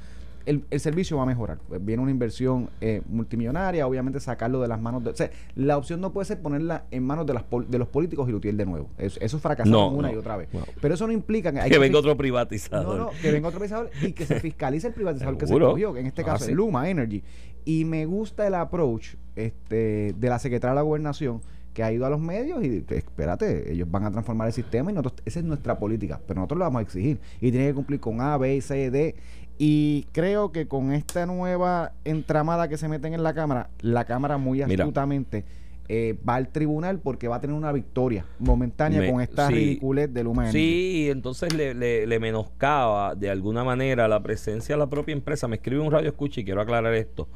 el, 0.46 0.80
servicio 0.80 1.18
va 1.18 1.24
a 1.24 1.26
mejorar. 1.26 1.58
Viene 1.82 2.02
una 2.02 2.12
inversión 2.12 2.70
eh, 2.82 3.02
multimillonaria, 3.10 3.88
obviamente 3.88 4.20
sacarlo 4.20 4.62
de 4.62 4.68
las 4.68 4.80
manos 4.80 5.04
de... 5.04 5.10
O 5.10 5.16
sea, 5.16 5.30
la 5.56 5.78
opción 5.78 6.02
no 6.02 6.12
puede 6.14 6.26
ser 6.26 6.40
ponerla 6.40 6.86
en 6.92 7.04
manos 7.04 7.26
de, 7.26 7.34
las, 7.34 7.44
de 7.68 7.78
los 7.78 7.88
políticos 7.88 8.30
y 8.30 8.32
Lutiel 8.32 8.58
de 8.58 8.66
nuevo. 8.66 8.90
Eso, 8.98 9.20
eso 9.22 9.40
fracasó 9.40 9.90
una 9.90 10.12
y 10.12 10.16
otra 10.16 10.38
vez. 10.38 10.50
Pero 10.82 10.94
eso 10.94 11.08
no 11.08 11.14
implica 11.14 11.52
que... 11.52 11.60
Hay 11.60 11.72
que, 11.72 11.80
venga 11.80 12.00
otro 12.00 12.16
privatizador. 12.16 12.98
No, 12.98 13.06
no, 13.06 13.12
que 13.22 13.32
venga 13.32 13.48
otro 13.48 13.60
privatizador 13.60 13.90
y 14.08 14.14
que 14.14 14.26
se 14.26 14.40
fiscalice 14.40 14.88
el 14.88 14.94
privatizador 14.94 15.38
que 15.38 15.48
se 15.48 15.60
cogió, 15.60 15.94
que 15.94 16.00
en 16.02 16.08
este 16.08 16.22
ah, 16.22 16.26
caso 16.26 16.46
es 16.46 16.52
Luma 16.52 16.90
Energy. 16.90 17.24
Y 17.66 17.84
me 17.86 18.06
gusta 18.06 18.48
el 18.48 18.56
approach 18.56 19.16
este, 19.36 20.14
de 20.18 20.30
la 20.30 20.40
secretaria 20.40 20.72
de 20.72 20.76
la 20.76 20.82
gobernación 20.84 21.42
que 21.74 21.84
ha 21.84 21.92
ido 21.92 22.06
a 22.06 22.10
los 22.10 22.22
medios 22.22 22.64
y 22.64 22.86
espérate, 22.88 23.74
ellos 23.74 23.92
van 23.92 24.06
a 24.06 24.12
transformar 24.12 24.48
el 24.48 24.54
sistema 24.54 24.92
y 24.92 24.94
nosotros, 24.94 25.22
esa 25.26 25.40
es 25.40 25.46
nuestra 25.46 25.78
política, 25.78 26.22
pero 26.26 26.40
nosotros 26.40 26.60
lo 26.60 26.66
vamos 26.66 26.80
a 26.80 26.84
exigir 26.84 27.20
y 27.42 27.52
tiene 27.52 27.68
que 27.68 27.74
cumplir 27.74 28.00
con 28.00 28.22
A, 28.22 28.38
B, 28.38 28.62
C, 28.62 28.90
D. 28.90 29.16
Y 29.58 30.08
creo 30.14 30.52
que 30.52 30.68
con 30.68 30.94
esta 30.94 31.26
nueva 31.26 31.92
entramada 32.06 32.70
que 32.70 32.78
se 32.78 32.88
meten 32.88 33.14
en 33.14 33.24
la 33.24 33.34
Cámara, 33.34 33.70
la 33.82 34.06
Cámara 34.06 34.38
muy 34.38 34.62
astutamente 34.62 35.44
eh, 35.88 36.18
va 36.28 36.36
al 36.36 36.50
tribunal 36.50 37.00
porque 37.00 37.28
va 37.28 37.36
a 37.36 37.42
tener 37.42 37.56
una 37.56 37.72
victoria 37.72 38.26
momentánea 38.40 39.12
con 39.12 39.22
esta 39.22 39.50
ridiculez 39.50 40.12
del 40.12 40.28
humano. 40.28 40.52
Sí, 40.52 41.08
entonces 41.12 41.54
le, 41.54 41.74
le, 41.74 42.20
menoscaba 42.20 43.14
de 43.14 43.30
alguna 43.30 43.64
manera 43.64 44.08
la 44.08 44.24
presencia 44.24 44.76
de 44.76 44.80
la 44.80 44.88
propia 44.88 45.14
empresa. 45.14 45.48
Me 45.48 45.58
escribe 45.58 45.82
un 45.82 45.92
radio 45.92 46.10
escucha 46.10 46.42
y 46.42 46.46
quiero 46.46 46.62
aclarar 46.62 46.94
esto. 46.96 47.28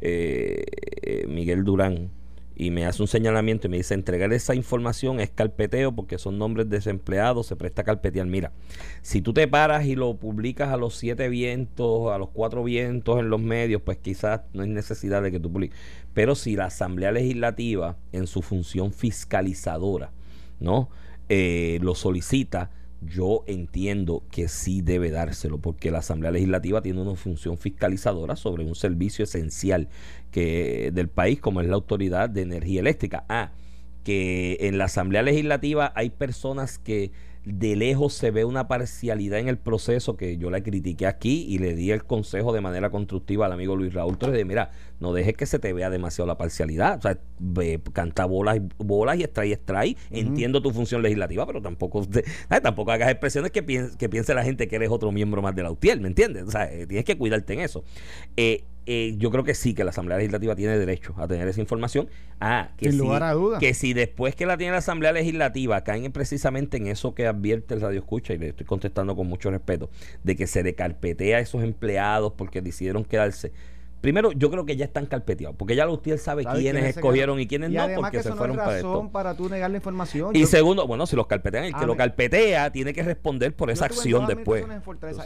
Eh, 0.00 0.64
eh, 1.02 1.26
Miguel 1.28 1.64
Durán 1.64 2.10
y 2.60 2.72
me 2.72 2.84
hace 2.86 3.00
un 3.00 3.06
señalamiento 3.06 3.68
y 3.68 3.70
me 3.70 3.76
dice 3.76 3.94
entregar 3.94 4.32
esa 4.32 4.52
información 4.52 5.20
es 5.20 5.30
carpeteo 5.30 5.94
porque 5.94 6.18
son 6.18 6.38
nombres 6.38 6.68
desempleados, 6.68 7.46
se 7.46 7.54
presta 7.54 7.82
a 7.82 7.84
carpetear. 7.84 8.26
Mira, 8.26 8.52
si 9.00 9.22
tú 9.22 9.32
te 9.32 9.46
paras 9.46 9.86
y 9.86 9.94
lo 9.94 10.16
publicas 10.16 10.70
a 10.70 10.76
los 10.76 10.96
siete 10.96 11.28
vientos, 11.28 12.10
a 12.12 12.18
los 12.18 12.30
cuatro 12.30 12.64
vientos 12.64 13.20
en 13.20 13.30
los 13.30 13.40
medios, 13.40 13.80
pues 13.82 13.98
quizás 13.98 14.40
no 14.52 14.64
hay 14.64 14.70
necesidad 14.70 15.22
de 15.22 15.30
que 15.30 15.38
tú 15.38 15.52
publiques. 15.52 15.78
Pero 16.14 16.34
si 16.34 16.56
la 16.56 16.64
Asamblea 16.64 17.12
Legislativa 17.12 17.96
en 18.10 18.26
su 18.26 18.42
función 18.42 18.92
fiscalizadora, 18.92 20.10
¿no? 20.58 20.90
Eh, 21.28 21.78
lo 21.80 21.94
solicita, 21.94 22.72
yo 23.00 23.44
entiendo 23.46 24.24
que 24.30 24.48
sí 24.48 24.82
debe 24.82 25.10
dárselo, 25.10 25.58
porque 25.58 25.90
la 25.90 25.98
Asamblea 25.98 26.32
Legislativa 26.32 26.82
tiene 26.82 27.00
una 27.00 27.14
función 27.14 27.58
fiscalizadora 27.58 28.36
sobre 28.36 28.64
un 28.64 28.74
servicio 28.74 29.24
esencial 29.24 29.88
que, 30.30 30.90
del 30.92 31.08
país, 31.08 31.40
como 31.40 31.60
es 31.60 31.68
la 31.68 31.74
Autoridad 31.74 32.28
de 32.28 32.42
Energía 32.42 32.80
Eléctrica. 32.80 33.24
Ah, 33.28 33.52
que 34.04 34.56
en 34.60 34.78
la 34.78 34.84
Asamblea 34.84 35.22
Legislativa 35.22 35.92
hay 35.94 36.10
personas 36.10 36.78
que 36.78 37.12
de 37.48 37.76
lejos 37.76 38.12
se 38.12 38.30
ve 38.30 38.44
una 38.44 38.68
parcialidad 38.68 39.38
en 39.38 39.48
el 39.48 39.56
proceso 39.56 40.16
que 40.16 40.36
yo 40.36 40.50
la 40.50 40.62
critiqué 40.62 41.06
aquí 41.06 41.46
y 41.48 41.58
le 41.58 41.74
di 41.74 41.90
el 41.90 42.04
consejo 42.04 42.52
de 42.52 42.60
manera 42.60 42.90
constructiva 42.90 43.46
al 43.46 43.52
amigo 43.52 43.74
Luis 43.74 43.94
Raúl 43.94 44.18
Torres 44.18 44.36
de 44.36 44.44
mira, 44.44 44.70
no 45.00 45.12
dejes 45.12 45.34
que 45.34 45.46
se 45.46 45.58
te 45.58 45.72
vea 45.72 45.88
demasiado 45.88 46.26
la 46.26 46.36
parcialidad, 46.36 46.98
o 46.98 47.02
sea, 47.02 47.18
ve, 47.38 47.80
canta 47.92 48.26
bolas, 48.26 48.60
bolas 48.76 49.18
y 49.18 49.24
extrae, 49.24 49.52
extrae, 49.52 49.96
entiendo 50.10 50.60
tu 50.60 50.70
función 50.70 51.02
legislativa, 51.02 51.46
pero 51.46 51.62
tampoco 51.62 52.06
tampoco 52.62 52.92
hagas 52.92 53.10
expresiones 53.10 53.50
que 53.50 53.62
piense, 53.62 53.96
que 53.96 54.08
piense 54.08 54.34
la 54.34 54.44
gente 54.44 54.68
que 54.68 54.76
eres 54.76 54.90
otro 54.90 55.10
miembro 55.10 55.40
más 55.40 55.54
de 55.54 55.62
la 55.62 55.70
UTIEL, 55.70 56.00
¿me 56.00 56.08
entiendes? 56.08 56.44
O 56.44 56.50
sea, 56.50 56.70
eh, 56.70 56.86
tienes 56.86 57.04
que 57.04 57.16
cuidarte 57.16 57.54
en 57.54 57.60
eso. 57.60 57.82
Eh, 58.36 58.64
eh, 58.90 59.16
yo 59.18 59.30
creo 59.30 59.44
que 59.44 59.54
sí, 59.54 59.74
que 59.74 59.84
la 59.84 59.90
Asamblea 59.90 60.16
Legislativa 60.16 60.56
tiene 60.56 60.78
derecho 60.78 61.14
a 61.18 61.28
tener 61.28 61.46
esa 61.46 61.60
información. 61.60 62.08
Ah, 62.40 62.70
que, 62.78 62.88
Sin 62.90 62.98
lugar 62.98 63.22
a 63.22 63.34
duda. 63.34 63.58
que 63.58 63.74
si 63.74 63.92
después 63.92 64.34
que 64.34 64.46
la 64.46 64.56
tiene 64.56 64.72
la 64.72 64.78
Asamblea 64.78 65.12
Legislativa 65.12 65.84
caen 65.84 66.10
precisamente 66.10 66.78
en 66.78 66.86
eso 66.86 67.14
que 67.14 67.26
advierte 67.26 67.74
el 67.74 67.82
Radio 67.82 67.98
Escucha, 67.98 68.32
y 68.32 68.38
le 68.38 68.48
estoy 68.48 68.64
contestando 68.64 69.14
con 69.14 69.26
mucho 69.26 69.50
respeto, 69.50 69.90
de 70.24 70.36
que 70.36 70.46
se 70.46 70.62
decarpetea 70.62 71.36
a 71.36 71.40
esos 71.40 71.62
empleados 71.62 72.32
porque 72.32 72.62
decidieron 72.62 73.04
quedarse 73.04 73.52
Primero, 74.00 74.32
yo 74.32 74.50
creo 74.50 74.64
que 74.64 74.76
ya 74.76 74.84
están 74.84 75.06
carpeteados, 75.06 75.56
porque 75.56 75.74
ya 75.74 75.88
usted 75.88 76.18
sabe, 76.18 76.44
quiénes, 76.44 76.96
escogieron 76.96 77.40
y 77.40 77.46
quiénes 77.46 77.70
no, 77.70 77.86
porque 77.96 78.22
se 78.22 78.32
fueron 78.32 78.56
para 78.56 78.76
esto. 78.76 79.10
para 79.10 79.34
tú 79.34 79.48
negar 79.48 79.70
la 79.70 79.78
información. 79.78 80.36
Y 80.36 80.46
segundo, 80.46 80.86
bueno, 80.86 81.06
si 81.06 81.16
los 81.16 81.26
carpetean, 81.26 81.64
el 81.64 81.74
que 81.74 81.86
lo 81.86 81.96
carpetea 81.96 82.70
tiene 82.70 82.92
que 82.92 83.02
responder 83.02 83.54
por 83.54 83.70
esa 83.70 83.86
acción 83.86 84.26
después. 84.26 84.64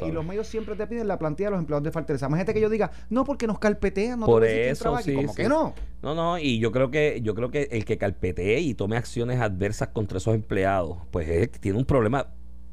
Y 0.06 0.10
los 0.10 0.24
medios 0.24 0.46
siempre 0.46 0.74
te 0.74 0.86
piden 0.86 1.08
la 1.08 1.18
plantilla 1.18 1.48
de 1.48 1.52
los 1.52 1.60
empleados 1.60 1.84
de 1.84 1.90
Fortaleza. 1.90 2.28
Más 2.28 2.38
gente 2.38 2.54
que 2.54 2.60
yo 2.60 2.70
diga, 2.70 2.90
no, 3.10 3.24
porque 3.24 3.46
nos 3.46 3.58
carpetean, 3.58 4.20
no 4.20 4.26
por 4.26 4.44
eso, 4.44 4.98
sí, 4.98 5.14
como 5.14 5.34
que 5.34 5.48
no. 5.48 5.74
No, 6.02 6.14
no, 6.14 6.38
y 6.38 6.58
yo 6.58 6.72
creo 6.72 6.90
que 6.90 7.20
yo 7.22 7.34
creo 7.34 7.50
que 7.50 7.68
el 7.70 7.84
que 7.84 7.96
carpetee 7.96 8.58
y 8.58 8.74
tome 8.74 8.96
acciones 8.96 9.40
adversas 9.40 9.88
contra 9.88 10.18
esos 10.18 10.34
empleados, 10.34 10.98
pues 11.10 11.28
es, 11.28 11.50
tiene 11.52 11.78
un 11.78 11.84
problema 11.84 12.26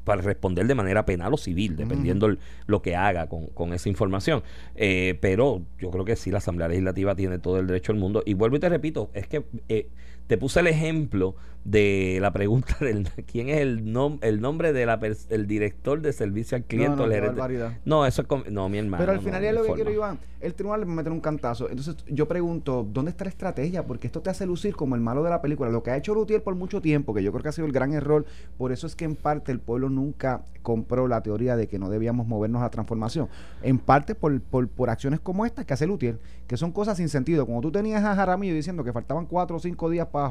para 0.04 0.22
responder 0.22 0.66
de 0.66 0.74
manera 0.74 1.04
penal 1.04 1.34
o 1.34 1.36
civil, 1.36 1.76
dependiendo 1.76 2.36
lo 2.66 2.82
que 2.82 2.96
haga 2.96 3.28
con, 3.28 3.72
esa 3.72 3.88
información. 3.88 4.42
Eh, 4.74 5.18
pero 5.20 5.62
yo 5.78 5.90
creo 5.90 6.04
que 6.04 6.16
sí, 6.16 6.30
la 6.30 6.38
Asamblea 6.38 6.68
Legislativa 6.68 7.14
tiene 7.14 7.38
todo 7.38 7.58
el 7.58 7.66
derecho 7.66 7.92
del 7.92 8.00
mundo. 8.00 8.22
Y 8.24 8.34
vuelvo 8.34 8.56
y 8.56 8.60
te 8.60 8.68
repito, 8.68 9.10
es 9.14 9.26
que 9.26 9.44
eh, 9.68 9.88
te 10.26 10.38
puse 10.38 10.60
el 10.60 10.68
ejemplo 10.68 11.34
de 11.64 12.18
la 12.20 12.32
pregunta 12.32 12.76
del 12.80 13.08
quién 13.26 13.48
es 13.48 13.58
el, 13.58 13.94
el 14.22 14.40
nombre 14.40 14.72
del 14.72 15.46
director 15.46 16.00
de 16.00 16.12
servicio 16.12 16.56
al 16.56 16.64
cliente. 16.64 16.96
No, 16.96 17.06
no, 17.06 17.72
no 17.84 18.06
eso 18.06 18.22
es 18.22 18.52
no, 18.52 18.68
mi 18.68 18.78
hermano. 18.78 19.02
Pero 19.02 19.12
al 19.12 19.20
final 19.20 19.44
es 19.44 19.54
lo 19.54 19.62
que 19.64 19.72
quiero, 19.72 19.92
Iván. 19.92 20.18
El 20.40 20.54
tribunal 20.54 20.80
le 20.80 20.86
meter 20.86 21.12
un 21.12 21.20
cantazo. 21.20 21.68
Entonces 21.68 21.96
yo 22.08 22.26
pregunto, 22.26 22.86
¿dónde 22.90 23.10
está 23.10 23.24
la 23.24 23.30
estrategia? 23.30 23.84
Porque 23.84 24.06
esto 24.06 24.22
te 24.22 24.30
hace 24.30 24.46
lucir 24.46 24.74
como 24.74 24.94
el 24.94 25.02
malo 25.02 25.22
de 25.22 25.28
la 25.28 25.42
película. 25.42 25.68
Lo 25.68 25.82
que 25.82 25.90
ha 25.90 25.96
hecho 25.98 26.14
Lutier 26.14 26.42
por 26.42 26.54
mucho 26.54 26.80
tiempo, 26.80 27.12
que 27.12 27.22
yo 27.22 27.30
creo 27.30 27.42
que 27.42 27.50
ha 27.50 27.52
sido 27.52 27.66
el 27.66 27.72
gran 27.72 27.92
error, 27.92 28.24
por 28.56 28.72
eso 28.72 28.86
es 28.86 28.96
que 28.96 29.04
en 29.04 29.16
parte 29.16 29.52
el 29.52 29.60
pueblo 29.60 29.90
nunca 29.90 30.42
compró 30.62 31.08
la 31.08 31.22
teoría 31.22 31.56
de 31.56 31.68
que 31.68 31.78
no 31.78 31.90
debíamos 31.90 32.26
movernos 32.26 32.62
a 32.62 32.70
transformación. 32.70 33.28
En 33.62 33.78
parte 33.78 34.14
por, 34.14 34.40
por, 34.40 34.66
por 34.68 34.88
acciones 34.88 35.20
como 35.20 35.44
estas 35.44 35.66
que 35.66 35.74
hace 35.74 35.86
Lutier, 35.86 36.18
que 36.46 36.56
son 36.56 36.72
cosas 36.72 36.96
sin 36.96 37.10
sentido. 37.10 37.44
Como 37.44 37.60
tú 37.60 37.70
tenías 37.70 38.02
a 38.02 38.14
Jaramillo 38.14 38.54
diciendo 38.54 38.82
que 38.82 38.94
faltaban 38.94 39.26
cuatro 39.26 39.56
o 39.56 39.60
cinco 39.60 39.90
días 39.90 40.06
para, 40.06 40.30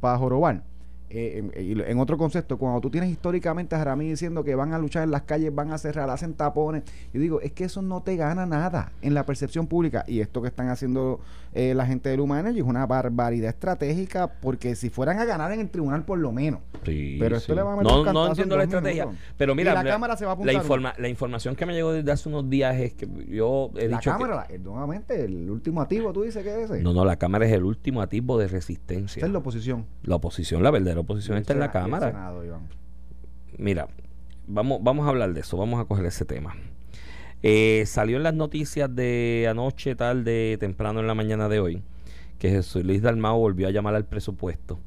para 0.00 0.18
jorobar 0.18 0.62
eh, 1.10 1.82
en, 1.86 1.98
otro 1.98 2.18
concepto, 2.18 2.58
cuando 2.58 2.82
tú 2.82 2.90
tienes 2.90 3.10
históricamente 3.10 3.74
a 3.74 3.78
Jaramí 3.78 4.10
diciendo 4.10 4.44
que 4.44 4.54
van 4.54 4.74
a 4.74 4.78
luchar 4.78 5.04
en 5.04 5.10
las 5.10 5.22
calles, 5.22 5.54
van 5.54 5.72
a 5.72 5.78
cerrar, 5.78 6.10
hacen 6.10 6.34
tapones, 6.34 6.82
yo 7.14 7.20
digo, 7.20 7.40
es 7.40 7.52
que 7.52 7.64
eso 7.64 7.80
no 7.80 8.02
te 8.02 8.16
gana 8.16 8.44
nada 8.44 8.92
en 9.00 9.14
la 9.14 9.24
percepción 9.24 9.66
pública. 9.66 10.04
Y 10.06 10.20
esto 10.20 10.42
que 10.42 10.48
están 10.48 10.68
haciendo 10.68 11.20
eh, 11.52 11.74
la 11.74 11.86
gente 11.86 12.08
del 12.08 12.20
Human 12.20 12.40
Energy 12.40 12.60
es 12.60 12.66
una 12.66 12.86
barbaridad 12.86 13.48
estratégica, 13.50 14.28
porque 14.40 14.74
si 14.74 14.90
fueran 14.90 15.18
a 15.18 15.24
ganar 15.24 15.52
en 15.52 15.60
el 15.60 15.70
tribunal, 15.70 16.04
por 16.04 16.18
lo 16.18 16.32
menos. 16.32 16.60
pero 16.84 17.36
esto 17.36 17.54
le 17.54 17.62
va 17.62 17.72
a 17.72 17.76
meter 17.76 17.92
No, 17.92 18.12
no 18.12 18.26
entiendo 18.28 18.56
la 18.56 18.64
estrategia. 18.64 19.08
Pero 19.36 19.54
mira, 19.54 19.74
la, 19.74 19.84
Cámara 19.84 20.16
se 20.16 20.26
va 20.26 20.32
a 20.32 20.44
la, 20.44 20.52
informa, 20.52 20.94
la 20.98 21.08
información 21.08 21.56
que 21.56 21.66
me 21.66 21.72
llegó 21.72 21.92
desde 21.92 22.10
hace 22.12 22.28
unos 22.28 22.48
días 22.48 22.76
es 22.78 22.94
que 22.94 23.08
yo 23.28 23.70
he 23.76 23.88
la 23.88 24.00
Cámara, 24.00 24.46
nuevamente, 24.60 25.24
el 25.24 25.50
último 25.50 25.80
activo, 25.80 26.12
tú 26.12 26.22
dices 26.22 26.42
que 26.42 26.50
es 26.50 26.70
ese. 26.70 26.82
No, 26.82 26.92
no, 26.92 27.04
la 27.04 27.16
Cámara 27.16 27.46
es 27.46 27.52
el 27.52 27.64
último 27.64 28.02
activo 28.02 28.38
de 28.38 28.48
resistencia. 28.48 29.24
es 29.24 29.32
la 29.32 29.38
oposición. 29.38 29.86
La 30.02 30.16
oposición, 30.16 30.62
la 30.62 30.70
verdadera 30.70 31.00
oposición 31.00 31.38
está 31.38 31.52
en 31.52 31.60
la 31.60 31.70
Cámara. 31.70 32.32
Mira, 33.56 33.88
vamos, 34.46 34.78
vamos 34.82 35.06
a 35.06 35.08
hablar 35.10 35.32
de 35.32 35.40
eso, 35.40 35.56
vamos 35.56 35.80
a 35.80 35.84
coger 35.84 36.06
ese 36.06 36.24
tema. 36.24 36.54
Eh, 37.42 37.84
salió 37.86 38.16
en 38.16 38.22
las 38.22 38.34
noticias 38.34 38.94
de 38.94 39.46
anoche, 39.50 39.94
tarde, 39.94 40.56
temprano 40.58 41.00
en 41.00 41.06
la 41.06 41.14
mañana 41.14 41.48
de 41.48 41.60
hoy, 41.60 41.82
que 42.38 42.50
Jesús 42.50 42.84
Luis 42.84 43.02
Dalmao 43.02 43.38
volvió 43.38 43.68
a 43.68 43.70
llamar 43.70 43.94
al 43.94 44.04
presupuesto 44.04 44.78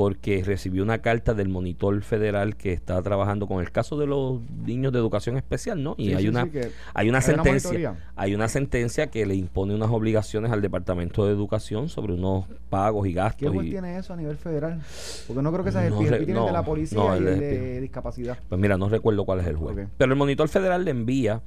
porque 0.00 0.42
recibió 0.42 0.82
una 0.82 1.02
carta 1.02 1.34
del 1.34 1.50
monitor 1.50 2.00
federal 2.00 2.56
que 2.56 2.72
está 2.72 3.02
trabajando 3.02 3.46
con 3.46 3.60
el 3.60 3.70
caso 3.70 3.98
de 3.98 4.06
los 4.06 4.40
niños 4.64 4.94
de 4.94 4.98
educación 4.98 5.36
especial, 5.36 5.82
¿no? 5.82 5.94
Y 5.98 6.14
hay, 6.14 6.26
una, 6.26 6.48
hay 6.94 7.10
una 7.10 7.20
sentencia, 7.20 7.96
hay 8.16 8.34
una 8.34 8.48
sentencia 8.48 9.08
que 9.08 9.26
le 9.26 9.34
impone 9.34 9.74
unas 9.74 9.90
obligaciones 9.90 10.52
al 10.52 10.62
Departamento 10.62 11.26
de 11.26 11.32
Educación 11.32 11.90
sobre 11.90 12.14
unos 12.14 12.46
pagos 12.70 13.06
y 13.08 13.12
gastos. 13.12 13.50
¿Qué 13.50 13.54
juez 13.54 13.68
tiene 13.68 13.98
eso 13.98 14.14
a 14.14 14.16
nivel 14.16 14.38
federal? 14.38 14.80
Porque 15.26 15.42
no 15.42 15.52
creo 15.52 15.64
que 15.64 15.72
sea 15.72 15.86
el 15.86 15.92
no, 15.92 15.98
tiene 15.98 16.24
de 16.24 16.52
la 16.52 16.64
policía 16.64 17.18
y 17.18 17.22
de 17.22 17.80
discapacidad. 17.82 18.38
Pues 18.48 18.58
mira, 18.58 18.78
no 18.78 18.88
recuerdo 18.88 19.26
cuál 19.26 19.40
es 19.40 19.48
el 19.48 19.56
juez. 19.56 19.86
Pero 19.98 20.12
el 20.12 20.18
monitor 20.18 20.48
federal 20.48 20.82
le 20.82 20.92
envía 20.92 21.42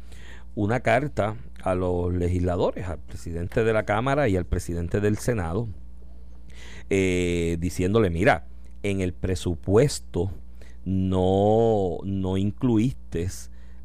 una 0.56 0.82
carta 0.82 1.36
a 1.64 1.76
los 1.76 2.14
legisladores, 2.14 2.88
al 2.88 3.00
presidente 3.00 3.64
de 3.64 3.74
la 3.74 3.84
Cámara 3.84 4.28
y 4.28 4.36
al 4.36 4.46
presidente 4.46 5.00
del 5.00 5.18
Senado, 5.18 5.68
eh, 6.90 7.58
diciéndole, 7.60 8.10
mira, 8.10 8.46
en 8.84 9.02
el 9.02 9.14
presupuesto 9.14 10.32
no, 10.86 11.98
no 12.04 12.38
incluiste 12.38 13.28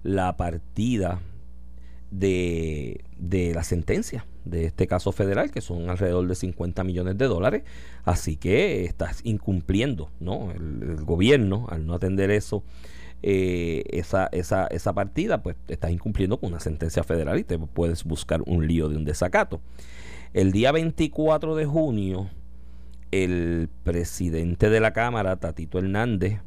la 0.02 0.36
partida 0.36 1.20
de, 2.10 3.04
de 3.18 3.54
la 3.54 3.62
sentencia 3.62 4.26
de 4.48 4.64
este 4.64 4.86
caso 4.86 5.12
federal, 5.12 5.50
que 5.50 5.60
son 5.60 5.90
alrededor 5.90 6.26
de 6.26 6.34
50 6.34 6.84
millones 6.84 7.18
de 7.18 7.26
dólares. 7.26 7.62
Así 8.04 8.36
que 8.36 8.84
estás 8.84 9.20
incumpliendo, 9.24 10.10
¿no? 10.20 10.50
El, 10.52 11.04
gobierno, 11.04 11.66
al 11.70 11.86
no 11.86 11.94
atender 11.94 12.30
eso, 12.30 12.64
eh, 13.22 13.84
esa, 13.90 14.28
esa, 14.32 14.66
esa 14.66 14.92
partida, 14.92 15.42
pues 15.42 15.56
estás 15.68 15.90
incumpliendo 15.90 16.38
con 16.38 16.50
una 16.50 16.60
sentencia 16.60 17.02
federal 17.02 17.38
y 17.38 17.44
te 17.44 17.58
puedes 17.58 18.04
buscar 18.04 18.42
un 18.46 18.66
lío 18.66 18.88
de 18.88 18.96
un 18.96 19.04
desacato. 19.04 19.60
El 20.34 20.52
día 20.52 20.72
24 20.72 21.56
de 21.56 21.64
junio, 21.64 22.30
el 23.10 23.68
presidente 23.82 24.70
de 24.70 24.80
la 24.80 24.92
Cámara, 24.92 25.36
Tatito 25.36 25.78
Hernández, 25.78 26.40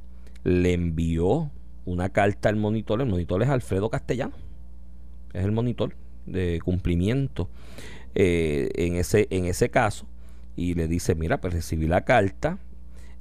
le 0.44 0.74
envió 0.74 1.52
una 1.86 2.10
carta 2.10 2.50
al 2.50 2.56
monitor. 2.56 3.02
El 3.02 3.10
monitor 3.10 3.42
es 3.44 3.50
Alfredo 3.50 3.90
Castellano. 3.90 4.34
Es 5.34 5.44
el 5.44 5.52
monitor 5.52 5.96
de 6.26 6.60
cumplimiento 6.64 7.50
eh, 8.16 8.70
en, 8.76 8.96
ese, 8.96 9.28
en 9.30 9.46
ese 9.46 9.70
caso. 9.70 10.06
Y 10.56 10.76
le 10.76 10.88
dice, 10.88 11.16
mira, 11.16 11.42
pues 11.42 11.54
recibí 11.54 11.88
la 11.88 12.06
carta. 12.06 12.60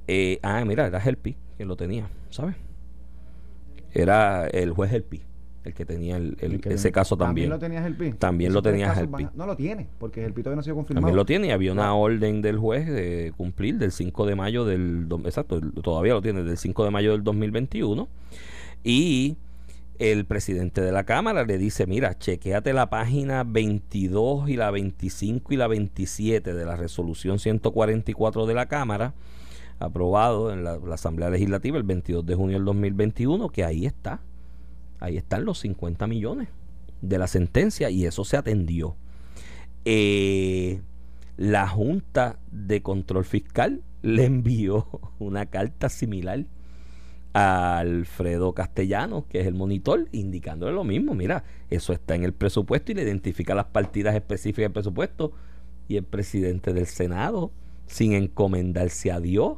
Eh, 0.07 0.39
ah, 0.43 0.63
mira, 0.65 0.87
era 0.87 0.99
Helpi 0.99 1.35
que 1.57 1.65
lo 1.65 1.75
tenía, 1.75 2.09
¿sabes? 2.29 2.55
Era 3.93 4.47
el 4.47 4.71
juez 4.71 4.91
Helpi 4.93 5.21
el 5.63 5.73
que 5.73 5.85
tenía 5.85 6.17
el, 6.17 6.35
ese 6.65 6.91
caso 6.91 7.17
también. 7.17 7.49
¿También 7.49 7.49
lo 7.49 7.59
tenía 7.59 7.85
Helpi? 7.85 8.13
También 8.17 8.53
lo 8.53 8.61
tenía 8.61 8.93
Helpi. 8.93 9.27
No 9.35 9.45
lo 9.45 9.55
tiene, 9.55 9.87
porque 9.99 10.23
Helpi 10.23 10.41
todavía 10.41 10.55
no 10.55 10.61
ha 10.61 10.63
sido 10.63 10.75
confirmado. 10.75 11.01
También 11.01 11.15
lo 11.15 11.25
tiene 11.25 11.47
y 11.47 11.51
había 11.51 11.71
una 11.71 11.93
orden 11.93 12.41
del 12.41 12.57
juez 12.57 12.87
de 12.87 13.31
cumplir 13.37 13.77
del 13.77 13.91
5 13.91 14.25
de 14.25 14.35
mayo 14.35 14.65
del... 14.65 15.07
Exacto, 15.25 15.61
todavía 15.61 16.13
lo 16.13 16.21
tiene, 16.21 16.43
del 16.43 16.57
5 16.57 16.83
de 16.83 16.91
mayo 16.91 17.11
del 17.11 17.23
2021. 17.23 18.07
Y 18.83 19.37
el 19.99 20.25
presidente 20.25 20.81
de 20.81 20.91
la 20.91 21.03
Cámara 21.03 21.45
le 21.45 21.59
dice, 21.59 21.85
mira, 21.85 22.17
chequeate 22.17 22.73
la 22.73 22.89
página 22.89 23.43
22 23.43 24.49
y 24.49 24.57
la 24.57 24.71
25 24.71 25.53
y 25.53 25.57
la 25.57 25.67
27 25.67 26.55
de 26.55 26.65
la 26.65 26.75
resolución 26.75 27.37
144 27.37 28.47
de 28.47 28.53
la 28.55 28.65
Cámara, 28.65 29.13
aprobado 29.81 30.53
en 30.53 30.63
la, 30.63 30.79
Asamblea 30.91 31.29
Legislativa 31.29 31.77
el 31.77 31.83
22 31.83 32.25
de 32.25 32.35
junio 32.35 32.57
del 32.57 32.65
2021, 32.65 33.49
que 33.49 33.63
ahí 33.63 33.85
está, 33.85 34.21
ahí 34.99 35.17
están 35.17 35.43
los 35.43 35.59
50 35.59 36.07
millones 36.07 36.49
de 37.01 37.17
la 37.17 37.27
sentencia 37.27 37.89
y 37.89 38.05
eso 38.05 38.23
se 38.23 38.37
atendió. 38.37 38.95
Eh, 39.85 40.81
la 41.37 41.67
Junta 41.67 42.37
de 42.51 42.83
Control 42.83 43.25
Fiscal 43.25 43.81
le 44.03 44.25
envió 44.25 44.87
una 45.19 45.47
carta 45.47 45.89
similar 45.89 46.45
a 47.33 47.79
Alfredo 47.79 48.53
Castellano, 48.53 49.25
que 49.29 49.39
es 49.39 49.47
el 49.47 49.53
monitor, 49.53 50.07
indicándole 50.11 50.73
lo 50.73 50.83
mismo. 50.83 51.15
Mira, 51.15 51.43
eso 51.69 51.93
está 51.93 52.13
en 52.15 52.23
el 52.23 52.33
presupuesto 52.33 52.91
y 52.91 52.95
le 52.95 53.03
identifica 53.03 53.55
las 53.55 53.65
partidas 53.65 54.15
específicas 54.15 54.65
del 54.65 54.73
presupuesto. 54.73 55.31
Y 55.87 55.97
el 55.97 56.03
presidente 56.03 56.73
del 56.73 56.87
Senado, 56.87 57.51
sin 57.87 58.13
encomendarse 58.13 59.11
a 59.11 59.19
Dios, 59.19 59.57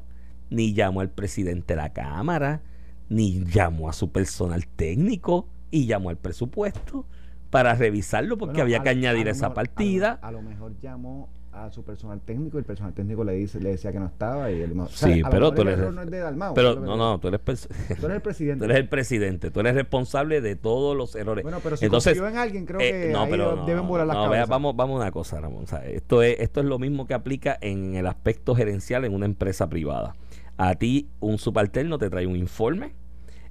ni 0.53 0.73
llamó 0.73 1.01
al 1.01 1.09
presidente 1.09 1.73
de 1.73 1.77
la 1.81 1.93
Cámara, 1.93 2.61
ni 3.09 3.43
llamó 3.43 3.89
a 3.89 3.93
su 3.93 4.11
personal 4.11 4.67
técnico 4.67 5.47
y 5.71 5.87
llamó 5.87 6.09
al 6.09 6.17
presupuesto 6.17 7.05
para 7.49 7.73
revisarlo 7.73 8.37
porque 8.37 8.61
había 8.61 8.83
que 8.83 8.89
añadir 8.89 9.27
esa 9.27 9.53
partida. 9.53 10.19
a 10.21 10.31
lo 10.31 10.41
mejor 10.41 10.77
llamó 10.79 11.29
a 11.53 11.71
su 11.71 11.83
personal 11.83 12.19
técnico 12.21 12.57
y 12.57 12.59
el 12.59 12.65
personal 12.65 12.93
técnico 12.93 13.23
le 13.23 13.33
dice 13.33 13.59
le 13.59 13.69
decía 13.69 13.91
que 13.91 13.99
no 13.99 14.07
estaba 14.07 14.51
y 14.51 14.61
él 14.61 14.73
sí 14.89 15.21
pero 15.29 15.53
tú 15.53 15.61
eres 15.61 15.77
no, 15.77 16.01
es 16.01 16.09
de 16.09 16.19
Dalmau, 16.19 16.53
pero 16.53 16.75
no 16.79 16.97
no 16.97 17.19
tú 17.19 17.27
eres 17.27 17.41
tú 17.99 18.05
eres 18.05 18.15
el 18.15 18.21
presidente. 18.21 18.59
Tú 18.59 18.65
eres 18.65 18.77
el 18.77 18.89
presidente 18.89 19.51
tú 19.51 19.59
eres 19.59 19.75
responsable 19.75 20.41
de 20.41 20.55
todos 20.55 20.97
los 20.97 21.15
errores. 21.15 21.43
Bueno 21.43 21.59
pero 21.61 21.77
si 21.77 21.85
Entonces, 21.85 22.17
en 22.17 22.37
alguien 22.37 22.65
creo 22.65 22.79
eh, 22.81 23.07
que 23.07 23.13
no, 23.13 23.27
pero 23.29 23.65
deben 23.65 23.87
volar 23.87 24.07
las 24.07 24.15
cabezas. 24.15 24.49
vamos 24.49 24.75
vamos 24.75 24.95
a 24.95 25.03
una 25.03 25.11
cosa 25.11 25.39
Ramón 25.39 25.65
esto 25.85 26.23
es 26.23 26.39
esto 26.39 26.59
es 26.59 26.65
lo 26.65 26.79
mismo 26.79 27.05
que 27.05 27.13
aplica 27.13 27.57
en 27.61 27.95
el 27.95 28.07
aspecto 28.07 28.55
gerencial 28.55 29.05
en 29.05 29.13
una 29.13 29.25
empresa 29.25 29.69
privada. 29.69 30.15
A 30.57 30.75
ti 30.75 31.09
un 31.19 31.37
subalterno 31.37 31.97
te 31.97 32.09
trae 32.09 32.27
un 32.27 32.35
informe 32.35 32.93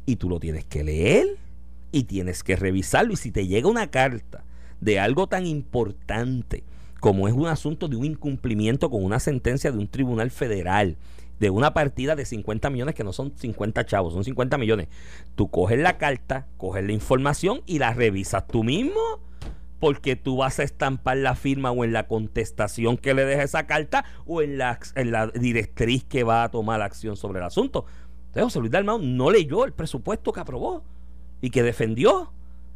y 0.07 0.17
tú 0.17 0.29
lo 0.29 0.41
tienes 0.41 0.65
que 0.65 0.85
leer 0.85 1.27
y 1.93 2.05
tienes 2.05 2.43
que 2.43 2.57
revisarlo. 2.57 3.13
Y 3.13 3.17
si 3.17 3.31
te 3.31 3.47
llega 3.47 3.69
una 3.69 3.91
carta 3.91 4.45
de 4.81 4.99
algo 4.99 5.29
tan 5.29 5.47
importante 5.47 6.65
como 7.03 7.27
es 7.27 7.35
un 7.35 7.49
asunto 7.49 7.89
de 7.89 7.97
un 7.97 8.05
incumplimiento 8.05 8.89
con 8.89 9.05
una 9.05 9.19
sentencia 9.19 9.73
de 9.73 9.79
un 9.79 9.89
tribunal 9.89 10.31
federal, 10.31 10.97
de 11.41 11.51
una 11.51 11.75
partida 11.75 12.15
de 12.15 12.25
50 12.25 12.71
millones 12.71 12.95
que 12.95 13.03
no 13.03 13.13
son 13.13 13.37
50 13.37 13.85
chavos, 13.87 14.15
son 14.15 14.23
50 14.23 14.57
millones. 14.57 14.87
Tú 15.35 15.51
coges 15.51 15.81
la 15.81 15.99
carta, 15.99 16.47
coges 16.59 16.85
la 16.85 16.93
información 16.93 17.63
y 17.67 17.81
la 17.81 17.93
revisas 17.93 18.47
tú 18.47 18.63
mismo, 18.63 19.01
porque 19.81 20.15
tú 20.15 20.37
vas 20.37 20.61
a 20.61 20.63
estampar 20.63 21.17
la 21.17 21.35
firma 21.35 21.73
o 21.73 21.83
en 21.83 21.93
la 21.93 22.07
contestación 22.07 22.97
que 22.97 23.15
le 23.15 23.25
deja 23.25 23.43
esa 23.43 23.67
carta 23.67 24.05
o 24.25 24.41
en 24.41 24.59
la, 24.59 24.79
en 24.95 25.11
la 25.11 25.27
directriz 25.27 26.05
que 26.05 26.23
va 26.23 26.45
a 26.45 26.53
tomar 26.53 26.83
acción 26.83 27.17
sobre 27.17 27.41
el 27.41 27.47
asunto. 27.47 27.85
Entonces 28.27 28.45
José 28.45 28.61
Luis 28.61 28.71
Dalmau 28.71 29.01
no 29.01 29.29
leyó 29.29 29.65
el 29.65 29.73
presupuesto 29.73 30.33
que 30.33 30.39
aprobó 30.39 30.85
y 31.41 31.51
que 31.51 31.65
defendió 31.65 32.33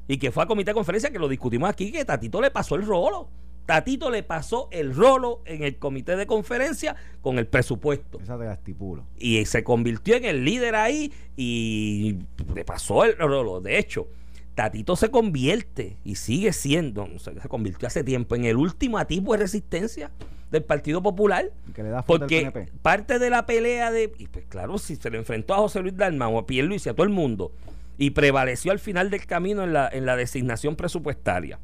y 0.09 0.19
que 0.19 0.33
fue 0.33 0.43
a 0.43 0.47
comité 0.47 0.73
de 0.73 0.75
conferencia 0.75 1.11
que 1.11 1.21
lo 1.21 1.29
discutimos 1.29 1.71
aquí, 1.71 1.93
que 1.93 2.05
Tatito 2.05 2.41
le 2.41 2.51
pasó 2.51 2.75
el 2.75 2.85
rolo. 2.85 3.29
Tatito 3.67 4.11
le 4.11 4.23
pasó 4.23 4.69
el 4.71 4.95
rolo 4.95 5.43
en 5.45 5.65
el 5.65 5.77
comité 5.77 6.17
de 6.17 6.27
conferencia 6.27 6.95
con 7.21 7.39
el 7.39 7.49
presupuesto. 7.49 8.21
Esa 8.21 8.39
de 8.39 8.51
estipulo. 8.53 9.05
Y 9.19 9.45
se 9.45 9.65
convirtió 9.65 10.15
en 10.15 10.25
el 10.25 10.45
líder 10.45 10.77
ahí 10.77 11.13
y 11.37 12.21
le 12.55 12.65
pasó 12.65 13.05
el 13.05 13.19
rolo. 13.19 13.61
De 13.61 13.79
hecho, 13.79 14.07
Tatito 14.55 14.95
se 14.95 15.11
convierte 15.11 15.99
y 16.05 16.15
sigue 16.15 16.53
siendo, 16.53 17.09
se 17.19 17.49
convirtió 17.49 17.89
hace 17.89 18.05
tiempo 18.05 18.37
en 18.37 18.45
el 18.45 18.57
último 18.57 18.99
atisbo 18.99 19.33
de 19.33 19.39
resistencia 19.39 20.13
del 20.53 20.63
Partido 20.63 21.03
Popular. 21.03 21.51
Que 21.75 21.83
le 21.83 21.91
da 21.91 22.03
porque 22.03 22.71
parte 22.83 23.19
de 23.19 23.31
la 23.31 23.47
pelea 23.47 23.91
de. 23.91 24.13
Y 24.17 24.29
pues 24.29 24.47
claro, 24.47 24.79
si 24.79 24.95
se 24.95 25.11
le 25.11 25.19
enfrentó 25.19 25.55
a 25.55 25.59
José 25.59 25.81
Luis 25.81 25.97
Dalmau, 25.97 26.39
a 26.39 26.45
Luis 26.63 26.87
y 26.87 26.89
a 26.89 26.95
todo 26.95 27.05
el 27.05 27.13
mundo, 27.13 27.51
y 27.99 28.11
prevaleció 28.11 28.71
al 28.71 28.79
final 28.79 29.11
del 29.11 29.27
camino 29.27 29.65
en 29.65 29.73
la, 29.73 29.89
en 29.93 30.07
la 30.07 30.15
designación 30.15 30.77
presupuestaria 30.77 31.59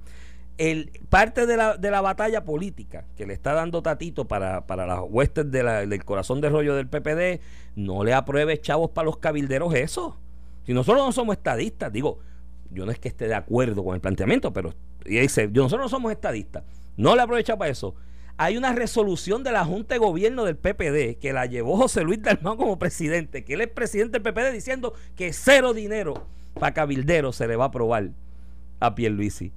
el, 0.70 0.92
parte 1.08 1.44
de 1.44 1.56
la, 1.56 1.76
de 1.76 1.90
la 1.90 2.00
batalla 2.00 2.44
política 2.44 3.04
que 3.16 3.26
le 3.26 3.34
está 3.34 3.52
dando 3.52 3.82
Tatito 3.82 4.28
para, 4.28 4.64
para 4.64 4.86
las 4.86 5.00
huestes 5.08 5.50
del 5.50 6.04
corazón 6.04 6.40
de 6.40 6.50
rollo 6.50 6.76
del 6.76 6.86
PPD, 6.86 7.42
no 7.74 8.04
le 8.04 8.14
apruebe 8.14 8.60
chavos 8.60 8.90
para 8.90 9.06
los 9.06 9.16
cabilderos 9.16 9.74
eso. 9.74 10.16
Si 10.64 10.72
nosotros 10.72 11.04
no 11.04 11.10
somos 11.10 11.36
estadistas, 11.36 11.92
digo, 11.92 12.20
yo 12.70 12.86
no 12.86 12.92
es 12.92 13.00
que 13.00 13.08
esté 13.08 13.26
de 13.26 13.34
acuerdo 13.34 13.82
con 13.82 13.96
el 13.96 14.00
planteamiento, 14.00 14.52
pero 14.52 14.72
nosotros 15.04 15.80
no 15.80 15.88
somos 15.88 16.12
estadistas, 16.12 16.62
no 16.96 17.16
le 17.16 17.22
aprovecha 17.22 17.56
para 17.56 17.72
eso. 17.72 17.96
Hay 18.36 18.56
una 18.56 18.72
resolución 18.72 19.42
de 19.42 19.50
la 19.50 19.64
Junta 19.64 19.96
de 19.96 19.98
Gobierno 19.98 20.44
del 20.44 20.56
PPD 20.56 21.18
que 21.18 21.32
la 21.32 21.46
llevó 21.46 21.76
José 21.76 22.04
Luis 22.04 22.22
Dalmán 22.22 22.56
como 22.56 22.78
presidente, 22.78 23.44
que 23.44 23.54
él 23.54 23.62
es 23.62 23.68
presidente 23.68 24.20
del 24.20 24.32
PPD 24.32 24.52
diciendo 24.52 24.94
que 25.16 25.32
cero 25.32 25.74
dinero 25.74 26.24
para 26.54 26.72
cabilderos 26.72 27.34
se 27.34 27.48
le 27.48 27.56
va 27.56 27.64
a 27.64 27.68
aprobar 27.68 28.10
a 28.78 28.94
Pierluisi 28.94 29.52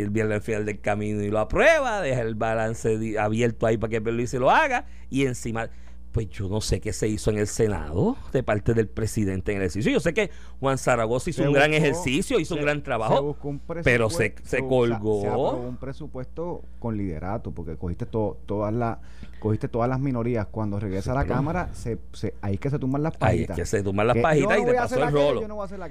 el 0.00 0.10
viernes 0.10 0.36
al 0.36 0.42
final 0.42 0.64
del 0.64 0.80
camino 0.80 1.22
y 1.22 1.30
lo 1.30 1.38
aprueba, 1.38 2.00
deja 2.00 2.22
el 2.22 2.34
balance 2.34 3.18
abierto 3.18 3.66
ahí 3.66 3.76
para 3.76 3.90
que 3.90 4.00
Luis 4.00 4.30
se 4.30 4.38
lo 4.38 4.50
haga 4.50 4.86
y 5.10 5.26
encima 5.26 5.70
pues 6.16 6.30
yo 6.30 6.48
no 6.48 6.62
sé 6.62 6.80
qué 6.80 6.94
se 6.94 7.08
hizo 7.08 7.30
en 7.30 7.36
el 7.36 7.46
Senado 7.46 8.16
de 8.32 8.42
parte 8.42 8.72
del 8.72 8.88
presidente 8.88 9.52
en 9.52 9.58
el 9.58 9.64
ejercicio. 9.64 9.92
Yo 9.92 10.00
sé 10.00 10.14
que 10.14 10.30
Juan 10.60 10.78
Zaragoza 10.78 11.28
hizo 11.28 11.42
un 11.42 11.52
gran 11.52 11.74
ejercicio, 11.74 12.40
hizo 12.40 12.54
un 12.54 12.62
gran 12.62 12.82
trabajo, 12.82 13.36
pero 13.84 14.08
se, 14.08 14.34
se 14.42 14.66
colgó. 14.66 15.20
Se, 15.20 15.26
aprobó 15.26 15.56
un 15.58 15.76
presupuesto 15.76 16.64
con 16.78 16.96
liderato, 16.96 17.50
porque 17.50 17.76
cogiste 17.76 18.06
todas 18.06 18.72
las 18.72 18.96
cogiste 19.38 19.68
todas 19.68 19.88
las 19.88 20.00
minorías. 20.00 20.46
Cuando 20.46 20.78
regresa 20.80 21.12
a 21.12 21.14
la 21.14 21.24
Cámara, 21.24 21.70
se, 21.72 21.98
se, 22.12 22.34
ahí 22.40 22.58
que 22.58 22.70
se 22.70 22.78
tumban 22.78 23.02
las 23.02 23.16
pajitas. 23.16 23.50
Ahí 23.56 23.62
es 23.62 23.70
que 23.70 23.76
se 23.76 23.82
tumban 23.82 24.06
las 24.06 24.16
pajitas 24.18 24.58
y 24.58 24.64
te 24.64 24.74
pasó 24.74 25.02
el 25.02 25.12
rolo. 25.12 25.42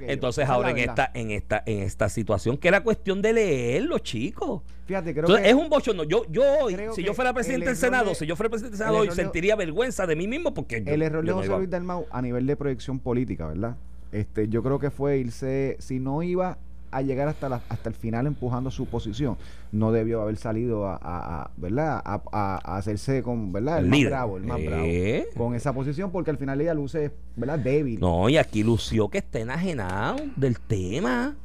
Entonces 0.08 0.48
ahora 0.48 0.72
en 0.72 0.78
esta, 0.78 1.12
en 1.14 1.32
esta, 1.32 1.64
en 1.66 1.80
esta 1.84 2.10
situación, 2.10 2.58
que 2.58 2.68
era 2.68 2.84
cuestión 2.84 3.22
de 3.22 3.34
leerlo, 3.34 4.00
chicos. 4.00 4.62
Fíjate, 4.86 5.14
creo 5.14 5.26
que 5.26 5.50
es 5.50 5.56
un 5.56 5.70
bochorno. 5.70 6.04
Yo, 6.04 6.26
yo 6.30 6.44
si 6.94 7.04
yo 7.04 7.14
fuera 7.14 7.34
presidente 7.34 7.68
del 7.68 7.78
Senado, 7.78 8.14
si 8.14 8.26
yo 8.26 8.36
fuera 8.36 8.50
presidente 8.50 8.78
del 8.78 8.86
Senado 8.86 8.98
hoy, 9.00 9.12
sentiría 9.12 9.56
vergüenza 9.56 10.06
de 10.06 10.16
mí 10.16 10.28
mismo 10.28 10.54
porque 10.54 10.78
El 10.86 11.02
error 11.02 11.26
de 11.26 11.32
José 11.32 11.50
Luis 11.50 11.70
Dalmau 11.70 12.06
a 12.12 12.22
nivel 12.22 12.46
de 12.46 12.56
proyección 12.56 13.00
política, 13.00 13.48
¿verdad? 13.48 13.76
Este, 14.12 14.48
yo 14.48 14.64
creo 14.64 14.80
que 14.80 14.92
fue 14.92 15.18
irse, 15.18 15.76
si 15.80 16.00
no 16.00 16.24
iba 16.24 16.58
a 16.96 17.02
llegar 17.02 17.28
hasta 17.28 17.50
la, 17.50 17.62
hasta 17.68 17.90
el 17.90 17.96
final 17.96 18.26
empujando 18.26 18.72
su 18.72 18.86
posición, 18.86 19.38
no 19.74 19.92
debió 19.92 20.22
haber 20.22 20.38
salido 20.38 20.88
a, 20.88 21.52
¿verdad? 21.58 22.02
A, 22.06 22.78
hacerse 22.78 23.22
con, 23.22 23.52
¿verdad? 23.52 23.80
El, 23.80 23.88
más 23.88 24.06
bravo, 24.06 24.38
el 24.38 24.44
más 24.44 24.64
bravo. 24.64 24.84
Eh. 24.86 25.28
Con 25.36 25.56
esa 25.56 25.74
posición, 25.74 26.12
porque 26.12 26.32
al 26.32 26.38
final 26.38 26.62
ella 26.62 26.74
luce, 26.74 27.12
¿verdad? 27.36 27.60
Débil. 27.60 28.00
No, 28.00 28.30
y 28.30 28.38
aquí 28.38 28.64
lució 28.64 29.10
que 29.10 29.18
está 29.18 29.40
enajenado 29.40 30.16
del 30.38 30.58
tema. 30.60 31.36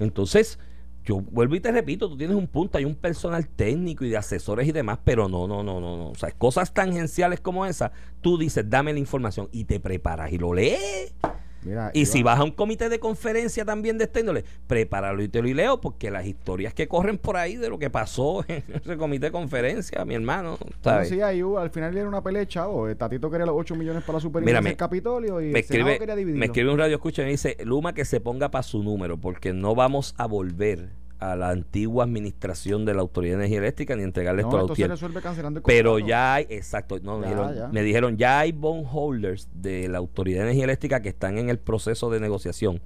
Entonces, 0.00 0.58
yo 1.04 1.20
vuelvo 1.20 1.54
y 1.54 1.60
te 1.60 1.70
repito, 1.70 2.08
tú 2.08 2.16
tienes 2.16 2.36
un 2.36 2.48
punto, 2.48 2.76
hay 2.76 2.84
un 2.84 2.96
personal 2.96 3.46
técnico 3.46 4.04
y 4.04 4.10
de 4.10 4.16
asesores 4.16 4.66
y 4.66 4.72
demás, 4.72 4.98
pero 5.04 5.28
no, 5.28 5.46
no, 5.46 5.62
no, 5.62 5.80
no, 5.80 5.96
no. 5.96 6.10
O 6.10 6.14
sea, 6.16 6.32
cosas 6.32 6.74
tangenciales 6.74 7.40
como 7.40 7.64
esa, 7.64 7.92
tú 8.20 8.38
dices, 8.38 8.68
dame 8.68 8.92
la 8.92 8.98
información 8.98 9.48
y 9.52 9.64
te 9.64 9.78
preparas 9.78 10.32
y 10.32 10.38
lo 10.38 10.52
lees. 10.52 11.14
Mira, 11.62 11.90
Y 11.94 12.06
si 12.06 12.22
vas 12.22 12.38
a 12.40 12.44
un 12.44 12.52
comité 12.52 12.88
de 12.88 12.98
conferencia 12.98 13.64
también 13.64 13.98
de 13.98 14.04
esta 14.04 14.20
índole, 14.20 14.44
prepáralo 14.66 15.22
y 15.22 15.28
te 15.28 15.42
lo 15.42 15.48
y 15.48 15.54
leo, 15.54 15.80
porque 15.80 16.10
las 16.10 16.26
historias 16.26 16.72
que 16.74 16.88
corren 16.88 17.18
por 17.18 17.36
ahí 17.36 17.56
de 17.56 17.68
lo 17.68 17.78
que 17.78 17.90
pasó 17.90 18.44
en 18.48 18.62
ese 18.72 18.96
comité 18.96 19.26
de 19.26 19.32
conferencia, 19.32 20.04
mi 20.04 20.14
hermano, 20.14 20.58
¿sabes? 20.82 21.08
sí, 21.08 21.20
ahí 21.20 21.42
hubo- 21.42 21.58
al 21.58 21.70
final 21.70 21.96
era 21.96 22.08
una 22.08 22.22
pelea, 22.22 22.46
chavo. 22.46 22.88
Eh, 22.88 22.94
Tatito 22.94 23.30
quería 23.30 23.46
los 23.46 23.56
8 23.58 23.74
millones 23.74 24.02
para 24.04 24.14
la 24.18 24.20
superintendencia 24.20 24.68
del 24.70 24.76
Capitolio 24.76 25.40
y 25.40 25.44
me 25.46 25.50
el 25.50 25.56
escribe, 25.56 25.98
quería 25.98 26.16
dividirlo. 26.16 26.38
me 26.40 26.46
escribe 26.46 26.70
un 26.72 26.78
radio 26.78 26.96
escucha 26.96 27.22
y 27.22 27.24
me 27.26 27.30
dice, 27.32 27.56
Luma 27.64 27.92
que 27.92 28.04
se 28.04 28.20
ponga 28.20 28.50
para 28.50 28.62
su 28.62 28.82
número, 28.82 29.18
porque 29.18 29.52
no 29.52 29.74
vamos 29.74 30.14
a 30.16 30.26
volver 30.26 30.88
a 31.20 31.36
la 31.36 31.50
antigua 31.50 32.04
administración 32.04 32.84
de 32.84 32.94
la 32.94 33.02
Autoridad 33.02 33.34
de 33.34 33.44
Energía 33.44 33.58
Eléctrica 33.58 33.94
ni 33.94 34.02
entregarle 34.02 34.42
esto 34.42 34.56
a 34.56 34.60
No, 34.62 34.66
la 34.66 34.94
esto 34.94 34.96
se 34.96 35.20
cancelando 35.20 35.58
el 35.58 35.64
Pero 35.64 35.98
ya 35.98 36.34
hay, 36.34 36.46
exacto, 36.48 36.98
no, 37.02 37.18
me, 37.18 37.26
dijeron, 37.26 37.54
ya. 37.54 37.68
me 37.68 37.82
dijeron, 37.82 38.16
ya 38.16 38.38
hay 38.40 38.52
bondholders 38.52 39.48
de 39.54 39.88
la 39.88 39.98
Autoridad 39.98 40.38
de 40.38 40.44
Energía 40.44 40.64
Eléctrica 40.64 41.02
que 41.02 41.10
están 41.10 41.36
en 41.36 41.50
el 41.50 41.58
proceso 41.58 42.10
de 42.10 42.20
negociación, 42.20 42.80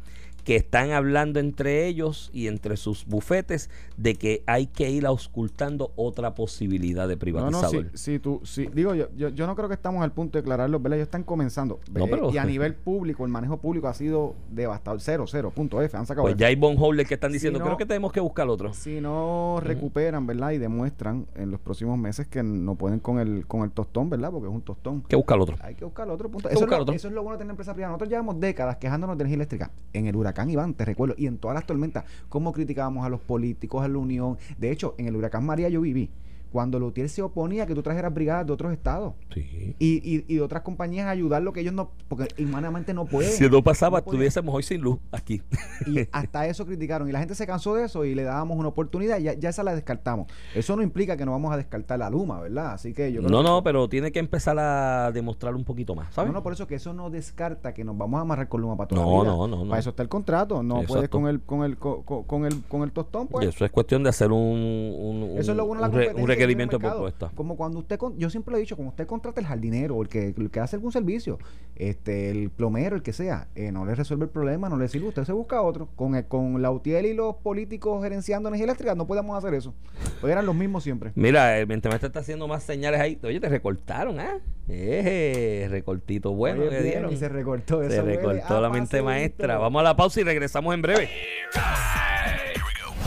que 0.45 0.57
están 0.57 0.93
hablando 0.93 1.41
entre 1.41 1.87
ellos 1.87 2.31
y 2.33 2.47
entre 2.49 2.77
sus 2.77 3.07
bufetes 3.07 3.71
de 3.97 4.15
que 4.15 4.43
hay 4.47 4.67
que 4.67 4.91
ir 4.91 5.07
auscultando 5.07 5.93
otra 5.97 6.35
posibilidad 6.35 7.09
de 7.09 7.15
No, 7.15 7.19
privatizador. 7.21 7.85
no, 7.87 7.91
si, 7.95 8.13
si 8.13 8.19
tú, 8.19 8.41
si, 8.45 8.67
digo, 8.67 8.95
yo, 8.95 9.09
yo, 9.17 9.31
yo 9.31 9.47
no 9.47 9.57
creo 9.57 9.69
que 9.69 9.75
estamos 9.75 10.03
al 10.05 10.13
punto 10.13 10.37
de 10.39 10.43
declararlo, 10.43 10.79
¿verdad? 10.81 10.99
Ellos 10.99 11.07
están 11.07 11.23
comenzando. 11.25 11.81
No, 11.93 12.07
pero- 12.07 12.31
Y 12.33 12.39
a 12.39 12.45
nivel 12.45 12.75
público, 12.75 13.25
el 13.25 13.31
manejo 13.31 13.57
público 13.57 13.89
ha 13.89 13.95
sido 13.95 14.35
devastador. 14.51 15.01
Cero, 15.01 15.25
cero, 15.27 15.51
punto 15.55 15.81
F. 15.81 15.97
Han 15.97 16.07
sacado 16.07 16.25
Pues 16.25 16.35
F. 16.35 16.41
ya 16.41 16.49
hay 16.49 16.57
bondholders 16.57 17.09
que 17.09 17.15
están 17.15 17.33
diciendo, 17.33 17.59
no- 17.59 17.65
creo 17.65 17.77
que 17.77 17.87
tenemos 17.87 18.13
que 18.13 18.21
buscar 18.21 18.47
otro. 18.49 18.73
Si 18.75 19.01
no 19.01 19.61
recuperan, 19.63 20.27
¿verdad? 20.27 20.51
Y 20.51 20.59
demuestran 20.59 21.27
en 21.35 21.51
los 21.51 21.61
próximos 21.61 21.97
meses 21.99 22.27
que 22.27 22.43
no 22.43 22.75
pueden 22.75 23.01
con 23.01 23.19
el, 23.19 23.47
con 23.47 23.63
el 23.63 23.71
tostón, 23.71 24.11
¿verdad? 24.11 24.31
Porque 24.31 24.49
es 24.49 24.55
un 24.55 24.63
tostón. 24.63 24.97
Hay 25.05 25.09
que 25.09 25.17
buscar 25.17 25.39
otro. 25.41 25.57
Hay 25.61 25.75
que 25.75 25.85
buscar 25.85 26.09
otro 26.11 26.31
punto. 26.31 26.49
Eso, 26.51 26.61
buscar 26.61 26.75
es 26.75 26.79
lo, 26.79 26.83
otro. 26.83 26.95
eso 26.95 27.09
es 27.09 27.15
lo 27.15 27.23
bueno 27.23 27.37
de 27.37 27.43
tener 27.45 27.51
empresa 27.53 27.73
privada. 27.73 27.93
Nosotros 27.93 28.11
llevamos 28.11 28.39
décadas 28.41 28.77
quejándonos 28.77 29.17
de 29.17 29.23
energía 29.23 29.37
eléctrica. 29.37 29.71
En 29.93 30.07
el 30.07 30.17
huracán 30.17 30.34
Iván, 30.51 30.75
te 30.75 30.85
recuerdo, 30.85 31.15
y 31.17 31.27
en 31.27 31.39
todas 31.39 31.55
las 31.55 31.67
tormentas, 31.67 32.05
cómo 32.29 32.53
criticábamos 32.53 33.07
a 33.07 33.09
los 33.09 33.21
políticos, 33.21 33.85
a 33.85 33.89
la 33.89 33.99
Unión. 33.99 34.39
De 34.59 34.71
hecho, 34.71 34.95
en 34.99 35.07
el 35.07 35.17
huracán 35.17 35.47
María 35.47 35.69
yo 35.69 35.81
viví. 35.81 36.11
Cuando 36.55 36.79
Lutier 36.79 37.09
se 37.09 37.21
oponía 37.21 37.65
a 37.65 37.67
que 37.67 37.75
tú 37.75 37.83
trajeras 37.83 38.15
brigadas 38.15 38.47
de 38.47 38.53
otros 38.53 38.73
estados 38.73 39.15
Sí. 39.35 39.75
y, 39.81 39.95
y, 40.09 40.25
y 40.29 40.37
de 40.37 40.41
otras 40.41 40.63
compañías 40.63 41.07
a 41.07 41.11
ayudar 41.11 41.43
lo 41.43 41.53
que 41.53 41.59
ellos 41.63 41.75
no, 41.75 41.91
porque 42.07 42.29
humanamente 42.41 42.95
no 42.95 43.07
pueden. 43.07 43.33
Si 43.33 43.49
no 43.51 43.61
pasaba, 43.61 43.99
No 43.99 44.05
estuviésemos 44.07 44.55
hoy 44.55 44.63
sin 44.63 44.81
luz 44.81 45.01
aquí. 45.11 45.43
Y 45.85 45.99
hasta 46.13 46.47
eso 46.47 46.65
criticaron. 46.65 47.09
Y 47.09 47.13
la 47.13 47.19
gente 47.19 47.35
se 47.35 47.45
cansó 47.45 47.75
de 47.75 47.87
eso 47.87 48.05
y 48.05 48.15
le 48.15 48.23
dábamos 48.23 48.57
una 48.57 48.69
oportunidad. 48.69 49.19
Y 49.19 49.25
ya, 49.25 49.33
ya 49.35 49.49
esa 49.49 49.65
la 49.65 49.75
descartamos. 49.75 50.29
Eso 50.55 50.77
no 50.77 50.83
implica 50.83 51.17
que 51.17 51.25
no 51.27 51.33
vamos 51.33 51.53
a 51.53 51.57
descartar 51.57 51.99
la 51.99 52.09
Luma, 52.09 52.41
¿verdad? 52.41 52.75
Así 52.75 52.93
que 52.93 53.11
yo 53.13 53.19
creo 53.19 53.31
No, 53.33 53.39
que- 53.43 53.49
no, 53.49 53.63
pero 53.65 53.89
tiene 53.89 54.13
que 54.13 54.21
empezar 54.21 54.57
a 54.61 55.11
demostrar 55.13 55.57
un 55.57 55.65
poquito 55.65 55.97
más, 55.97 56.15
¿sabes? 56.15 56.29
No, 56.31 56.39
no, 56.39 56.43
por 56.45 56.53
eso 56.53 56.69
que 56.69 56.77
eso 56.77 56.93
no 56.95 57.11
descarta 57.11 57.75
que 57.75 57.83
nos 57.83 57.99
vamos 57.99 58.19
a 58.19 58.21
amarrar 58.21 58.49
con 58.49 58.61
Luma 58.61 58.77
para 58.77 58.87
toda 58.87 59.03
No, 59.03 59.11
la 59.17 59.23
vida. 59.25 59.33
no, 59.37 59.49
no, 59.49 59.65
no. 59.65 59.71
Para 59.71 59.81
eso 59.81 59.91
está 59.91 60.05
el 60.05 60.09
contrato. 60.09 60.63
No 60.63 60.77
Exacto. 60.83 60.93
puedes 60.95 61.09
con 61.11 61.27
el, 61.27 61.41
con 61.41 61.65
el, 61.65 61.77
con, 61.79 62.45
el, 62.45 62.63
con 62.69 62.83
el 62.85 62.93
tostón, 62.93 63.25
Y 63.25 63.33
pues. 63.33 63.49
eso 63.49 63.65
es 63.65 63.73
cuestión 63.73 64.05
de 64.05 64.11
hacer 64.11 64.31
un, 64.31 64.39
un, 64.41 65.35
Eso 65.37 65.51
es 65.51 65.57
lo 65.57 65.67
bueno 65.67 65.83
de 65.83 65.89
la 65.89 65.93
competencia 65.93 66.44
requerimiento 66.47 66.79
de 66.79 66.89
propuesta. 66.89 67.31
Como 67.35 67.57
cuando 67.57 67.79
usted, 67.79 67.97
con- 67.99 68.17
yo 68.19 68.31
siempre 68.31 68.53
lo 68.53 68.59
he 68.59 68.61
dicho, 68.61 68.77
como 68.77 68.91
usted 68.91 69.07
contrata 69.07 69.41
el 69.41 69.47
jardinero 69.47 69.97
o 69.97 70.03
el 70.03 70.09
que, 70.09 70.35
el 70.37 70.51
que 70.51 70.61
hace 70.61 70.77
algún 70.77 70.93
servicio, 70.93 71.39
este, 71.77 72.31
el 72.31 72.51
plomero, 72.51 72.97
el 72.97 73.03
que 73.03 73.13
sea, 73.13 73.49
eh, 73.55 73.73
no 73.73 73.85
le 73.85 73.95
resuelve 73.95 74.25
el 74.25 74.31
problema, 74.31 74.69
no 74.69 74.77
le 74.77 74.89
sirve, 74.89 75.09
usted 75.09 75.25
se 75.25 75.33
busca 75.33 75.61
otro. 75.63 75.89
Con, 75.97 76.15
el- 76.15 76.27
con 76.27 76.61
la 76.63 76.71
UTIEL 76.71 77.07
y 77.07 77.15
los 77.15 77.37
políticos 77.37 78.03
gerenciando 78.03 78.49
energía 78.49 78.65
eléctrica 78.65 78.95
no 78.95 79.07
podemos 79.07 79.37
hacer 79.37 79.55
eso. 79.55 79.75
Pues 80.21 80.31
eran 80.33 80.47
los 80.47 80.55
mismos 80.55 80.83
siempre. 80.85 81.13
Mira, 81.15 81.59
el 81.59 81.67
mente 81.67 81.89
maestra 81.89 82.07
está 82.09 82.21
haciendo 82.21 82.47
más 82.49 82.63
señales 82.63 83.01
ahí. 83.01 83.19
Oye, 83.23 83.41
te 83.41 83.49
recortaron, 83.49 84.19
¿ah? 84.21 84.39
Eh, 84.69 85.67
recortito 85.71 86.33
bueno 86.33 86.63
Hoy 86.63 86.69
es 86.69 86.75
que 86.75 86.83
dieron. 86.83 87.13
y 87.13 87.17
se 87.17 87.29
recortó. 87.29 87.83
Se 87.89 88.01
recortó 88.03 88.61
la 88.61 88.69
mente 88.71 88.87
paseíto. 88.87 89.05
maestra. 89.05 89.59
Vamos 89.59 89.81
a 89.81 89.83
la 89.85 89.97
pausa 89.97 90.21
y 90.21 90.25
regresamos 90.25 90.73
en 90.75 90.83
breve. 90.83 91.09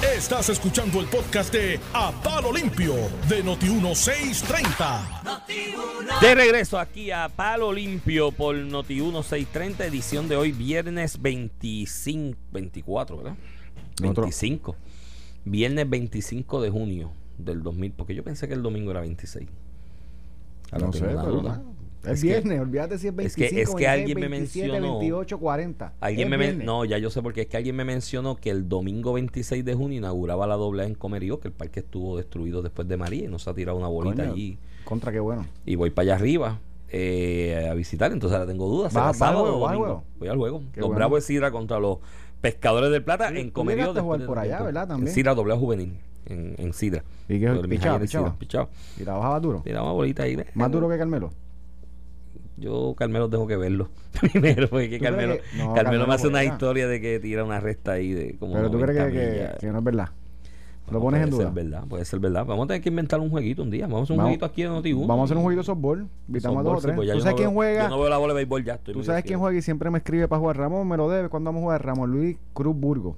Estás 0.01 0.49
escuchando 0.49 0.99
el 0.99 1.07
podcast 1.07 1.51
de 1.51 1.79
A 1.93 2.11
Palo 2.23 2.53
Limpio 2.53 2.93
de 3.27 3.43
Noti1630. 3.43 6.21
De 6.21 6.35
regreso 6.35 6.77
aquí 6.77 7.09
a 7.09 7.27
Palo 7.29 7.73
Limpio 7.73 8.31
por 8.31 8.55
Noti 8.55 8.95
1630, 8.95 9.85
edición 9.85 10.27
de 10.27 10.35
hoy, 10.35 10.51
viernes 10.51 11.19
25, 11.21 12.37
24, 12.51 13.17
¿verdad? 13.17 13.35
Otro. 14.03 14.23
25. 14.23 14.75
Viernes 15.45 15.89
25 15.89 16.61
de 16.61 16.69
junio 16.69 17.11
del 17.39 17.63
2000, 17.63 17.93
porque 17.93 18.13
yo 18.13 18.23
pensé 18.23 18.47
que 18.47 18.53
el 18.53 18.61
domingo 18.61 18.91
era 18.91 18.99
26. 19.01 19.47
Ahora 20.71 20.85
No 20.85 20.93
sé, 20.93 20.99
pero 20.99 21.23
duda. 21.31 21.49
nada. 21.57 21.63
Es, 22.07 22.13
Es 22.13 22.21
que- 22.21 22.27
viernes, 22.27 22.59
olvídate 22.61 22.97
si 22.97 23.07
es 23.07 23.13
es 23.17 23.35
que- 23.35 23.43
25, 23.43 23.45
es 23.45 23.51
que 23.51 23.55
26, 23.85 23.87
alguien 23.89 24.19
me 24.19 24.27
27, 24.27 24.67
mencionó- 24.71 24.97
28, 24.99 25.39
40. 25.39 25.93
Alguien 25.99 26.29
me 26.29 26.37
men- 26.37 26.65
no, 26.65 26.85
ya 26.85 26.97
yo 26.97 27.09
sé 27.09 27.21
porque 27.21 27.41
es 27.41 27.47
que 27.47 27.57
alguien 27.57 27.75
me 27.75 27.85
mencionó 27.85 28.35
que 28.35 28.49
el 28.49 28.67
domingo 28.69 29.13
26 29.13 29.63
de 29.65 29.73
junio 29.75 29.97
inauguraba 29.97 30.47
la 30.47 30.55
doble 30.55 30.83
en 30.85 30.95
Comerío, 30.95 31.39
que 31.39 31.47
el 31.49 31.53
parque 31.53 31.81
estuvo 31.81 32.17
destruido 32.17 32.61
después 32.61 32.87
de 32.87 32.97
María 32.97 33.25
y 33.25 33.27
nos 33.27 33.47
ha 33.47 33.53
tirado 33.53 33.77
una 33.77 33.87
bolita 33.87 34.23
Coño, 34.23 34.33
allí. 34.33 34.57
Contra, 34.85 35.11
qué 35.11 35.19
bueno. 35.19 35.45
Y 35.65 35.75
voy 35.75 35.89
para 35.91 36.03
allá 36.03 36.15
arriba 36.15 36.59
eh, 36.89 37.67
a 37.69 37.73
visitar, 37.73 38.11
entonces 38.13 38.37
ahora 38.37 38.49
tengo 38.49 38.67
dudas. 38.69 38.93
¿será 38.93 39.05
¿Vas- 39.07 39.19
vas 39.19 39.27
al 39.29 39.33
sábado 39.35 39.43
juego, 39.51 39.57
o 39.65 39.67
domingo? 39.67 40.03
Voy 40.19 40.27
al 40.29 40.37
juego. 40.37 40.59
Qué 40.71 40.79
los 40.79 40.87
bueno. 40.87 40.95
Bravos 40.99 41.21
de 41.23 41.27
Sidra 41.27 41.51
contra 41.51 41.79
los 41.79 41.97
Pescadores 42.39 42.91
del 42.91 43.03
Plata 43.03 43.29
en 43.29 43.49
Comerío. 43.49 43.93
jugar 43.93 44.25
por 44.25 44.39
allá. 44.39 44.61
¿verdad? 44.61 44.87
También. 44.87 45.07
En 45.09 45.13
Sidra, 45.13 45.35
doble 45.35 45.55
juvenil, 45.57 45.97
en, 46.27 46.55
en 46.57 46.71
Sidra. 46.71 47.03
¿Y 47.27 47.33
ayeres, 47.33 47.67
pichaba. 47.67 48.07
Sidra, 48.07 48.35
pichaba. 48.39 48.69
¿Y 48.97 49.03
trabajaba 49.03 49.39
duro? 49.41 49.61
Tiraba 49.65 49.85
una 49.87 49.93
bolita 49.93 50.23
ahí. 50.23 50.37
¿Más 50.53 50.71
duro 50.71 50.87
que 50.87 50.97
Carmelo? 50.97 51.31
Yo, 52.57 52.95
Carmelo, 52.97 53.29
tengo 53.29 53.45
que 53.47 53.55
verlo 53.55 53.89
primero, 54.19 54.67
porque 54.69 54.89
que 54.89 54.97
¿Tú 54.97 55.03
crees 55.05 55.11
Carmelo, 55.15 55.33
que- 55.35 55.57
no, 55.57 55.63
Carmelo 55.65 55.75
Carmelo 55.75 56.07
me 56.07 56.13
hace 56.15 56.27
una 56.27 56.43
historia 56.43 56.87
de 56.87 56.99
que 56.99 57.19
tira 57.19 57.43
una 57.43 57.59
resta 57.59 57.91
ahí 57.93 58.13
de 58.13 58.35
como. 58.39 58.53
Pero 58.53 58.71
tú 58.71 58.79
crees 58.79 58.97
90 58.97 59.11
que, 59.13 59.57
que, 59.59 59.71
no 59.71 59.77
es 59.77 59.83
verdad. 59.83 60.09
Lo 60.87 60.93
No, 60.93 61.01
pones 61.01 61.21
en 61.21 61.29
puede 61.29 61.43
duda. 61.43 61.53
ser 61.53 61.63
verdad, 61.65 61.83
puede 61.87 62.05
ser 62.05 62.19
verdad. 62.19 62.45
Vamos 62.45 62.63
a 62.63 62.67
tener 62.69 62.81
que 62.81 62.87
inventar 62.89 63.19
un 63.19 63.29
jueguito 63.29 63.61
un 63.61 63.69
día. 63.69 63.85
Vamos 63.87 63.99
a 63.99 64.03
hacer 64.03 64.13
un 64.13 64.17
Vamos- 64.19 64.29
jueguito 64.29 64.45
aquí 64.45 64.61
en 64.63 64.69
Noti 64.69 64.93
Vamos 64.93 65.19
a 65.19 65.23
hacer 65.25 65.37
un 65.37 65.43
jueguito 65.43 65.61
de 65.61 65.65
softball. 65.65 66.07
Invitamos 66.27 66.59
a 66.59 66.63
dos 66.63 66.77
o 66.77 66.81
tres. 66.81 66.95
pues 66.95 67.11
¿Tú 67.11 67.19
sabes 67.19 67.35
quién 67.35 67.53
juega? 67.53 67.83
Yo 67.83 67.89
no 67.89 67.99
veo 67.99 68.09
la 68.09 68.17
bola 68.17 68.33
de 68.33 68.37
béisbol 68.37 68.63
ya. 68.63 68.75
Estoy 68.75 68.93
Tú 68.93 69.03
sabes 69.03 69.23
quién 69.25 69.37
juega 69.37 69.57
y 69.57 69.61
siempre 69.61 69.89
me 69.91 69.97
escribe 69.97 70.27
para 70.29 70.39
jugar. 70.39 70.57
Ramón, 70.57 70.87
me 70.87 70.95
lo 70.97 71.09
debe 71.09 71.27
cuando 71.29 71.49
vamos 71.49 71.59
a 71.59 71.63
jugar. 71.65 71.85
Ramón 71.85 72.11
Luis 72.11 72.37
Cruz 72.53 72.75
Burgo. 72.75 73.17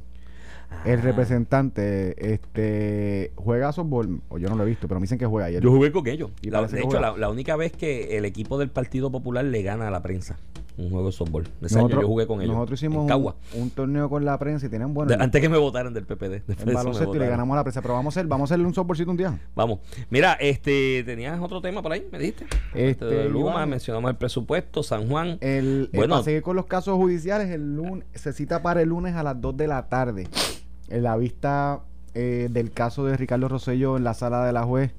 El 0.86 1.02
representante 1.02 2.34
este 2.34 3.32
juega 3.36 3.72
softball. 3.72 4.22
O 4.30 4.38
yo 4.38 4.50
no 4.50 4.56
lo 4.56 4.64
he 4.64 4.66
visto, 4.66 4.88
pero 4.88 5.00
me 5.00 5.04
dicen 5.04 5.18
que 5.18 5.26
juega 5.26 5.48
ayer. 5.48 5.62
Yo 5.62 5.72
jugué 5.72 5.92
con 5.92 6.08
ellos. 6.08 6.32
Y 6.42 6.50
La- 6.50 6.60
parece 6.60 6.78
de 6.78 6.84
hecho, 6.84 7.00
la, 7.00 7.18
la 7.18 7.30
única 7.30 7.56
vez 7.56 7.72
que 7.74 8.18
el 8.18 8.26
equipo 8.26 8.58
del 8.58 8.70
Partido 8.70 9.12
Popular 9.12 9.44
le 9.46 9.62
gana 9.62 9.88
a 9.88 9.92
la 9.92 10.02
prensa 10.02 10.38
un 10.80 10.90
juego 10.90 11.08
de 11.08 11.12
softball. 11.12 11.48
Ese 11.62 11.78
año 11.80 11.90
yo 11.90 12.08
jugué 12.08 12.26
con 12.26 12.42
ellos. 12.42 12.56
nosotros 12.56 12.82
en 12.84 12.92
hicimos 12.92 13.12
un, 13.12 13.62
un 13.62 13.70
torneo 13.72 14.10
con 14.10 14.24
la 14.26 14.38
prensa 14.40 14.66
y 14.66 14.70
tienen 14.70 14.94
bueno 14.94 15.16
De- 15.16 15.22
antes 15.24 15.42
que 15.42 15.50
me 15.50 15.58
votaran 15.58 15.94
del 15.94 16.06
PPD. 16.06 16.44
Me 16.66 16.74
baloncesto 16.74 17.16
y 17.16 17.20
le 17.20 17.28
ganamos 17.28 17.54
a 17.54 17.58
la 17.58 17.64
prensa. 17.64 17.82
Pero 17.82 17.94
vamos 17.96 18.16
a 18.16 18.20
hacer, 18.20 18.28
vamos 18.28 18.50
a 18.50 18.54
hacerle 18.54 18.66
un 18.68 18.74
softballcito 18.74 19.12
un 19.12 19.18
día. 19.18 19.40
Vamos. 19.56 19.80
Mira, 20.10 20.34
este, 20.34 21.04
tenías 21.06 21.40
otro 21.42 21.62
tema 21.62 21.82
por 21.82 21.92
ahí, 21.92 22.08
me 22.12 22.18
dijiste. 22.20 22.46
Este, 22.74 23.06
de 23.06 23.30
Luma, 23.30 23.52
Iván. 23.52 23.70
mencionamos 23.70 24.10
el 24.12 24.18
presupuesto, 24.18 24.82
San 24.84 25.08
Juan. 25.10 25.38
El, 25.42 25.90
Bueno. 25.94 26.14
para 26.16 26.24
seguir 26.24 26.42
con 26.42 26.56
los 26.56 26.66
casos 26.66 26.96
judiciales, 26.96 27.50
el 27.50 27.76
lunes, 27.76 28.06
se 28.16 28.34
cita 28.34 28.62
para 28.62 28.82
el 28.82 28.90
lunes 28.90 29.16
a 29.16 29.24
las 29.24 29.40
2 29.40 29.58
de 29.58 29.68
la 29.68 29.90
tarde. 29.90 30.28
En 30.88 31.04
la 31.04 31.18
vista 31.18 31.82
eh, 32.16 32.48
del 32.50 32.72
caso 32.72 33.06
de 33.06 33.16
Ricardo 33.18 33.48
Rosello 33.48 33.98
en 33.98 34.04
la 34.04 34.14
sala 34.14 34.46
de 34.46 34.54
la 34.54 34.64
juez 34.64 34.92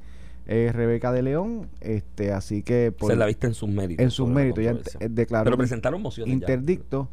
eh, 0.52 0.72
Rebeca 0.72 1.12
de 1.12 1.22
León. 1.22 1.68
Este, 1.80 2.32
así 2.32 2.62
que 2.64 2.90
por- 2.92 3.08
se 3.10 3.16
la 3.16 3.24
viste 3.26 3.46
en 3.46 3.54
sus 3.54 3.68
méritos. 3.68 4.02
en 4.04 4.10
sus 4.10 4.28
méritos 4.28 4.64
ya 4.64 4.72
controversia. 4.72 5.06
eh, 5.06 5.08
declaró 5.08 5.44
Pero 5.44 5.56
presentaron 5.56 6.02
mociones. 6.02 6.30
ya. 6.30 6.34
interdicto. 6.34 7.08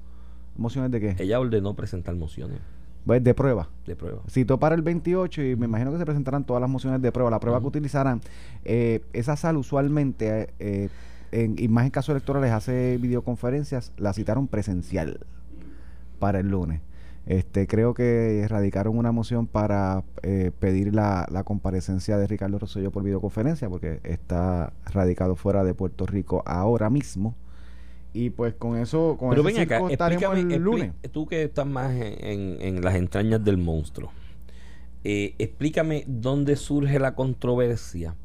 ¿Mociones 0.55 0.89
de 0.91 0.99
qué? 0.99 1.15
Ella 1.19 1.39
ordenó 1.39 1.75
presentar 1.75 2.15
mociones 2.15 2.57
Pues 3.05 3.23
de 3.23 3.33
prueba. 3.35 3.69
de 3.85 3.95
prueba. 3.95 4.21
Citó 4.27 4.57
para 4.59 4.73
el 4.73 4.81
28 4.81 5.43
y 5.43 5.55
me 5.55 5.65
imagino 5.67 5.91
que 5.91 5.99
se 5.99 6.05
presentarán 6.05 6.45
todas 6.45 6.59
las 6.61 6.69
mociones 6.69 6.99
de 6.99 7.11
prueba. 7.11 7.29
La 7.29 7.39
prueba 7.39 7.61
que 7.61 7.67
utilizarán, 7.67 8.21
eh, 8.65 9.01
esa 9.13 9.35
sala 9.35 9.59
usualmente, 9.59 10.49
eh, 10.59 10.89
en, 11.31 11.55
y 11.59 11.67
más 11.67 11.85
en 11.85 11.91
casos 11.91 12.09
electorales, 12.09 12.51
hace 12.51 12.97
videoconferencias, 12.97 13.91
la 13.97 14.13
citaron 14.13 14.47
presencial 14.47 15.19
para 16.19 16.39
el 16.39 16.47
lunes. 16.49 16.81
Este, 17.27 17.67
creo 17.67 17.93
que 17.93 18.45
radicaron 18.47 18.97
una 18.97 19.11
moción 19.11 19.47
para 19.47 20.03
eh, 20.23 20.51
pedir 20.59 20.95
la, 20.95 21.27
la 21.29 21.43
comparecencia 21.43 22.17
de 22.17 22.25
Ricardo 22.25 22.57
Rosselló 22.57 22.89
por 22.91 23.03
videoconferencia, 23.03 23.69
porque 23.69 23.99
está 24.03 24.71
radicado 24.85 25.35
fuera 25.35 25.63
de 25.65 25.73
Puerto 25.73 26.05
Rico 26.05 26.41
ahora 26.45 26.89
mismo. 26.89 27.35
Y 28.13 28.29
pues 28.29 28.53
con 28.55 28.77
eso, 28.77 29.17
con 29.19 29.29
Pero 29.31 29.41
ese 29.47 29.59
ven 29.59 29.61
acá, 29.73 29.91
estaremos 29.91 30.37
el 30.37 30.61
lunes. 30.61 30.93
tú 31.11 31.27
que 31.27 31.43
estás 31.43 31.67
más 31.67 31.91
en, 31.93 32.23
en- 32.25 32.61
en 32.61 32.81
las 32.81 32.95
entrañas 32.95 33.43
del 33.43 33.57
monstruo, 33.57 34.09
eh, 35.03 35.35
explícame 35.37 36.05
dónde 36.07 36.55
surge 36.55 36.97
la 36.99 37.13
controversia 37.13 38.15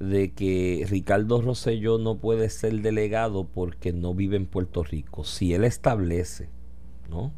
de 0.00 0.32
que 0.32 0.84
Ricardo 0.88 1.40
Rosselló 1.42 1.98
no 1.98 2.16
puede 2.16 2.48
ser 2.48 2.80
delegado 2.80 3.44
porque 3.44 3.92
no 3.92 4.14
vive 4.14 4.36
en 4.36 4.46
Puerto 4.46 4.82
Rico. 4.82 5.22
Si 5.24 5.54
él 5.54 5.64
establece, 5.64 6.48
¿no? 7.10 7.30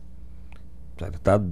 Está, 0.99 1.43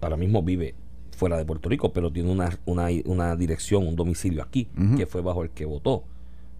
ahora 0.00 0.16
mismo 0.16 0.42
vive 0.42 0.74
fuera 1.16 1.36
de 1.36 1.44
Puerto 1.44 1.68
Rico, 1.68 1.92
pero 1.92 2.10
tiene 2.12 2.30
una, 2.32 2.50
una, 2.64 2.86
una 3.04 3.36
dirección, 3.36 3.86
un 3.86 3.96
domicilio 3.96 4.42
aquí, 4.42 4.68
que 4.96 5.06
fue 5.06 5.20
bajo 5.20 5.42
el 5.42 5.50
que 5.50 5.64
votó. 5.66 6.04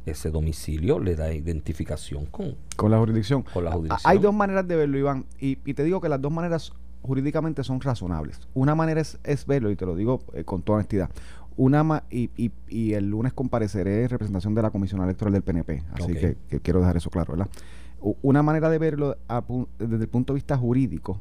ese 0.07 0.31
domicilio 0.31 0.99
le 0.99 1.15
da 1.17 1.33
identificación 1.33 2.27
con, 2.27 2.57
Con 2.77 2.91
la 2.91 2.99
jurisdicción. 2.99 3.43
con 3.43 3.65
la 3.65 3.73
jurisdicción. 3.73 4.11
Hay 4.11 4.19
dos 4.19 4.35
maneras 4.35 4.67
de 4.67 4.77
verlo, 4.77 4.99
Iván, 4.99 5.25
y, 5.39 5.59
y 5.65 5.75
te 5.75 5.85
digo 5.85 6.01
que 6.01 6.09
las 6.09 6.21
dos 6.21 6.33
maneras 6.33 6.73
jurídicamente 7.03 7.65
son 7.65 7.81
razonables. 7.81 8.41
Una 8.53 8.75
manera 8.75 9.01
es, 9.01 9.19
es 9.25 9.47
verlo, 9.47 9.71
y 9.71 9.77
te 9.77 9.87
lo 9.87 9.95
digo 9.97 10.21
eh, 10.35 10.45
con 10.45 10.63
toda 10.63 10.79
honestidad. 10.79 11.09
Una 11.57 11.83
ma- 11.85 12.05
y, 12.11 12.31
y- 12.37 12.53
y 12.69 12.93
el 12.95 13.09
lunes 13.09 13.33
compareceré 13.33 14.03
en 14.05 14.09
representación 14.11 14.55
de 14.55 14.63
la 14.63 14.71
Comisión 14.71 15.03
Electoral 15.03 15.33
del 15.33 15.43
PNP, 15.43 15.83
así 15.93 16.13
que, 16.15 16.37
que 16.49 16.61
quiero 16.61 16.81
dejar 16.81 16.97
eso 16.97 17.09
claro, 17.11 17.33
¿verdad? 17.35 17.49
Una 18.23 18.43
manera 18.43 18.69
de 18.71 18.79
verlo 18.79 19.17
a 19.29 19.43
desde 19.79 19.97
el 20.05 20.09
punto 20.09 20.33
de 20.33 20.37
vista 20.39 20.57
jurídico 20.57 21.21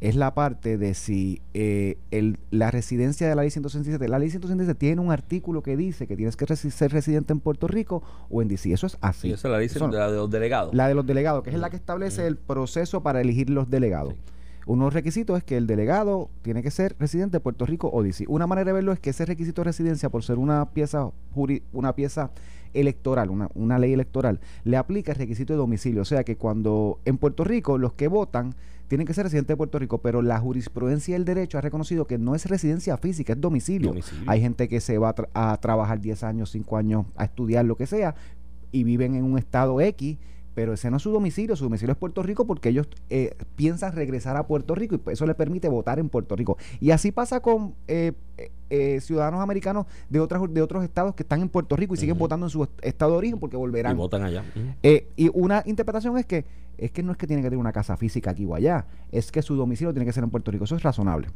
es 0.00 0.14
la 0.14 0.34
parte 0.34 0.76
de 0.76 0.92
si 0.94 1.40
eh, 1.54 1.96
el, 2.10 2.38
la 2.50 2.70
residencia 2.70 3.28
de 3.28 3.34
la 3.34 3.42
ley 3.42 3.50
167, 3.50 4.08
la 4.08 4.18
ley 4.18 4.28
167 4.30 4.78
tiene 4.78 5.00
un 5.00 5.10
artículo 5.10 5.62
que 5.62 5.76
dice 5.76 6.06
que 6.06 6.16
tienes 6.16 6.36
que 6.36 6.46
resi- 6.46 6.70
ser 6.70 6.92
residente 6.92 7.32
en 7.32 7.40
Puerto 7.40 7.66
Rico 7.66 8.02
o 8.30 8.42
en 8.42 8.48
DC. 8.48 8.72
Eso 8.72 8.86
es 8.86 8.98
así. 9.00 9.28
Sí, 9.28 9.32
esa 9.34 9.48
la 9.48 9.58
de 9.58 9.64
la 9.96 10.10
de 10.10 10.16
los 10.16 10.30
delegados. 10.30 10.74
la 10.74 10.88
de 10.88 10.94
los 10.94 11.06
delegados, 11.06 11.42
que 11.42 11.50
es 11.50 11.58
la 11.58 11.70
que 11.70 11.76
establece 11.76 12.26
el 12.26 12.36
proceso 12.36 13.02
para 13.02 13.20
elegir 13.22 13.48
los 13.50 13.70
delegados. 13.70 14.12
Sí. 14.14 14.20
Uno 14.66 14.84
de 14.84 14.86
los 14.88 14.94
requisitos 14.94 15.38
es 15.38 15.44
que 15.44 15.56
el 15.56 15.66
delegado 15.66 16.28
tiene 16.42 16.62
que 16.62 16.70
ser 16.70 16.96
residente 16.98 17.36
de 17.36 17.40
Puerto 17.40 17.64
Rico 17.66 17.88
o 17.92 18.02
DC. 18.02 18.24
Una 18.28 18.46
manera 18.46 18.66
de 18.66 18.72
verlo 18.74 18.92
es 18.92 18.98
que 19.00 19.10
ese 19.10 19.24
requisito 19.24 19.60
de 19.62 19.66
residencia, 19.66 20.10
por 20.10 20.22
ser 20.24 20.38
una 20.38 20.70
pieza 20.70 21.08
juri- 21.34 21.62
una 21.72 21.94
pieza 21.94 22.30
electoral, 22.74 23.30
una, 23.30 23.48
una 23.54 23.78
ley 23.78 23.92
electoral, 23.92 24.40
le 24.64 24.76
aplica 24.76 25.12
el 25.12 25.18
requisito 25.18 25.52
de 25.52 25.56
domicilio. 25.58 26.02
O 26.02 26.04
sea 26.04 26.24
que 26.24 26.36
cuando 26.36 26.98
en 27.04 27.16
Puerto 27.16 27.44
Rico 27.44 27.78
los 27.78 27.92
que 27.94 28.08
votan 28.08 28.54
tienen 28.88 29.06
que 29.06 29.14
ser 29.14 29.24
residentes 29.24 29.48
de 29.54 29.56
Puerto 29.56 29.78
Rico, 29.78 29.98
pero 29.98 30.20
la 30.22 30.38
jurisprudencia 30.38 31.14
del 31.14 31.24
derecho 31.24 31.58
ha 31.58 31.60
reconocido 31.60 32.06
que 32.06 32.18
no 32.18 32.34
es 32.34 32.46
residencia 32.46 32.96
física, 32.96 33.32
es 33.32 33.40
domicilio. 33.40 33.88
Domicilio. 33.90 34.24
Hay 34.30 34.40
gente 34.40 34.68
que 34.68 34.80
se 34.80 34.98
va 34.98 35.08
a, 35.10 35.14
tra- 35.14 35.28
a 35.34 35.56
trabajar 35.60 36.00
10 36.00 36.22
años, 36.22 36.50
5 36.50 36.76
años, 36.76 37.06
a 37.16 37.24
estudiar 37.24 37.64
lo 37.64 37.76
que 37.76 37.86
sea, 37.86 38.14
y 38.70 38.84
viven 38.84 39.14
en 39.16 39.24
un 39.24 39.38
estado 39.38 39.80
X, 39.80 40.18
pero 40.56 40.72
ese 40.72 40.90
no 40.90 40.96
es 40.96 41.02
su 41.02 41.10
domicilio, 41.12 41.54
su 41.54 41.64
domicilio 41.64 41.92
es 41.92 41.98
Puerto 41.98 42.22
Rico 42.22 42.46
porque 42.46 42.70
ellos 42.70 42.88
eh, 43.10 43.36
piensan 43.56 43.92
regresar 43.94 44.36
a 44.38 44.46
Puerto 44.46 44.74
Rico 44.74 44.96
y 44.96 45.12
eso 45.12 45.26
les 45.26 45.36
permite 45.36 45.68
votar 45.68 45.98
en 45.98 46.08
Puerto 46.08 46.34
Rico. 46.34 46.56
Y 46.80 46.92
así 46.92 47.12
pasa 47.12 47.40
con 47.40 47.74
eh, 47.88 48.12
eh, 48.38 48.50
eh, 48.70 49.00
ciudadanos 49.02 49.40
americanos 49.42 49.84
de, 50.08 50.18
otras, 50.18 50.42
de 50.50 50.62
otros 50.62 50.82
estados 50.82 51.14
que 51.14 51.22
están 51.24 51.42
en 51.42 51.50
Puerto 51.50 51.76
Rico 51.76 51.92
y 51.94 51.98
siguen 51.98 52.16
votando 52.16 52.46
en 52.46 52.50
su 52.50 52.62
est- 52.64 52.72
estado 52.82 53.12
de 53.12 53.18
origen 53.18 53.38
porque 53.38 53.56
y 53.56 53.58
volverán. 53.58 53.96
votan 53.98 54.22
allá. 54.24 54.44
Eh, 54.82 55.08
y 55.14 55.30
una 55.34 55.62
interpretación 55.66 56.16
es 56.18 56.24
que 56.26 56.44
es 56.78 56.90
que 56.90 57.02
no 57.02 57.12
es 57.12 57.18
que 57.18 57.26
tiene 57.26 57.42
que 57.42 57.48
tener 57.48 57.58
una 57.60 57.72
casa 57.72 57.96
física 57.98 58.30
aquí 58.30 58.44
o 58.46 58.54
allá, 58.54 58.86
es 59.12 59.30
que 59.30 59.42
su 59.42 59.56
domicilio 59.56 59.92
tiene 59.92 60.06
que 60.06 60.12
ser 60.14 60.24
en 60.24 60.30
Puerto 60.30 60.50
Rico. 60.50 60.64
Eso 60.64 60.76
es 60.76 60.82
razonable. 60.82 61.28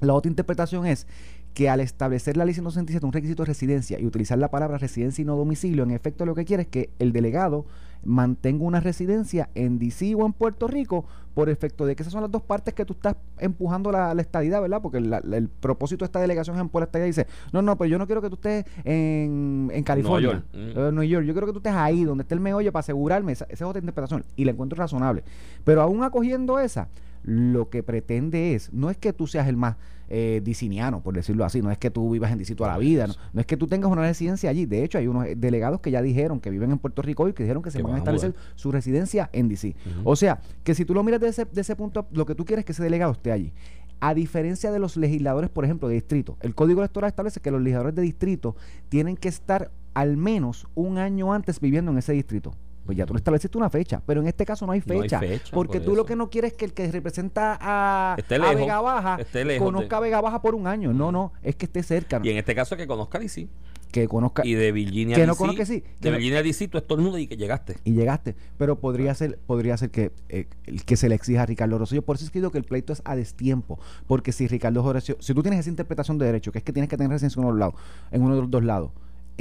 La 0.00 0.14
otra 0.14 0.28
interpretación 0.28 0.86
es 0.86 1.06
que 1.54 1.68
al 1.68 1.80
establecer 1.80 2.36
la 2.36 2.44
ley 2.44 2.54
167 2.54 3.04
un 3.04 3.12
requisito 3.12 3.42
de 3.42 3.48
residencia 3.48 3.98
y 4.00 4.06
utilizar 4.06 4.38
la 4.38 4.50
palabra 4.50 4.78
residencia 4.78 5.22
y 5.22 5.24
no 5.24 5.36
domicilio, 5.36 5.82
en 5.84 5.90
efecto 5.90 6.24
lo 6.24 6.34
que 6.34 6.44
quiere 6.44 6.62
es 6.64 6.68
que 6.68 6.90
el 6.98 7.12
delegado 7.12 7.66
mantenga 8.04 8.64
una 8.64 8.80
residencia 8.80 9.48
en 9.54 9.78
DC 9.78 10.14
o 10.14 10.24
en 10.26 10.32
Puerto 10.32 10.66
Rico 10.66 11.04
por 11.34 11.48
efecto 11.48 11.86
de 11.86 11.94
que 11.94 12.02
esas 12.02 12.12
son 12.12 12.22
las 12.22 12.30
dos 12.30 12.42
partes 12.42 12.74
que 12.74 12.84
tú 12.84 12.94
estás 12.94 13.14
empujando 13.38 13.92
la, 13.92 14.12
la 14.14 14.22
estadidad, 14.22 14.60
¿verdad? 14.60 14.82
Porque 14.82 15.00
la- 15.00 15.20
la- 15.24 15.36
el 15.36 15.48
propósito 15.48 16.04
de 16.04 16.06
esta 16.06 16.20
delegación 16.20 16.56
es 16.56 16.60
empujar 16.60 16.80
la 16.82 16.84
estadidad 16.86 17.06
y 17.06 17.10
dice, 17.10 17.26
no, 17.52 17.62
no, 17.62 17.76
pero 17.78 17.88
yo 17.88 17.98
no 17.98 18.06
quiero 18.06 18.20
que 18.20 18.28
tú 18.28 18.34
estés 18.34 18.64
en, 18.84 19.70
en 19.72 19.84
California, 19.84 20.30
York. 20.32 20.44
Mm. 20.52 20.94
Nueva 20.94 21.04
York, 21.04 21.24
yo 21.26 21.32
quiero 21.32 21.46
que 21.46 21.52
tú 21.52 21.58
estés 21.58 21.74
ahí, 21.74 22.04
donde 22.04 22.22
esté 22.22 22.34
el 22.34 22.40
meollo 22.40 22.72
para 22.72 22.80
asegurarme, 22.80 23.32
esa, 23.32 23.44
esa 23.44 23.64
es 23.64 23.68
otra 23.68 23.78
interpretación 23.80 24.24
y 24.36 24.44
la 24.44 24.50
encuentro 24.52 24.76
razonable. 24.76 25.22
Pero 25.64 25.82
aún 25.82 26.02
acogiendo 26.02 26.58
esa, 26.58 26.88
lo 27.22 27.68
que 27.70 27.82
pretende 27.82 28.54
es, 28.54 28.72
no 28.72 28.90
es 28.90 28.96
que 28.96 29.12
tú 29.12 29.26
seas 29.26 29.46
el 29.46 29.56
más 29.56 29.76
eh, 30.10 30.40
diciniano, 30.42 31.02
por 31.02 31.14
decirlo 31.14 31.44
así, 31.44 31.62
no 31.62 31.70
es 31.70 31.78
que 31.78 31.90
tú 31.90 32.10
vivas 32.10 32.32
en 32.32 32.38
DC 32.38 32.56
toda 32.56 32.70
la 32.70 32.78
vida, 32.78 33.06
no, 33.06 33.14
no 33.32 33.40
es 33.40 33.46
que 33.46 33.56
tú 33.56 33.68
tengas 33.68 33.90
una 33.90 34.02
residencia 34.02 34.50
allí. 34.50 34.66
De 34.66 34.82
hecho, 34.82 34.98
hay 34.98 35.06
unos 35.06 35.26
eh, 35.26 35.36
delegados 35.36 35.80
que 35.80 35.92
ya 35.92 36.02
dijeron 36.02 36.40
que 36.40 36.50
viven 36.50 36.72
en 36.72 36.78
Puerto 36.78 37.00
Rico 37.00 37.28
y 37.28 37.32
que 37.32 37.44
dijeron 37.44 37.62
que 37.62 37.70
se 37.70 37.78
Que 37.78 37.84
van 37.84 37.92
a 37.92 37.92
van 37.92 38.00
a 38.00 38.16
establecer 38.16 38.34
su 38.56 38.72
residencia 38.72 39.30
en 39.32 39.48
DC. 39.48 39.76
O 40.04 40.16
sea, 40.16 40.40
que 40.64 40.74
si 40.74 40.84
tú 40.84 40.94
lo 40.94 41.04
miras 41.04 41.20
desde 41.20 41.42
ese, 41.42 41.54
de 41.54 41.60
ese 41.60 41.76
punto, 41.76 42.06
lo 42.10 42.26
que 42.26 42.34
tú 42.34 42.44
quieres 42.44 42.62
es 42.62 42.66
que 42.66 42.72
ese 42.72 42.82
delegado 42.82 43.12
esté 43.12 43.30
allí. 43.30 43.52
A 44.00 44.14
diferencia 44.14 44.72
de 44.72 44.78
los 44.78 44.96
legisladores, 44.96 45.48
por 45.48 45.64
ejemplo, 45.64 45.86
de 45.86 45.94
distrito, 45.94 46.36
el 46.40 46.54
Código 46.54 46.80
Electoral 46.80 47.08
establece 47.08 47.40
que 47.40 47.50
los 47.50 47.60
legisladores 47.60 47.94
de 47.94 48.02
distrito 48.02 48.56
tienen 48.88 49.16
que 49.16 49.28
estar 49.28 49.70
al 49.94 50.16
menos 50.16 50.66
un 50.74 50.98
año 50.98 51.32
antes 51.32 51.60
viviendo 51.60 51.92
en 51.92 51.98
ese 51.98 52.14
distrito. 52.14 52.54
Pues 52.90 52.98
ya 52.98 53.06
tú 53.06 53.14
le 53.14 53.18
estableciste 53.18 53.56
una 53.56 53.70
fecha, 53.70 54.02
pero 54.04 54.20
en 54.20 54.26
este 54.26 54.44
caso 54.44 54.66
no 54.66 54.72
hay 54.72 54.82
No 54.84 54.94
hay 54.94 55.08
fecha. 55.08 55.20
porque 55.52 55.78
por 55.78 55.86
tú 55.86 55.94
lo 55.94 56.04
que 56.04 56.16
no 56.16 56.28
quieres 56.28 56.50
es 56.50 56.58
que 56.58 56.64
el 56.64 56.72
que 56.72 56.90
representa 56.90 57.56
a, 57.60 58.14
a 58.14 58.54
Vega 58.54 58.80
Baja 58.80 59.16
lejos 59.32 59.64
conozca 59.64 59.98
a 59.98 60.00
Vega 60.00 60.20
Baja 60.20 60.42
por 60.42 60.56
un 60.56 60.66
año. 60.66 60.92
No, 60.92 61.12
no, 61.12 61.32
es 61.44 61.54
que 61.54 61.66
esté 61.66 61.84
cerca. 61.84 62.20
Y 62.24 62.30
en 62.30 62.38
este 62.38 62.52
caso 62.52 62.76
que 62.76 62.88
conozca 62.88 63.18
a 63.18 63.20
DC. 63.20 63.46
que 63.92 64.08
conozca 64.08 64.44
Y 64.44 64.54
de 64.54 64.72
Virginia 64.72 65.14
que 65.14 65.24
no 65.24 65.36
conozca, 65.36 65.64
sí, 65.64 65.84
De 66.00 66.10
Virginia 66.10 66.42
DC 66.42 66.66
tú 66.66 66.78
estornudas 66.78 67.20
y 67.20 67.28
que 67.28 67.36
llegaste. 67.36 67.76
y 67.84 67.92
llegaste. 67.92 68.34
Pero 68.58 68.80
podría 68.80 69.14
ser, 69.14 69.38
podría 69.46 69.76
ser 69.76 69.92
que, 69.92 70.10
eh, 70.28 70.48
que 70.84 70.96
se 70.96 71.08
le 71.08 71.14
exija 71.14 71.42
a 71.42 71.46
Ricardo 71.46 71.78
Rosselló. 71.78 72.02
Por 72.02 72.16
eso 72.16 72.24
es 72.24 72.32
que 72.32 72.40
digo 72.40 72.50
que 72.50 72.58
el 72.58 72.64
pleito 72.64 72.92
es 72.92 73.02
a 73.04 73.14
destiempo. 73.14 73.78
Porque 74.08 74.32
si 74.32 74.48
Ricardo 74.48 74.92
Rosselló, 74.92 75.16
si 75.20 75.32
tú 75.32 75.42
tienes 75.42 75.60
esa 75.60 75.70
interpretación 75.70 76.18
de 76.18 76.26
derecho, 76.26 76.50
que 76.50 76.58
es 76.58 76.64
que 76.64 76.72
tienes 76.72 76.88
que 76.88 76.96
tener 76.96 77.12
residencia 77.12 77.38
en 77.38 77.44
uno 77.46 77.54
de 77.54 77.60
los 77.60 77.68
lados, 77.68 77.80
en 78.10 78.22
uno 78.22 78.34
de 78.34 78.40
los 78.40 78.50
dos 78.50 78.64
lados, 78.64 78.90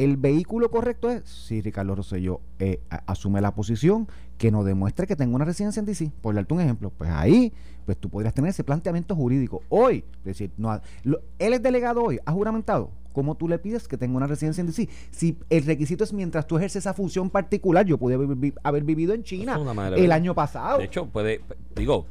el 0.04 0.18
vehículo 0.18 0.70
correcto 0.72 1.10
es 1.10 1.24
si 1.28 1.62
Ricardo 1.62 1.96
Rosselló 1.96 2.42
eh, 2.60 2.80
asume 3.06 3.42
la 3.42 3.54
posición 3.54 4.08
que 4.38 4.52
nos 4.52 4.66
demuestre 4.66 5.06
que 5.08 5.16
tenga 5.16 5.36
una 5.36 5.46
residencia 5.46 5.80
en 5.80 5.86
DC. 5.86 6.12
Por 6.22 6.36
darte 6.36 6.54
un 6.54 6.62
ejemplo, 6.62 6.92
pues 6.98 7.10
ahí 7.10 7.52
pues 7.86 7.98
tú 7.98 8.10
podrías 8.10 8.34
tener 8.34 8.50
ese 8.50 8.64
planteamiento 8.64 9.16
jurídico. 9.16 9.62
Hoy, 9.70 10.04
es 10.20 10.24
decir, 10.24 10.52
no, 10.58 10.80
lo- 11.04 11.20
él 11.40 11.54
es 11.54 11.62
delegado 11.64 12.04
hoy, 12.04 12.20
ha 12.26 12.32
juramentado. 12.32 12.92
¿Cómo 13.14 13.36
tú 13.36 13.48
le 13.48 13.58
pides 13.60 13.88
que 13.88 13.98
tenga 13.98 14.16
una 14.18 14.28
residencia 14.28 14.62
en 14.62 14.68
DC? 14.68 14.88
Si 15.12 15.38
el 15.50 15.66
requisito 15.66 16.04
es 16.04 16.14
mientras 16.14 16.46
tú 16.48 16.58
ejerces 16.58 16.84
esa 16.84 16.94
función 16.94 17.30
particular, 17.30 17.86
yo 17.86 17.98
pude 17.98 18.16
haber, 18.16 18.28
vi- 18.36 18.54
haber 18.64 18.84
vivido 18.84 19.14
en 19.14 19.24
China 19.24 19.56
el 20.04 20.12
año 20.12 20.36
pasado. 20.36 20.78
De 20.78 20.86
hecho, 20.86 21.08
puede, 21.08 21.42
digo, 21.76 22.06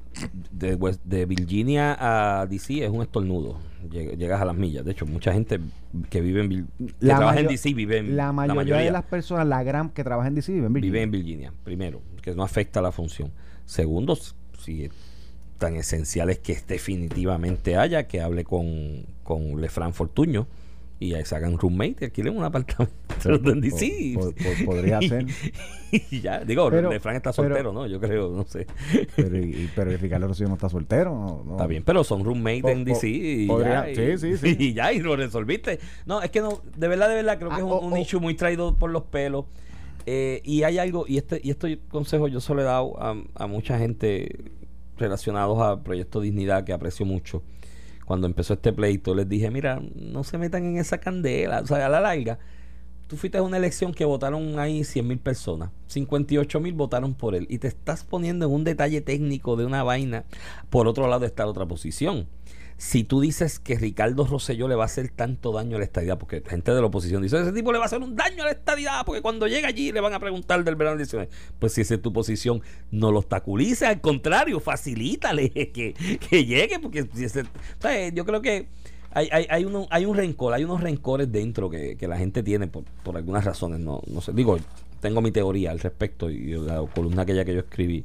de, 0.51 0.75
West- 0.75 1.03
de 1.05 1.25
Virginia 1.27 1.97
a 2.41 2.47
DC 2.47 2.85
es 2.85 2.91
un 2.91 3.03
estornudo. 3.03 3.59
Lleg- 3.89 4.17
Llegas 4.17 4.41
a 4.43 4.45
las 4.45 4.57
millas. 4.57 4.85
De 4.85 4.91
hecho, 4.91 5.07
mucha 5.07 5.33
gente 5.33 5.61
que 6.11 6.21
vive 6.21 6.43
en 6.43 6.49
que 6.51 6.93
La 7.01 7.17
trabaja 7.17 7.41
en 7.41 7.47
DC 7.47 7.73
vive 7.75 7.99
en 7.99 8.17
la 8.17 8.33
mayoría, 8.33 8.77
de 8.79 8.91
las 8.91 9.05
personas, 9.05 9.47
la 9.47 9.63
gran 9.63 9.91
que 9.91 10.03
trabaja 10.03 10.29
en 10.29 10.35
DC, 10.35 10.53
vive 10.53 10.67
en 10.67 10.73
Virginia. 10.73 10.93
vive 10.93 11.03
en 11.05 11.11
Virginia, 11.13 11.53
primero, 11.65 12.03
que 12.21 12.35
no 12.35 12.43
afecta 12.43 12.83
la 12.83 12.91
función. 12.91 13.31
Segundo, 13.67 14.19
si 14.59 14.89
tan 15.59 15.77
esencial 15.77 16.31
es 16.31 16.39
que 16.41 16.57
definitivamente 16.67 17.77
haya, 17.77 18.07
que 18.07 18.21
hable 18.21 18.45
con, 18.45 19.05
con 19.23 19.61
Lefran 19.61 19.93
Fortuño 19.95 20.47
y 21.01 21.15
ahí 21.15 21.25
se 21.25 21.37
hagan 21.37 21.57
roommate 21.59 21.97
y 22.01 22.05
alquilen 22.07 22.37
un 22.37 22.43
apartamento 22.45 22.91
en 23.53 23.61
DC. 23.61 24.15
Po- 24.15 24.33
po- 24.33 24.65
podría 24.65 25.01
ser. 25.01 25.27
y 26.11 26.21
ya, 26.21 26.41
digo, 26.41 26.69
Pero- 26.71 26.91
Lefran 26.91 27.15
está 27.17 27.33
pero- 27.33 27.49
soltero, 27.49 27.73
¿no? 27.73 27.87
Yo 27.87 28.01
creo, 28.01 28.31
no 28.31 28.45
sé. 28.45 28.67
Pero, 29.15 29.39
y, 29.39 29.71
pero 29.77 29.97
Ricardo 29.97 30.27
Rosselló 30.29 30.49
no 30.49 30.55
está 30.55 30.69
soltero. 30.69 31.11
No, 31.15 31.45
no. 31.45 31.53
Está 31.53 31.67
bien, 31.67 31.83
pero 31.85 32.03
son 32.05 32.25
roommates 32.25 32.63
Po- 32.63 32.69
en 32.71 32.85
DC 32.85 33.09
y 33.09 33.47
podría- 33.47 33.93
ya, 33.93 34.13
y, 34.13 34.19
sí, 34.19 34.37
sí, 34.37 34.37
sí. 34.39 34.57
y 34.71 34.75
ya, 34.75 34.93
y 34.93 34.99
lo 34.99 35.15
resolviste. 35.17 35.79
No, 36.07 36.21
es 36.23 36.31
que 36.31 36.41
no, 36.41 36.61
de 36.77 36.89
verdad, 36.89 37.09
de 37.09 37.15
verdad, 37.15 37.39
creo 37.39 37.51
que 37.51 37.55
Ah, 37.57 37.59
es 37.59 37.65
un, 37.65 37.71
o- 37.73 37.81
un 37.81 37.93
o- 37.93 37.97
issue 37.97 38.19
muy 38.21 38.35
traído 38.35 38.75
por 38.77 38.91
los 38.91 39.05
pelos. 39.05 39.45
Eh, 40.07 40.41
y 40.43 40.63
hay 40.63 40.79
algo, 40.79 41.05
y 41.07 41.19
este, 41.19 41.41
y 41.45 41.51
este 41.51 41.79
consejo 41.91 42.29
yo 42.29 42.41
se 42.41 42.55
lo 42.55 42.63
he 42.63 42.65
dado 42.65 43.01
a, 43.01 43.15
a 43.35 43.47
mucha 43.47 43.79
gente 43.79 44.37
relacionados 44.97 45.61
a 45.61 45.83
Proyecto 45.83 46.21
Dignidad 46.21 46.65
que 46.65 46.73
aprecio 46.73 47.05
mucho. 47.07 47.43
Cuando 48.09 48.27
empezó 48.27 48.55
este 48.55 48.73
pleito, 48.73 49.15
les 49.15 49.29
dije, 49.29 49.51
mira, 49.51 49.83
no 49.95 50.25
se 50.25 50.39
metan 50.39 50.65
en 50.65 50.79
esa 50.79 50.97
candela, 50.97 51.61
o 51.61 51.67
sea, 51.67 51.85
a 51.85 51.91
la 51.91 52.01
larga. 52.01 52.39
Tú 53.07 53.19
fuiste 53.19 53.37
a 53.37 53.43
una 53.43 53.59
elección 53.59 53.93
que 53.93 54.07
votaron 54.07 54.59
ahí 54.59 54.83
100 54.83 55.07
mil 55.07 55.19
personas, 55.19 55.73
58 55.89 56.59
mil 56.59 56.73
votaron 56.73 57.13
por 57.13 57.35
él 57.35 57.47
y 57.51 57.59
te 57.59 57.69
estás 57.69 58.05
poniendo 58.05 58.47
en 58.47 58.53
un 58.53 58.65
detalle 58.65 59.03
técnico 59.03 59.57
de 59.57 59.67
una 59.67 59.83
vaina. 59.83 60.25
Por 60.71 60.89
otro 60.89 61.07
lado 61.07 61.27
está 61.27 61.45
la 61.45 61.51
otra 61.51 61.67
posición. 61.67 62.29
Si 62.81 63.03
tú 63.03 63.21
dices 63.21 63.59
que 63.59 63.77
Ricardo 63.77 64.25
Rosselló 64.25 64.69
le 64.69 64.77
va 64.77 64.85
a 64.85 64.87
hacer 64.87 65.09
tanto 65.09 65.51
daño 65.53 65.75
a 65.77 65.79
la 65.81 65.85
estadidad, 65.85 66.17
porque 66.17 66.43
gente 66.47 66.73
de 66.73 66.81
la 66.81 66.87
oposición 66.87 67.21
dice, 67.23 67.41
ese 67.41 67.53
tipo 67.53 67.73
le 67.73 67.79
va 67.79 67.85
a 67.85 67.87
hacer 67.87 68.01
un 68.01 68.15
daño 68.15 68.43
a 68.45 68.47
la 68.47 68.53
estadidad, 68.53 69.05
porque 69.05 69.21
cuando 69.21 69.49
llega 69.49 69.67
allí 69.67 69.91
le 69.91 70.01
van 70.01 70.15
a 70.15 70.21
preguntar 70.21 70.63
del 70.63 70.77
verano 70.77 70.97
de 70.97 71.03
elecciones. 71.03 71.29
Pues 71.59 71.73
si 71.73 71.81
esa 71.81 71.95
es 71.97 72.03
tu 72.03 72.13
posición, 72.13 72.63
no 72.93 73.11
lo 73.11 73.19
obstaculice, 73.19 73.85
al 73.85 74.01
contrario, 74.01 74.61
facilítale 74.61 75.51
que, 75.75 75.93
que 76.31 76.45
llegue, 76.45 76.79
porque 76.79 77.05
si 77.13 77.25
ese- 77.25 77.43
yo 78.15 78.25
creo 78.25 78.41
que 78.43 78.69
hay, 79.11 79.29
hay, 79.33 79.47
hay, 79.51 79.67
hay 79.91 80.05
un 80.07 80.17
rencor, 80.17 80.53
hay 80.55 80.63
unos 80.63 80.81
rencores 80.81 81.33
dentro 81.33 81.69
que, 81.69 81.97
que 81.97 82.07
la 82.07 82.17
gente 82.17 82.45
tiene 82.45 82.69
por, 82.69 82.85
por 83.03 83.17
algunas 83.17 83.45
razones. 83.45 83.81
No, 83.81 84.03
no 84.07 84.21
sé, 84.21 84.33
digo, 84.33 84.57
tengo 85.01 85.21
mi 85.21 85.33
teoría 85.33 85.73
al 85.73 85.81
respecto 85.81 86.31
y 86.31 86.53
la 86.53 86.85
columna 86.95 87.23
aquella 87.23 87.45
que 87.45 87.55
yo 87.55 87.61
escribí 87.61 88.05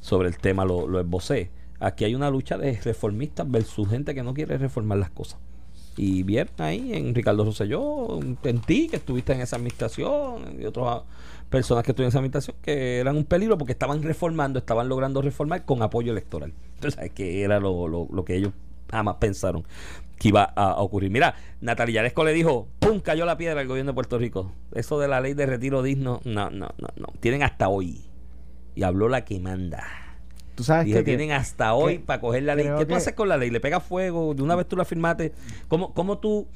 sobre 0.00 0.28
el 0.28 0.36
tema 0.38 0.64
lo, 0.64 0.86
lo 0.86 1.00
esbocé. 1.00 1.50
Aquí 1.80 2.04
hay 2.04 2.14
una 2.14 2.30
lucha 2.30 2.56
de 2.56 2.80
reformistas 2.80 3.50
versus 3.50 3.88
gente 3.88 4.14
que 4.14 4.22
no 4.22 4.34
quiere 4.34 4.58
reformar 4.58 4.98
las 4.98 5.10
cosas. 5.10 5.38
Y 5.96 6.24
vieron 6.24 6.52
ahí 6.58 6.92
en 6.92 7.14
Ricardo 7.14 7.44
Rosselló, 7.44 8.20
en 8.20 8.60
ti, 8.60 8.88
que 8.88 8.96
estuviste 8.96 9.32
en 9.32 9.40
esa 9.40 9.56
administración, 9.56 10.60
y 10.60 10.64
otras 10.64 11.02
personas 11.50 11.84
que 11.84 11.92
estuvieron 11.92 12.08
en 12.08 12.12
esa 12.12 12.18
administración, 12.18 12.56
que 12.62 12.98
eran 12.98 13.16
un 13.16 13.24
peligro 13.24 13.56
porque 13.56 13.72
estaban 13.72 14.02
reformando, 14.02 14.58
estaban 14.58 14.88
logrando 14.88 15.22
reformar 15.22 15.64
con 15.64 15.82
apoyo 15.82 16.10
electoral. 16.10 16.52
Entonces, 16.74 17.12
que 17.12 17.42
era 17.42 17.60
lo, 17.60 17.86
lo, 17.86 18.08
lo 18.10 18.24
que 18.24 18.36
ellos 18.36 18.52
jamás 18.90 19.16
pensaron 19.16 19.64
que 20.18 20.28
iba 20.28 20.44
a, 20.44 20.80
ocurrir. 20.80 21.10
Mira, 21.10 21.34
Natalia 21.60 21.96
Yaresco 21.96 22.24
le 22.24 22.32
dijo, 22.32 22.68
¡pum! 22.78 23.00
cayó 23.00 23.24
la 23.26 23.36
piedra 23.36 23.60
al 23.60 23.66
gobierno 23.66 23.92
de 23.92 23.94
Puerto 23.94 24.18
Rico. 24.18 24.52
Eso 24.72 24.98
de 24.98 25.08
la 25.08 25.20
ley 25.20 25.34
de 25.34 25.46
retiro 25.46 25.82
digno, 25.82 26.20
no, 26.24 26.50
no, 26.50 26.68
no, 26.78 26.88
no. 26.96 27.06
Tienen 27.20 27.42
hasta 27.42 27.68
hoy. 27.68 28.04
Y 28.74 28.82
habló 28.82 29.08
la 29.08 29.24
que 29.24 29.38
manda. 29.40 30.03
Tú 30.54 30.64
sabes 30.64 30.92
que 30.92 31.02
tienen 31.02 31.32
hasta 31.32 31.74
hoy 31.74 31.98
para 31.98 32.20
coger 32.20 32.42
la 32.44 32.54
ley. 32.54 32.66
¿Qué 32.78 32.86
tú 32.86 32.94
haces 32.94 33.14
con 33.14 33.28
la 33.28 33.36
ley? 33.36 33.50
¿Le 33.50 33.60
pega 33.60 33.80
fuego? 33.80 34.34
¿De 34.34 34.42
una 34.42 34.54
vez 34.54 34.66
tú 34.68 34.76
la 34.76 34.84
firmaste? 34.84 35.32
¿Cómo, 35.68 35.92
cómo 35.94 36.18
tú 36.18 36.46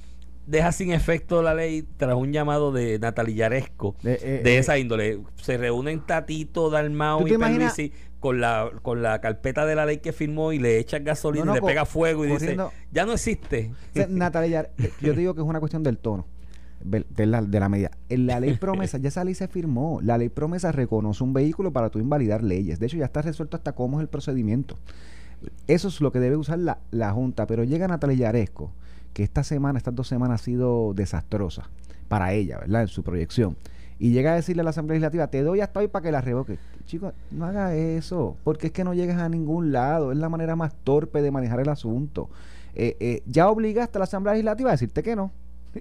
dejas 0.46 0.76
sin 0.76 0.92
efecto 0.92 1.42
la 1.42 1.54
ley 1.54 1.84
tras 1.96 2.14
un 2.14 2.32
llamado 2.32 2.72
de 2.72 2.98
Natalia 2.98 3.34
Yaresco 3.36 3.96
De- 4.02 4.12
de, 4.12 4.16
eh, 4.16 4.42
eh, 4.44 4.58
esa 4.58 4.78
índole? 4.78 5.20
Se 5.42 5.56
reúnen 5.58 6.00
Tatito, 6.06 6.70
Dalmao 6.70 7.20
¿Tú 7.20 7.28
y 7.28 7.36
Pierluisi 7.36 7.92
con 8.20 8.40
la, 8.40 8.70
con 8.82 9.02
la 9.02 9.20
carpeta 9.20 9.64
de 9.66 9.74
la 9.76 9.84
ley 9.86 9.98
que 9.98 10.12
firmó 10.12 10.52
y 10.52 10.58
le 10.58 10.78
echan 10.78 11.04
gasolina 11.04 11.44
No, 11.44 11.52
no, 11.52 11.58
y 11.58 11.60
le 11.60 11.66
pega 11.66 11.84
fuego 11.84 12.24
y 12.24 12.30
corriendo- 12.30 12.70
dice, 12.70 12.86
ya 12.92 13.04
no 13.06 13.12
existe. 13.12 13.70
O 13.90 13.94
sea, 13.94 14.06
Natalia, 14.08 14.70
yo 15.00 15.12
te 15.14 15.20
digo 15.20 15.34
que 15.34 15.40
es 15.40 15.46
una 15.46 15.60
cuestión 15.60 15.82
del 15.82 15.98
tono. 15.98 16.26
De 16.82 17.26
la, 17.26 17.42
de 17.42 17.60
la 17.60 17.68
medida. 17.68 17.90
En 18.08 18.26
la 18.26 18.38
ley 18.38 18.56
promesa, 18.56 18.98
ya 18.98 19.08
esa 19.08 19.24
ley 19.24 19.34
se 19.34 19.48
firmó. 19.48 20.00
La 20.02 20.16
ley 20.16 20.28
promesa 20.28 20.70
reconoce 20.70 21.24
un 21.24 21.32
vehículo 21.32 21.72
para 21.72 21.90
tú 21.90 21.98
invalidar 21.98 22.42
leyes. 22.42 22.78
De 22.78 22.86
hecho, 22.86 22.96
ya 22.96 23.06
está 23.06 23.20
resuelto 23.22 23.56
hasta 23.56 23.72
cómo 23.72 23.98
es 23.98 24.02
el 24.02 24.08
procedimiento. 24.08 24.76
Eso 25.66 25.88
es 25.88 26.00
lo 26.00 26.12
que 26.12 26.20
debe 26.20 26.36
usar 26.36 26.58
la, 26.58 26.78
la 26.90 27.12
Junta. 27.12 27.46
Pero 27.46 27.64
llega 27.64 27.88
Natalia 27.88 28.16
Yaresco, 28.16 28.72
que 29.12 29.22
esta 29.22 29.42
semana, 29.42 29.78
estas 29.78 29.94
dos 29.94 30.08
semanas 30.08 30.40
ha 30.40 30.44
sido 30.44 30.94
desastrosa 30.94 31.68
para 32.08 32.32
ella, 32.32 32.58
¿verdad? 32.58 32.82
En 32.82 32.88
su 32.88 33.02
proyección. 33.02 33.56
Y 33.98 34.12
llega 34.12 34.32
a 34.32 34.36
decirle 34.36 34.60
a 34.60 34.64
la 34.64 34.70
Asamblea 34.70 34.94
Legislativa, 34.94 35.26
te 35.26 35.42
doy 35.42 35.60
hasta 35.60 35.80
hoy 35.80 35.88
para 35.88 36.04
que 36.04 36.12
la 36.12 36.20
revoque. 36.20 36.58
Chicos, 36.86 37.12
no 37.32 37.44
haga 37.44 37.74
eso, 37.74 38.36
porque 38.44 38.68
es 38.68 38.72
que 38.72 38.84
no 38.84 38.94
llegas 38.94 39.18
a 39.18 39.28
ningún 39.28 39.72
lado. 39.72 40.12
Es 40.12 40.18
la 40.18 40.28
manera 40.28 40.54
más 40.54 40.72
torpe 40.84 41.20
de 41.20 41.30
manejar 41.30 41.60
el 41.60 41.68
asunto. 41.68 42.30
Eh, 42.74 42.96
eh, 43.00 43.22
ya 43.26 43.50
obligaste 43.50 43.98
a 43.98 44.00
la 44.00 44.04
Asamblea 44.04 44.34
Legislativa 44.34 44.70
a 44.70 44.72
decirte 44.72 45.02
que 45.02 45.16
no. 45.16 45.32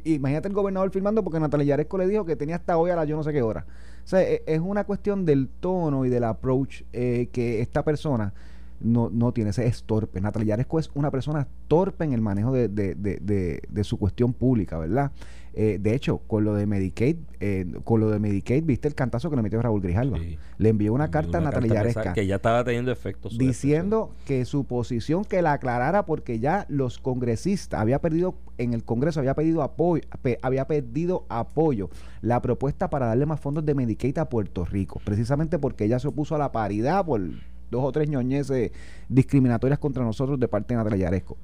Imagínate 0.03 0.47
el 0.47 0.53
gobernador 0.53 0.91
firmando 0.91 1.23
porque 1.23 1.39
Natalia 1.39 1.65
Yaresco 1.67 1.97
le 1.97 2.07
dijo 2.07 2.25
que 2.25 2.35
tenía 2.35 2.55
hasta 2.55 2.77
hoy 2.77 2.91
a 2.91 2.95
la 2.95 3.05
yo 3.05 3.15
no 3.15 3.23
sé 3.23 3.31
qué 3.33 3.41
hora. 3.41 3.65
O 4.03 4.07
sea, 4.07 4.21
e- 4.21 4.43
es 4.45 4.59
una 4.59 4.83
cuestión 4.83 5.25
del 5.25 5.47
tono 5.47 6.05
y 6.05 6.09
del 6.09 6.23
approach 6.23 6.83
eh, 6.93 7.29
que 7.31 7.61
esta 7.61 7.83
persona 7.83 8.33
no, 8.79 9.09
no 9.11 9.31
tiene. 9.31 9.49
Ese 9.51 9.65
es 9.65 9.83
torpe. 9.83 10.21
Natalia 10.21 10.49
Yaresco 10.49 10.79
es 10.79 10.91
una 10.93 11.09
persona 11.09 11.47
torpe 11.67 12.03
en 12.05 12.13
el 12.13 12.21
manejo 12.21 12.51
de, 12.51 12.67
de- 12.67 12.95
de- 12.95 13.17
de- 13.21 13.61
de 13.67 13.83
su 13.83 13.97
cuestión 13.97 14.33
pública, 14.33 14.77
¿verdad? 14.77 15.11
Eh, 15.59 15.79
de 15.81 15.95
hecho, 15.95 16.19
con 16.19 16.43
lo 16.43 16.53
de 16.53 16.67
Medicaid, 16.67 17.17
eh, 17.39 17.65
con 17.83 17.99
lo 17.99 18.11
de 18.11 18.19
Medicaid, 18.19 18.63
viste 18.63 18.87
el 18.87 18.93
cantazo 18.93 19.31
que 19.31 19.35
le 19.35 19.41
metió 19.41 19.59
Raúl 19.59 19.81
Grijalva. 19.81 20.19
Sí. 20.19 20.37
Le 20.59 20.69
envió 20.69 20.93
una 20.93 21.09
carta 21.09 21.39
a 21.39 21.41
Natalia 21.41 21.73
Yaresca 21.73 22.13
que 22.13 22.27
ya 22.27 22.35
estaba 22.35 22.63
teniendo 22.63 22.91
efectos. 22.91 23.33
sobre 23.33 23.47
diciendo 23.47 24.11
que 24.25 24.45
su 24.45 24.65
posición 24.65 25.25
que 25.25 25.41
la 25.41 25.53
aclarara 25.53 26.05
porque 26.05 26.37
ya 26.39 26.67
los 26.69 26.99
congresistas 26.99 27.79
había 27.81 27.99
perdido 27.99 28.35
en 28.59 28.73
el 28.75 28.83
Congreso 28.83 29.19
había 29.19 29.33
pedido 29.33 29.63
apoyo 29.63 30.03
pe- 30.21 30.37
había 30.43 30.67
pedido 30.67 31.25
apoyo 31.27 31.89
la 32.21 32.39
propuesta 32.43 32.91
para 32.91 33.07
darle 33.07 33.25
más 33.25 33.39
fondos 33.39 33.65
de 33.65 33.73
Medicaid 33.73 34.17
a 34.19 34.29
Puerto 34.29 34.63
Rico 34.63 35.01
precisamente 35.03 35.57
porque 35.57 35.85
ella 35.85 35.97
se 35.97 36.07
opuso 36.07 36.35
a 36.35 36.37
la 36.37 36.51
paridad 36.51 37.03
por 37.03 37.19
dos 37.69 37.83
o 37.83 37.91
tres 37.91 38.09
ñoñeces 38.09 38.71
discriminatorias 39.09 39.79
contra 39.79 40.03
nosotros 40.03 40.39
de 40.39 40.47
parte 40.47 40.73
de 40.73 40.77
Natalia 40.77 41.05
Yaresco 41.05 41.37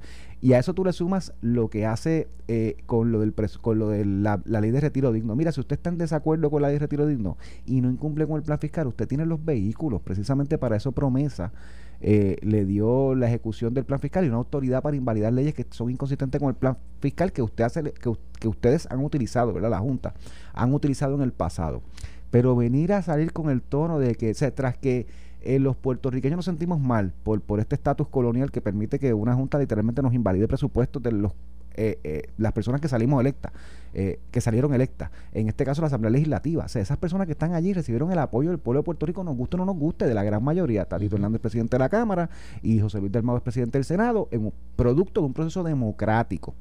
y 0.43 0.51
a 0.51 0.59
eso 0.59 0.73
tú 0.73 0.83
le 0.83 0.91
sumas 0.91 1.31
lo 1.39 1.69
que 1.69 1.85
hace 1.85 2.27
eh, 2.49 2.75
con 2.85 3.13
lo 3.13 3.21
del 3.21 3.33
con 3.61 3.79
lo 3.79 3.87
de 3.87 4.03
la, 4.03 4.41
la 4.43 4.59
ley 4.59 4.71
de 4.71 4.81
retiro 4.81 5.13
digno 5.13 5.37
mira 5.37 5.53
si 5.53 5.61
usted 5.61 5.77
está 5.77 5.89
en 5.89 5.97
desacuerdo 5.97 6.51
con 6.51 6.61
la 6.61 6.67
ley 6.67 6.75
de 6.75 6.79
retiro 6.79 7.07
digno 7.07 7.37
y 7.65 7.79
no 7.79 7.89
incumple 7.89 8.27
con 8.27 8.35
el 8.35 8.43
plan 8.43 8.59
fiscal 8.59 8.87
usted 8.87 9.07
tiene 9.07 9.25
los 9.25 9.43
vehículos 9.43 10.01
precisamente 10.01 10.57
para 10.57 10.75
eso 10.75 10.91
promesa 10.91 11.53
eh, 12.05 12.35
le 12.41 12.65
dio 12.65 13.15
la 13.15 13.27
ejecución 13.27 13.73
del 13.73 13.85
plan 13.85 13.97
fiscal 13.97 14.25
y 14.25 14.27
una 14.27 14.35
autoridad 14.35 14.81
para 14.83 14.97
invalidar 14.97 15.31
leyes 15.31 15.53
que 15.53 15.65
son 15.69 15.89
inconsistentes 15.89 16.37
con 16.41 16.49
el 16.49 16.55
plan 16.55 16.77
fiscal 16.99 17.31
que 17.31 17.41
usted 17.41 17.63
hace 17.63 17.81
que, 17.81 18.11
que 18.37 18.47
ustedes 18.49 18.87
han 18.91 19.01
utilizado, 19.05 19.53
¿verdad? 19.53 19.69
La 19.69 19.79
Junta 19.79 20.13
han 20.51 20.73
utilizado 20.73 21.15
en 21.15 21.21
el 21.21 21.31
pasado. 21.31 21.81
Pero 22.29 22.57
venir 22.57 22.91
a 22.91 23.03
salir 23.03 23.31
con 23.31 23.49
el 23.49 23.61
tono 23.61 23.99
de 23.99 24.15
que, 24.15 24.31
o 24.31 24.33
sea, 24.33 24.53
tras 24.53 24.77
que 24.77 25.07
eh, 25.43 25.59
los 25.59 25.75
puertorriqueños 25.75 26.37
nos 26.37 26.45
sentimos 26.45 26.79
mal 26.79 27.13
por, 27.23 27.41
por 27.41 27.59
este 27.59 27.75
estatus 27.75 28.07
colonial 28.07 28.51
que 28.51 28.61
permite 28.61 28.99
que 28.99 29.13
una 29.13 29.35
junta 29.35 29.59
literalmente 29.59 30.01
nos 30.01 30.13
invalide 30.13 30.47
presupuestos 30.47 31.01
de 31.01 31.11
los 31.11 31.33
eh, 31.75 31.99
eh, 32.03 32.29
las 32.37 32.53
personas 32.53 32.81
que 32.81 32.87
salimos 32.87 33.19
electas, 33.19 33.51
eh, 33.95 34.19
que 34.29 34.41
salieron 34.41 34.75
electas, 34.75 35.09
en 35.31 35.47
este 35.47 35.65
caso 35.65 35.81
la 35.81 35.87
Asamblea 35.87 36.11
Legislativa, 36.11 36.65
o 36.65 36.67
sea, 36.67 36.83
esas 36.83 36.99
personas 36.99 37.25
que 37.25 37.31
están 37.31 37.55
allí 37.55 37.73
recibieron 37.73 38.11
el 38.11 38.19
apoyo 38.19 38.51
del 38.51 38.59
pueblo 38.59 38.81
de 38.81 38.83
Puerto 38.83 39.07
Rico, 39.07 39.23
nos 39.23 39.35
guste 39.35 39.55
o 39.55 39.57
no 39.57 39.65
nos 39.65 39.77
guste, 39.77 40.05
de 40.05 40.13
la 40.13 40.23
gran 40.23 40.43
mayoría, 40.43 40.85
Tatito 40.85 41.15
Hernández, 41.15 41.41
presidente 41.41 41.75
de 41.75 41.79
la 41.79 41.89
Cámara, 41.89 42.29
y 42.61 42.79
José 42.79 42.99
Luis 42.99 43.11
del 43.11 43.23
Mago 43.23 43.37
es 43.37 43.43
presidente 43.43 43.79
del 43.79 43.85
Senado, 43.85 44.27
en 44.29 44.45
un 44.45 44.53
producto 44.75 45.21
de 45.21 45.27
un 45.27 45.33
proceso 45.33 45.63
democrático. 45.63 46.53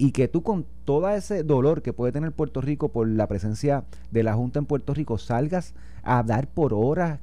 Y 0.00 0.12
que 0.12 0.28
tú 0.28 0.44
con 0.44 0.64
todo 0.84 1.10
ese 1.10 1.42
dolor 1.42 1.82
que 1.82 1.92
puede 1.92 2.12
tener 2.12 2.30
Puerto 2.30 2.60
Rico 2.60 2.90
por 2.90 3.08
la 3.08 3.26
presencia 3.26 3.82
de 4.12 4.22
la 4.22 4.34
Junta 4.34 4.60
en 4.60 4.66
Puerto 4.66 4.94
Rico, 4.94 5.18
salgas 5.18 5.74
a 6.04 6.22
dar 6.22 6.46
por 6.46 6.72
horas 6.72 7.18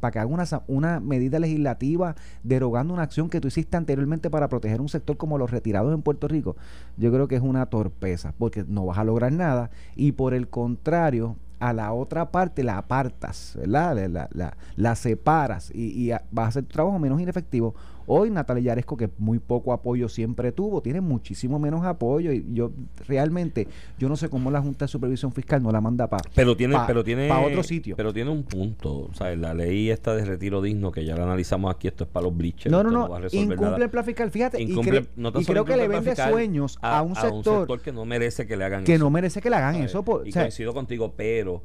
para 0.00 0.12
que 0.12 0.18
haga 0.18 0.62
una, 0.66 1.00
medida 1.00 1.38
legislativa 1.38 2.14
derogando 2.42 2.94
una 2.94 3.02
acción 3.02 3.28
que 3.28 3.40
tú 3.40 3.48
hiciste 3.48 3.76
anteriormente 3.76 4.30
para 4.30 4.48
proteger 4.48 4.80
un 4.80 4.88
sector 4.88 5.16
como 5.16 5.38
los 5.38 5.50
retirados 5.50 5.92
en 5.92 6.02
Puerto 6.02 6.28
Rico, 6.28 6.56
yo 6.96 7.12
creo 7.12 7.28
que 7.28 7.36
es 7.36 7.42
una 7.42 7.66
torpeza, 7.66 8.32
porque 8.38 8.64
no 8.66 8.86
vas 8.86 8.98
a 8.98 9.04
lograr 9.04 9.32
nada 9.32 9.70
y 9.96 10.12
por 10.12 10.34
el 10.34 10.48
contrario, 10.48 11.36
a 11.60 11.72
la 11.72 11.92
otra 11.92 12.30
parte 12.30 12.62
la 12.62 12.78
apartas, 12.78 13.54
¿verdad? 13.58 14.28
La, 14.76 14.94
separas 14.94 15.72
y, 15.74 16.08
y 16.08 16.10
vas 16.30 16.44
a 16.44 16.48
hacer 16.48 16.64
tu 16.64 16.72
trabajo 16.72 16.98
menos 16.98 17.20
inefectivo. 17.20 17.74
Hoy 18.10 18.30
Natalia 18.30 18.62
Yaresco, 18.62 18.96
que 18.96 19.10
muy 19.18 19.38
poco 19.38 19.72
apoyo 19.72 20.08
siempre 20.08 20.50
tuvo, 20.50 20.80
tiene 20.80 21.00
muchísimo 21.02 21.58
menos 21.58 21.84
apoyo 21.84 22.32
y 22.32 22.44
yo 22.54 22.72
realmente, 23.06 23.68
yo 23.98 24.08
no 24.08 24.16
sé 24.16 24.28
cómo 24.28 24.50
la 24.50 24.60
Junta 24.62 24.86
de 24.86 24.88
Supervisión 24.88 25.30
Fiscal 25.32 25.62
no 25.62 25.70
la 25.70 25.80
manda 25.80 26.06
para 26.08 26.28
Pero 26.34 26.56
tiene, 26.56 26.74
pa- 26.74 26.86
pero 26.86 27.04
tiene, 27.04 27.28
pa 27.28 27.40
otro 27.40 27.62
sitio. 27.62 27.96
Pero 27.96 28.12
tiene 28.14 28.30
un 28.30 28.42
punto, 28.44 29.08
o 29.10 29.14
sea, 29.14 29.34
la 29.36 29.52
ley 29.54 29.90
esta 29.90 30.14
de 30.16 30.24
retiro 30.24 30.62
digno 30.62 30.90
que 30.90 31.04
ya 31.04 31.16
la 31.16 31.24
analizamos 31.24 31.74
aquí, 31.74 31.86
esto 31.88 32.04
es 32.04 32.10
para 32.10 32.24
los 32.24 32.36
bleachers. 32.36 32.72
No, 32.72 32.82
no, 32.82 32.90
no, 32.90 33.14
a 33.14 33.20
incumple 33.30 33.84
el 33.84 33.90
plan 33.90 34.04
fiscal, 34.04 34.30
fíjate, 34.30 34.62
y, 34.62 34.68
Incumple- 34.74 35.02
cre- 35.02 35.08
no 35.16 35.28
y 35.28 35.44
creo 35.44 35.64
que 35.64 35.76
le 35.76 35.84
incumple 35.84 35.84
el 35.84 35.88
plan 35.90 35.90
vende 36.04 36.10
fiscal 36.10 36.32
sueños 36.32 36.78
a, 36.80 37.02
un 37.02 37.14
sector, 37.14 37.80
que 37.82 37.92
no 37.92 38.04
merece 38.04 38.46
que 38.46 38.56
le 38.56 38.64
hagan 38.64 38.84
que 38.84 38.94
eso. 38.94 39.04
no 39.04 39.10
merece 39.10 39.40
que 39.42 39.50
le 39.50 39.56
hagan 39.56 39.74
¿sabes? 39.74 39.90
eso. 39.90 40.02
por- 40.04 40.26
y 40.26 40.30
o 40.30 40.32
sea, 40.32 40.42
coincido 40.44 40.72
contigo, 40.72 41.12
pero 41.16 41.62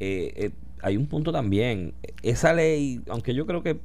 eh, 0.00 0.32
eh, 0.36 0.50
hay 0.80 0.96
un 0.96 1.06
punto 1.06 1.30
también. 1.30 1.94
Esa 2.22 2.52
ley, 2.52 3.00
aunque 3.08 3.34
yo 3.34 3.46
creo 3.46 3.62
que 3.62 3.78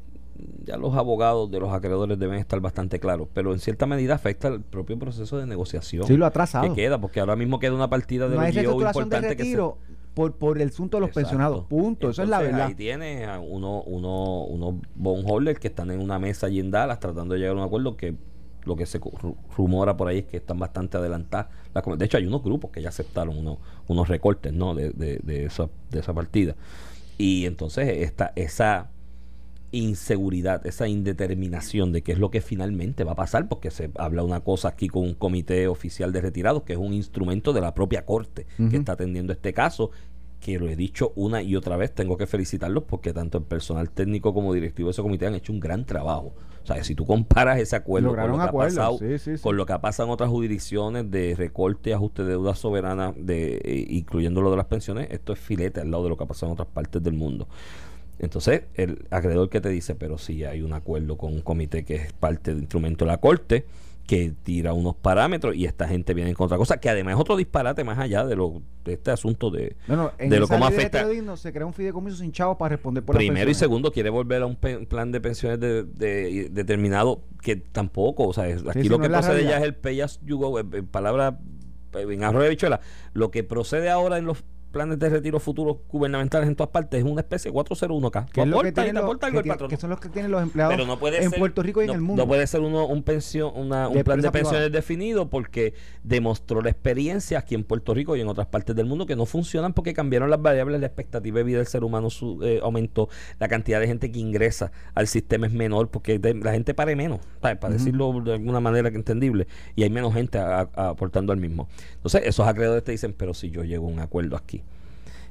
ya 0.65 0.77
los 0.77 0.95
abogados 0.95 1.49
de 1.51 1.59
los 1.59 1.71
acreedores 1.73 2.19
deben 2.19 2.37
estar 2.39 2.59
bastante 2.59 2.99
claros, 2.99 3.27
pero 3.33 3.53
en 3.53 3.59
cierta 3.59 3.85
medida 3.85 4.15
afecta 4.15 4.47
el 4.49 4.61
propio 4.61 4.97
proceso 4.99 5.37
de 5.37 5.45
negociación 5.45 6.05
sí 6.05 6.17
lo 6.17 6.25
atrasado. 6.25 6.67
que 6.73 6.81
queda, 6.81 6.99
porque 6.99 7.19
ahora 7.19 7.35
mismo 7.35 7.59
queda 7.59 7.73
una 7.73 7.89
partida 7.89 8.27
de 8.29 8.35
no 8.35 8.41
los 8.41 8.53
reestructuración 8.53 9.09
de 9.09 9.15
importante 9.17 9.35
que 9.37 9.43
se 9.43 9.49
retiro 9.49 9.77
por, 10.13 10.33
por 10.35 10.59
el 10.59 10.67
asunto 10.69 10.97
de 10.97 11.01
los 11.01 11.09
Exacto. 11.09 11.27
pensionados. 11.29 11.65
Punto. 11.65 12.09
Eso 12.09 12.23
es 12.23 12.29
la 12.29 12.37
Entonces, 12.37 12.51
verdad. 12.53 12.67
Ahí 12.69 12.75
tienes 12.75 13.27
a 13.27 13.39
uno, 13.39 13.81
uno, 13.83 14.43
unos 14.45 14.75
bondholders 14.95 15.59
que 15.59 15.67
están 15.67 15.91
en 15.91 15.99
una 16.01 16.17
mesa 16.19 16.47
allí 16.47 16.59
en 16.59 16.71
Dallas 16.71 16.99
tratando 16.99 17.33
de 17.35 17.39
llegar 17.39 17.55
a 17.55 17.59
un 17.59 17.65
acuerdo 17.65 17.95
que 17.95 18.15
lo 18.65 18.75
que 18.75 18.85
se 18.85 18.99
ru- 18.99 19.35
rumora 19.55 19.95
por 19.95 20.07
ahí 20.07 20.17
es 20.19 20.25
que 20.25 20.37
están 20.37 20.57
bastante 20.59 20.97
adelantadas. 20.97 21.47
De 21.97 22.05
hecho, 22.05 22.17
hay 22.17 22.25
unos 22.25 22.43
grupos 22.43 22.71
que 22.71 22.81
ya 22.81 22.89
aceptaron 22.89 23.37
unos, 23.37 23.59
unos 23.87 24.07
recortes 24.09 24.51
¿no? 24.53 24.73
de, 24.75 24.89
de, 24.89 25.19
de 25.23 25.45
esa, 25.45 25.69
de 25.91 25.99
esa 25.99 26.13
partida. 26.13 26.55
Y 27.19 27.45
entonces 27.45 27.87
esta, 27.87 28.33
esa 28.35 28.89
inseguridad, 29.71 30.65
esa 30.65 30.87
indeterminación 30.87 31.91
de 31.91 32.01
qué 32.01 32.13
es 32.13 32.19
lo 32.19 32.31
que 32.31 32.41
finalmente 32.41 33.03
va 33.03 33.13
a 33.13 33.15
pasar, 33.15 33.47
porque 33.47 33.71
se 33.71 33.91
habla 33.95 34.23
una 34.23 34.41
cosa 34.41 34.69
aquí 34.69 34.87
con 34.87 35.03
un 35.03 35.13
comité 35.13 35.67
oficial 35.67 36.11
de 36.11 36.21
retirados, 36.21 36.63
que 36.63 36.73
es 36.73 36.79
un 36.79 36.93
instrumento 36.93 37.53
de 37.53 37.61
la 37.61 37.73
propia 37.73 38.05
corte 38.05 38.45
que 38.69 38.77
está 38.77 38.93
atendiendo 38.93 39.33
este 39.33 39.53
caso, 39.53 39.91
que 40.39 40.59
lo 40.59 40.67
he 40.69 40.75
dicho 40.75 41.13
una 41.15 41.41
y 41.41 41.55
otra 41.55 41.77
vez, 41.77 41.93
tengo 41.93 42.17
que 42.17 42.27
felicitarlos 42.27 42.83
porque 42.83 43.13
tanto 43.13 43.39
el 43.39 43.43
personal 43.43 43.89
técnico 43.89 44.33
como 44.33 44.53
directivo 44.53 44.87
de 44.87 44.91
ese 44.91 45.01
comité 45.01 45.27
han 45.27 45.35
hecho 45.35 45.51
un 45.51 45.59
gran 45.59 45.85
trabajo. 45.85 46.33
O 46.63 46.67
sea, 46.67 46.83
si 46.83 46.95
tú 46.95 47.05
comparas 47.05 47.59
ese 47.59 47.77
acuerdo 47.77 48.09
con 48.09 48.29
lo, 48.29 48.37
que 48.37 48.43
ha 48.43 48.51
pasado, 48.51 48.97
sí, 48.97 49.17
sí, 49.19 49.37
sí. 49.37 49.41
con 49.41 49.55
lo 49.55 49.65
que 49.65 49.71
ha 49.71 49.79
pasado 49.79 50.09
en 50.09 50.13
otras 50.13 50.29
jurisdicciones 50.29 51.09
de 51.09 51.33
recorte, 51.35 51.93
ajuste 51.93 52.23
de 52.23 52.31
deuda 52.31 52.55
soberana, 52.55 53.13
de, 53.15 53.55
eh, 53.63 53.85
incluyendo 53.89 54.41
lo 54.41 54.51
de 54.51 54.57
las 54.57 54.65
pensiones, 54.65 55.07
esto 55.09 55.31
es 55.31 55.39
filete 55.39 55.79
al 55.79 55.91
lado 55.91 56.03
de 56.03 56.09
lo 56.09 56.17
que 56.17 56.25
ha 56.25 56.27
pasado 56.27 56.47
en 56.47 56.53
otras 56.53 56.67
partes 56.67 57.01
del 57.01 57.13
mundo. 57.13 57.47
Entonces, 58.19 58.63
el 58.75 59.05
acreedor 59.11 59.49
que 59.49 59.61
te 59.61 59.69
dice, 59.69 59.95
pero 59.95 60.17
sí 60.17 60.43
hay 60.43 60.61
un 60.61 60.73
acuerdo 60.73 61.17
con 61.17 61.33
un 61.33 61.41
comité 61.41 61.85
que 61.85 61.95
es 61.95 62.13
parte 62.13 62.51
del 62.51 62.61
instrumento 62.61 63.05
de 63.05 63.11
la 63.11 63.17
corte, 63.19 63.65
que 64.07 64.33
tira 64.43 64.71
unos 64.71 64.95
parámetros 64.95 65.53
y 65.55 65.65
esta 65.65 65.85
gente 65.85 66.13
viene 66.13 66.33
con 66.33 66.45
otra 66.45 66.57
cosa, 66.57 66.77
que 66.79 66.89
además 66.89 67.15
es 67.15 67.19
otro 67.19 67.35
disparate 67.35 67.83
más 67.83 67.99
allá 67.99 68.25
de 68.25 68.37
lo 68.37 68.61
de 68.85 68.93
este 68.93 69.11
asunto 69.11 69.51
de, 69.51 69.75
No, 69.89 69.97
no, 69.97 70.11
en 70.17 70.29
de 70.29 70.39
lo 70.39 70.47
cómo 70.47 70.65
afecta. 70.65 71.05
digno 71.09 71.35
se 71.35 71.51
crea 71.51 71.65
un 71.65 71.73
fideicomiso 71.73 72.15
sin 72.15 72.31
chavos 72.31 72.55
para 72.55 72.69
responder 72.75 73.03
por 73.03 73.17
Primero 73.17 73.51
y 73.51 73.53
segundo, 73.53 73.91
quiere 73.91 74.09
volver 74.09 74.41
a 74.43 74.45
un 74.45 74.55
pe- 74.55 74.85
plan 74.85 75.11
de 75.11 75.19
pensiones 75.19 75.59
de, 75.59 75.83
de- 75.83 76.47
determinado 76.49 77.21
que 77.41 77.57
tampoco, 77.57 78.27
o 78.29 78.33
sea, 78.33 78.47
es- 78.47 78.65
aquí 78.65 78.83
sí, 78.83 78.87
lo 78.89 78.97
que 78.97 79.09
procede 79.09 79.43
ya 79.43 79.57
es 79.57 79.63
el 79.63 79.75
pay 79.75 79.99
as 79.99 80.21
you 80.23 80.37
go, 80.37 80.57
en, 80.57 80.73
en 80.73 80.87
palabra, 80.87 81.37
en 81.93 82.23
arroz 82.23 82.43
de 82.43 82.49
bichuela. 82.49 82.79
Lo 83.11 83.29
que 83.29 83.43
procede 83.43 83.89
ahora 83.89 84.17
en 84.17 84.25
los 84.25 84.41
planes 84.71 84.99
de 84.99 85.09
retiro 85.09 85.39
futuros 85.39 85.77
gubernamentales 85.89 86.47
en 86.47 86.55
todas 86.55 86.69
partes, 86.71 86.99
es 87.03 87.05
una 87.09 87.21
especie 87.21 87.51
de 87.51 87.57
401k. 87.57 88.25
Que, 88.31 88.41
es 88.41 88.47
lo 88.47 88.59
que, 88.59 88.59
algo 88.59 88.61
que 88.61 88.67
el 88.67 88.73
tiene- 88.73 89.43
patrón. 89.49 89.69
que 89.69 89.77
son 89.77 89.89
los 89.89 89.99
que 89.99 90.09
tienen 90.09 90.31
los 90.31 90.41
empleados 90.43 90.75
Pero 90.75 90.85
no 90.87 90.99
puede 90.99 91.23
en 91.23 91.29
ser- 91.29 91.39
Puerto 91.39 91.63
Rico 91.63 91.81
y 91.81 91.87
no, 91.87 91.93
en 91.93 91.97
el 91.97 92.01
mundo. 92.03 92.23
No 92.23 92.27
puede 92.27 92.45
ser 92.47 92.61
uno, 92.61 92.85
un 92.85 93.03
pensión, 93.03 93.51
una- 93.55 93.87
un 93.87 93.95
De 93.95 94.03
plan 94.03 94.21
de 94.21 94.31
pensiones 94.31 94.61
privada. 94.61 94.69
definido 94.69 95.29
porque 95.29 95.73
demostró 96.03 96.61
la 96.61 96.69
experiencia 96.69 97.39
aquí 97.39 97.55
en 97.55 97.63
Puerto 97.63 97.93
Rico 97.93 98.15
y 98.15 98.21
en 98.21 98.27
otras 98.27 98.47
partes 98.47 98.75
del 98.75 98.85
mundo 98.85 99.05
que 99.05 99.15
no 99.15 99.25
funcionan 99.25 99.73
porque 99.73 99.93
cambiaron 99.93 100.29
las 100.29 100.41
variables, 100.41 100.79
la 100.79 100.87
expectativa 100.87 101.37
de 101.37 101.43
vida 101.43 101.57
del 101.57 101.67
ser 101.67 101.83
humano 101.83 102.09
su- 102.09 102.41
eh, 102.43 102.59
aumentó, 102.61 103.09
la 103.39 103.47
cantidad 103.47 103.79
de 103.79 103.87
gente 103.87 104.11
que 104.11 104.19
ingresa 104.19 104.71
al 104.93 105.07
sistema 105.07 105.47
es 105.47 105.53
menor 105.53 105.89
porque 105.89 106.19
de- 106.19 106.33
la 106.35 106.51
gente 106.51 106.73
pare 106.73 106.95
menos, 106.95 107.19
para 107.41 107.57
decirlo 107.69 108.21
de 108.21 108.33
alguna 108.33 108.59
manera 108.59 108.89
que 108.91 108.97
entendible, 108.97 109.47
y 109.75 109.83
hay 109.83 109.89
menos 109.89 110.13
gente 110.13 110.37
a- 110.37 110.69
a- 110.73 110.89
aportando 110.89 111.31
al 111.33 111.39
mismo. 111.39 111.67
Entonces, 111.95 112.21
esos 112.25 112.47
acreedores 112.47 112.83
te 112.83 112.91
dicen, 112.91 113.13
pero 113.17 113.33
si 113.33 113.49
yo 113.49 113.63
llego 113.63 113.87
a 113.87 113.89
un 113.89 113.99
acuerdo 113.99 114.35
aquí 114.35 114.63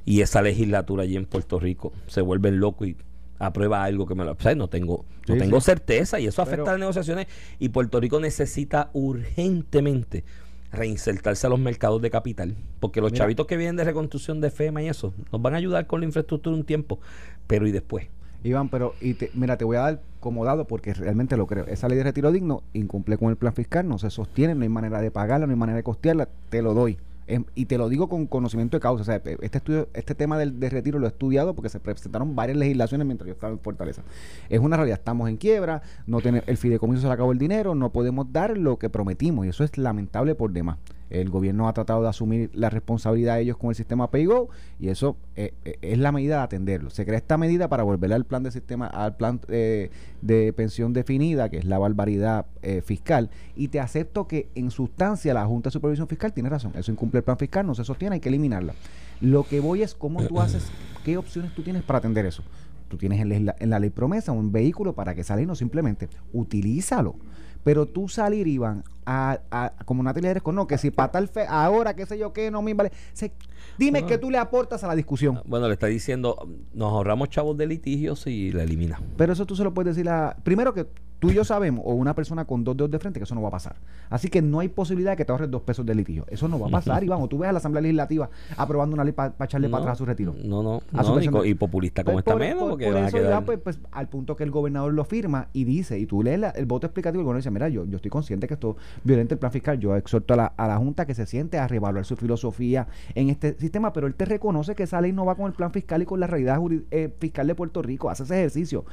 y 0.07 0.21
esa 0.21 0.41
legislatura 0.41 1.03
allí 1.03 1.17
en 1.17 1.25
Puerto 1.25 1.59
Rico 1.59 1.91
se 2.07 2.21
vuelve 2.21 2.49
loco 2.51 2.85
y 2.85 2.95
aprueba 3.39 3.83
algo 3.83 4.07
que 4.07 4.15
me 4.15 4.23
lo... 4.25 4.31
O 4.31 4.37
sea, 4.39 4.55
no 4.55 4.67
tengo, 4.69 5.05
no 5.27 5.33
Sí, 5.35 5.39
tengo 5.39 5.59
sí. 5.59 5.65
certeza 5.65 6.19
y 6.19 6.25
eso 6.25 6.41
afecta 6.41 6.63
Pero- 6.63 6.71
las 6.71 6.79
negociaciones 6.79 7.27
y 7.59 7.69
Puerto 7.69 7.99
Rico 7.99 8.19
necesita 8.19 8.89
urgentemente 8.93 10.23
reinsertarse 10.71 11.45
a 11.47 11.49
los 11.49 11.59
mercados 11.59 12.01
de 12.01 12.09
capital 12.09 12.55
porque 12.79 12.99
los 13.01 13.11
Mira. 13.11 13.23
chavitos 13.25 13.47
que 13.47 13.57
vienen 13.57 13.75
de 13.75 13.83
reconstrucción 13.83 14.41
de 14.41 14.49
FEMA 14.51 14.81
y 14.83 14.89
eso 14.89 15.13
nos 15.31 15.41
van 15.41 15.53
a 15.53 15.57
ayudar 15.57 15.87
con 15.87 15.99
la 16.01 16.05
infraestructura 16.07 16.55
un 16.55 16.63
tiempo 16.63 16.99
pero 17.45 17.67
y 17.67 17.71
después 17.71 18.07
Iván, 18.43 18.69
pero 18.69 18.93
y 19.01 19.13
te- 19.15 19.31
mira, 19.33 19.57
te 19.57 19.65
voy 19.65 19.77
a 19.77 19.81
dar 19.81 20.01
como 20.19 20.45
dado 20.45 20.67
porque 20.67 20.93
realmente 20.93 21.35
lo 21.37 21.47
creo. 21.47 21.65
Esa 21.65 21.89
ley 21.89 21.97
de 21.97 22.03
retiro 22.03 22.31
digno 22.31 22.61
incumple 22.73 23.17
con 23.17 23.29
el 23.29 23.35
plan 23.35 23.51
fiscal, 23.53 23.87
no 23.87 23.97
se 23.97 24.09
sostiene, 24.11 24.53
no 24.55 24.61
hay 24.61 24.69
manera 24.69 25.01
de 25.01 25.09
pagarla, 25.09 25.47
no 25.47 25.51
hay 25.53 25.57
manera 25.59 25.75
de 25.77 25.83
costearla, 25.83 26.29
te 26.49 26.61
lo 26.61 26.73
doy. 26.75 26.97
Em, 27.27 27.43
y 27.55 27.65
te 27.65 27.77
lo 27.77 27.89
digo 27.89 28.07
con 28.09 28.25
conocimiento 28.25 28.77
de 28.77 28.81
causa. 28.81 29.01
O 29.01 29.05
sea, 29.05 29.21
pe- 29.21 29.37
este 29.41 29.57
estudio, 29.57 29.89
este 29.93 30.15
tema 30.15 30.37
del 30.37 30.59
de 30.59 30.69
retiro 30.69 30.97
lo 30.97 31.05
he 31.07 31.09
estudiado 31.09 31.53
porque 31.55 31.69
se 31.69 31.79
presentaron 31.79 32.35
varias 32.35 32.57
legislaciones 32.57 33.05
mientras 33.05 33.27
yo 33.27 33.33
estaba 33.33 33.51
en 33.53 33.59
Fortaleza. 33.59 34.01
Es 34.49 34.59
una 34.59 34.77
realidad, 34.77 34.99
estamos 34.99 35.27
en 35.29 35.37
quiebra, 35.37 35.81
no 36.05 36.21
tiene, 36.21 36.43
el 36.47 36.57
fideicomiso 36.57 37.01
se 37.01 37.07
le 37.07 37.13
acabó 37.13 37.31
el 37.33 37.37
dinero, 37.37 37.75
no 37.75 37.91
podemos 37.91 38.31
dar 38.31 38.57
lo 38.57 38.77
que 38.79 38.89
prometimos 38.89 39.45
y 39.45 39.49
eso 39.49 39.63
es 39.63 39.77
lamentable 39.77 40.35
por 40.35 40.51
demás. 40.51 40.77
El 41.09 41.29
gobierno 41.29 41.67
ha 41.67 41.73
tratado 41.73 42.01
de 42.01 42.09
asumir 42.09 42.49
la 42.53 42.69
responsabilidad 42.69 43.35
de 43.35 43.43
ellos 43.43 43.57
con 43.57 43.69
el 43.69 43.75
sistema 43.75 44.11
PayGo 44.11 44.49
y 44.79 44.89
eso 44.89 45.17
eh, 45.35 45.53
eh, 45.63 45.77
es 45.81 45.97
la 45.97 46.11
medida 46.11 46.37
de 46.37 46.43
atenderlo. 46.43 46.89
Se 46.89 47.05
crea 47.05 47.17
esta 47.17 47.37
medida 47.37 47.69
para 47.69 47.83
volver 47.83 48.11
al 48.13 48.25
plan 48.25 48.43
de 48.43 48.51
sistema, 48.51 48.87
al 48.87 49.15
plan 49.15 49.39
eh, 49.47 49.89
de 50.21 50.53
pensión 50.53 50.93
definida, 50.93 51.49
que 51.49 51.57
es 51.57 51.65
la 51.65 51.77
barbaridad 51.77 52.45
eh, 52.61 52.81
fiscal, 52.81 53.29
y 53.55 53.69
te 53.69 53.79
acepto 53.79 54.27
que 54.27 54.49
en 54.55 54.71
sustancia 54.71 55.33
la 55.33 55.45
Junta 55.45 55.69
de 55.69 55.73
Supervisión 55.73 56.07
Fiscal 56.07 56.33
tiene 56.33 56.49
razón. 56.49 56.73
Eso 56.75 56.91
incumple 56.91 57.19
el 57.19 57.23
plan 57.23 57.37
fiscal, 57.37 57.65
no 57.65 57.75
se 57.75 57.83
sostiene, 57.83 58.15
hay 58.15 58.19
que 58.19 58.29
eliminarla. 58.29 58.73
Lo 59.21 59.43
que 59.43 59.59
voy 59.59 59.81
es 59.81 59.95
cómo 59.95 60.23
tú 60.25 60.39
haces, 60.39 60.67
qué 61.03 61.17
opciones 61.17 61.53
tú 61.55 61.63
tienes 61.63 61.83
para 61.83 61.99
atender 61.99 62.25
eso. 62.25 62.43
Tú 62.87 62.97
tienes 62.97 63.19
en 63.19 63.45
la, 63.45 63.55
en 63.59 63.69
la 63.69 63.79
ley 63.79 63.89
promesa 63.89 64.31
un 64.31 64.51
vehículo 64.51 64.93
para 64.93 65.13
que 65.13 65.23
salga 65.23 65.43
y 65.43 65.45
no 65.45 65.55
simplemente 65.55 66.07
utilízalo. 66.31 67.15
Pero 67.63 67.85
tú 67.85 68.07
salir, 68.07 68.47
Iván, 68.47 68.83
a, 69.05 69.39
a, 69.51 69.73
como 69.85 70.03
Natalia 70.03 70.31
eres 70.31 70.43
con 70.43 70.55
no, 70.55 70.67
que 70.67 70.77
si 70.77 70.91
para 70.91 71.11
tal 71.11 71.27
fe, 71.27 71.45
ahora, 71.47 71.95
qué 71.95 72.05
sé 72.05 72.17
yo 72.17 72.33
qué, 72.33 72.51
no 72.51 72.61
me 72.61 72.73
vale. 72.73 72.91
Se- 73.13 73.31
dime 73.77 73.99
Bueno. 74.01 74.07
qué 74.07 74.17
tú 74.17 74.29
le 74.31 74.37
aportas 74.37 74.83
a 74.83 74.87
la 74.87 74.95
discusión. 74.95 75.41
bueno 75.45 75.67
le 75.67 75.73
está 75.73 75.87
diciendo 75.87 76.47
nos 76.73 76.91
ahorramos 76.91 77.29
chavos 77.29 77.57
de 77.57 77.67
litigios 77.67 78.25
y 78.27 78.51
la 78.51 78.63
elimina 78.63 78.99
Pero 79.17 79.33
eso 79.33 79.45
tú 79.45 79.55
se 79.55 79.63
lo 79.63 79.73
puedes 79.73 79.95
decir 79.95 80.09
a. 80.09 80.35
Primero 80.43 80.73
que 80.73 80.87
tú 81.19 81.31
y 81.31 81.33
yo 81.33 81.43
sabemos, 81.43 81.81
o 81.85 81.93
una 81.95 82.13
persona 82.13 82.45
con 82.45 82.63
dos 82.63 82.77
dedos 82.77 82.91
de 82.91 82.99
frente, 82.99 83.19
que 83.19 83.23
eso 83.23 83.33
no 83.35 83.41
va 83.41 83.47
a 83.47 83.51
pasar. 83.51 83.75
Así 84.09 84.29
que 84.29 84.41
no 84.41 84.59
hay 84.59 84.69
posibilidad 84.69 85.11
de 85.11 85.17
que 85.17 85.25
te 85.25 85.31
ahorres 85.31 85.49
dos 85.49 85.61
pesos 85.63 85.85
de 85.85 85.95
litigio. 85.95 86.25
Eso 86.29 86.47
no 86.47 86.59
va 86.59 86.67
a 86.67 86.69
pasar, 86.69 87.03
Iván. 87.03 87.21
O 87.21 87.27
tú 87.27 87.39
ves 87.39 87.49
a 87.49 87.51
la 87.51 87.57
Asamblea 87.57 87.81
Legislativa 87.81 88.29
aprobando 88.55 88.93
una 88.93 89.03
ley 89.03 89.13
para 89.13 89.33
echarle 89.43 89.67
para 89.69 89.81
atrás 89.83 89.93
a 89.93 89.97
su 89.97 90.05
retiro. 90.05 90.35
no 90.43 90.61
no, 90.63 90.81
A 90.93 91.03
su 91.03 91.15
no, 91.15 91.21
y, 91.21 91.27
co- 91.55 91.59
populista 91.59 92.03
como 92.03 92.15
Pues 92.15 92.21
está 92.27 92.35
menos 92.35 92.59
por- 92.59 92.69
porque 92.71 92.85
por 92.85 92.97
eso 92.97 93.17
ya, 93.17 93.41
pues, 93.41 93.59
pues, 93.59 93.79
al 93.91 94.07
punto 94.09 94.35
que 94.35 94.43
el 94.43 94.51
gobernador 94.51 94.93
lo 94.93 95.05
firma 95.05 95.47
y 95.53 95.63
dice, 95.63 95.97
y 95.99 96.05
tú 96.05 96.21
lees 96.23 96.39
la- 96.39 96.49
el 96.51 96.65
voto 96.65 96.85
explicativo, 96.87 97.21
el 97.21 97.25
gobernador 97.25 97.41
dice, 97.41 97.51
mira, 97.51 97.69
yo, 97.69 97.85
yo 97.85 97.95
estoy 97.95 98.11
consciente 98.11 98.47
que 98.47 98.53
esto 98.53 98.77
violenta 99.03 99.33
el 99.33 99.39
plan 99.39 99.51
fiscal, 99.51 99.79
yo 99.79 99.95
exhorto 99.95 100.33
a 100.33 100.37
la, 100.37 100.45
a 100.45 100.67
la 100.67 100.77
Junta 100.77 101.05
que 101.05 101.15
se 101.15 101.25
siente 101.25 101.57
a 101.57 101.67
reevaluar 101.67 102.05
su 102.05 102.15
filosofía 102.15 102.87
en 103.15 103.29
este 103.29 103.57
sistema, 103.59 103.91
pero 103.91 104.07
él 104.07 104.13
te 104.15 104.25
reconoce 104.25 104.75
que 104.75 104.83
esa 104.83 105.01
ley 105.01 105.13
no 105.13 105.25
va 105.25 105.35
con 105.35 105.47
el 105.47 105.53
plan 105.53 105.71
fiscal 105.71 106.01
y 106.01 106.05
con 106.05 106.19
la 106.19 106.27
realidad 106.27 106.59
eh, 106.91 107.13
fiscal 107.19 107.47
de 107.47 107.55
Puerto 107.55 107.81
Rico, 107.81 108.09
hace 108.09 108.23
ese 108.23 108.35
ejercicio. 108.37 108.85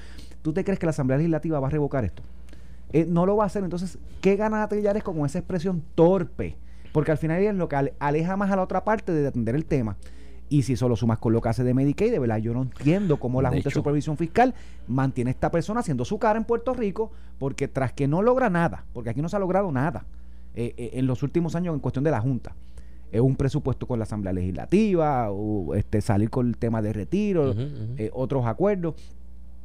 ¿Tú 0.44 0.52
te 0.52 0.62
crees 0.62 0.78
que 0.78 0.84
la 0.84 0.90
Asamblea 0.90 1.16
Legislativa 1.16 1.58
va 1.58 1.68
a 1.68 1.70
revocar 1.70 2.04
esto? 2.04 2.22
Eh, 2.92 3.06
no 3.08 3.24
lo 3.24 3.34
va 3.34 3.44
a 3.44 3.46
hacer, 3.46 3.64
entonces, 3.64 3.98
¿qué 4.20 4.36
gana 4.36 4.58
Natalia 4.58 4.92
con 5.00 5.24
esa 5.24 5.38
expresión 5.38 5.82
torpe? 5.94 6.58
Porque 6.92 7.10
al 7.10 7.16
final 7.16 7.42
es 7.42 7.54
lo 7.54 7.66
que 7.66 7.76
ale- 7.76 7.94
aleja 7.98 8.36
más 8.36 8.50
a 8.50 8.56
la 8.56 8.62
otra 8.62 8.84
parte 8.84 9.10
de 9.12 9.26
atender 9.26 9.54
el 9.54 9.64
tema. 9.64 9.96
Y 10.50 10.64
si 10.64 10.74
eso 10.74 10.86
lo 10.86 10.96
sumas 10.96 11.18
con 11.18 11.32
lo 11.32 11.40
que 11.40 11.48
hace 11.48 11.64
de 11.64 11.72
Medicaid, 11.72 12.12
de 12.12 12.18
verdad, 12.18 12.36
yo 12.36 12.52
no 12.52 12.60
entiendo 12.60 13.18
cómo 13.18 13.40
la 13.40 13.48
De 13.48 13.56
Junta 13.56 13.70
de. 13.70 13.74
Supervisión 13.74 14.18
Fiscal 14.18 14.54
mantiene 14.86 15.30
a 15.30 15.32
esta 15.32 15.50
persona 15.50 15.80
haciendo 15.80 16.04
su 16.04 16.18
cara 16.18 16.38
en 16.38 16.44
Puerto 16.44 16.74
Rico, 16.74 17.10
porque 17.38 17.66
tras 17.66 17.94
que 17.94 18.06
no 18.06 18.20
logra 18.20 18.50
nada, 18.50 18.84
porque 18.92 19.08
aquí 19.08 19.22
no 19.22 19.30
se 19.30 19.36
ha 19.36 19.38
logrado 19.40 19.72
nada 19.72 20.04
eh, 20.54 20.74
eh, 20.76 20.90
en 20.92 21.06
los 21.06 21.22
últimos 21.22 21.54
años 21.56 21.72
en 21.74 21.80
cuestión 21.80 22.04
de 22.04 22.10
la 22.10 22.20
Junta. 22.20 22.54
Es 23.10 23.20
un 23.22 23.34
presupuesto 23.36 23.86
con 23.86 23.98
la 23.98 24.02
Asamblea 24.02 24.32
Legislativa, 24.34 25.30
o, 25.30 25.74
este, 25.74 26.00
salir 26.02 26.28
con 26.30 26.48
el 26.48 26.56
tema 26.58 26.82
de 26.82 26.92
retiro, 26.92 27.54
otros 28.12 28.44
acuerdos. 28.44 28.94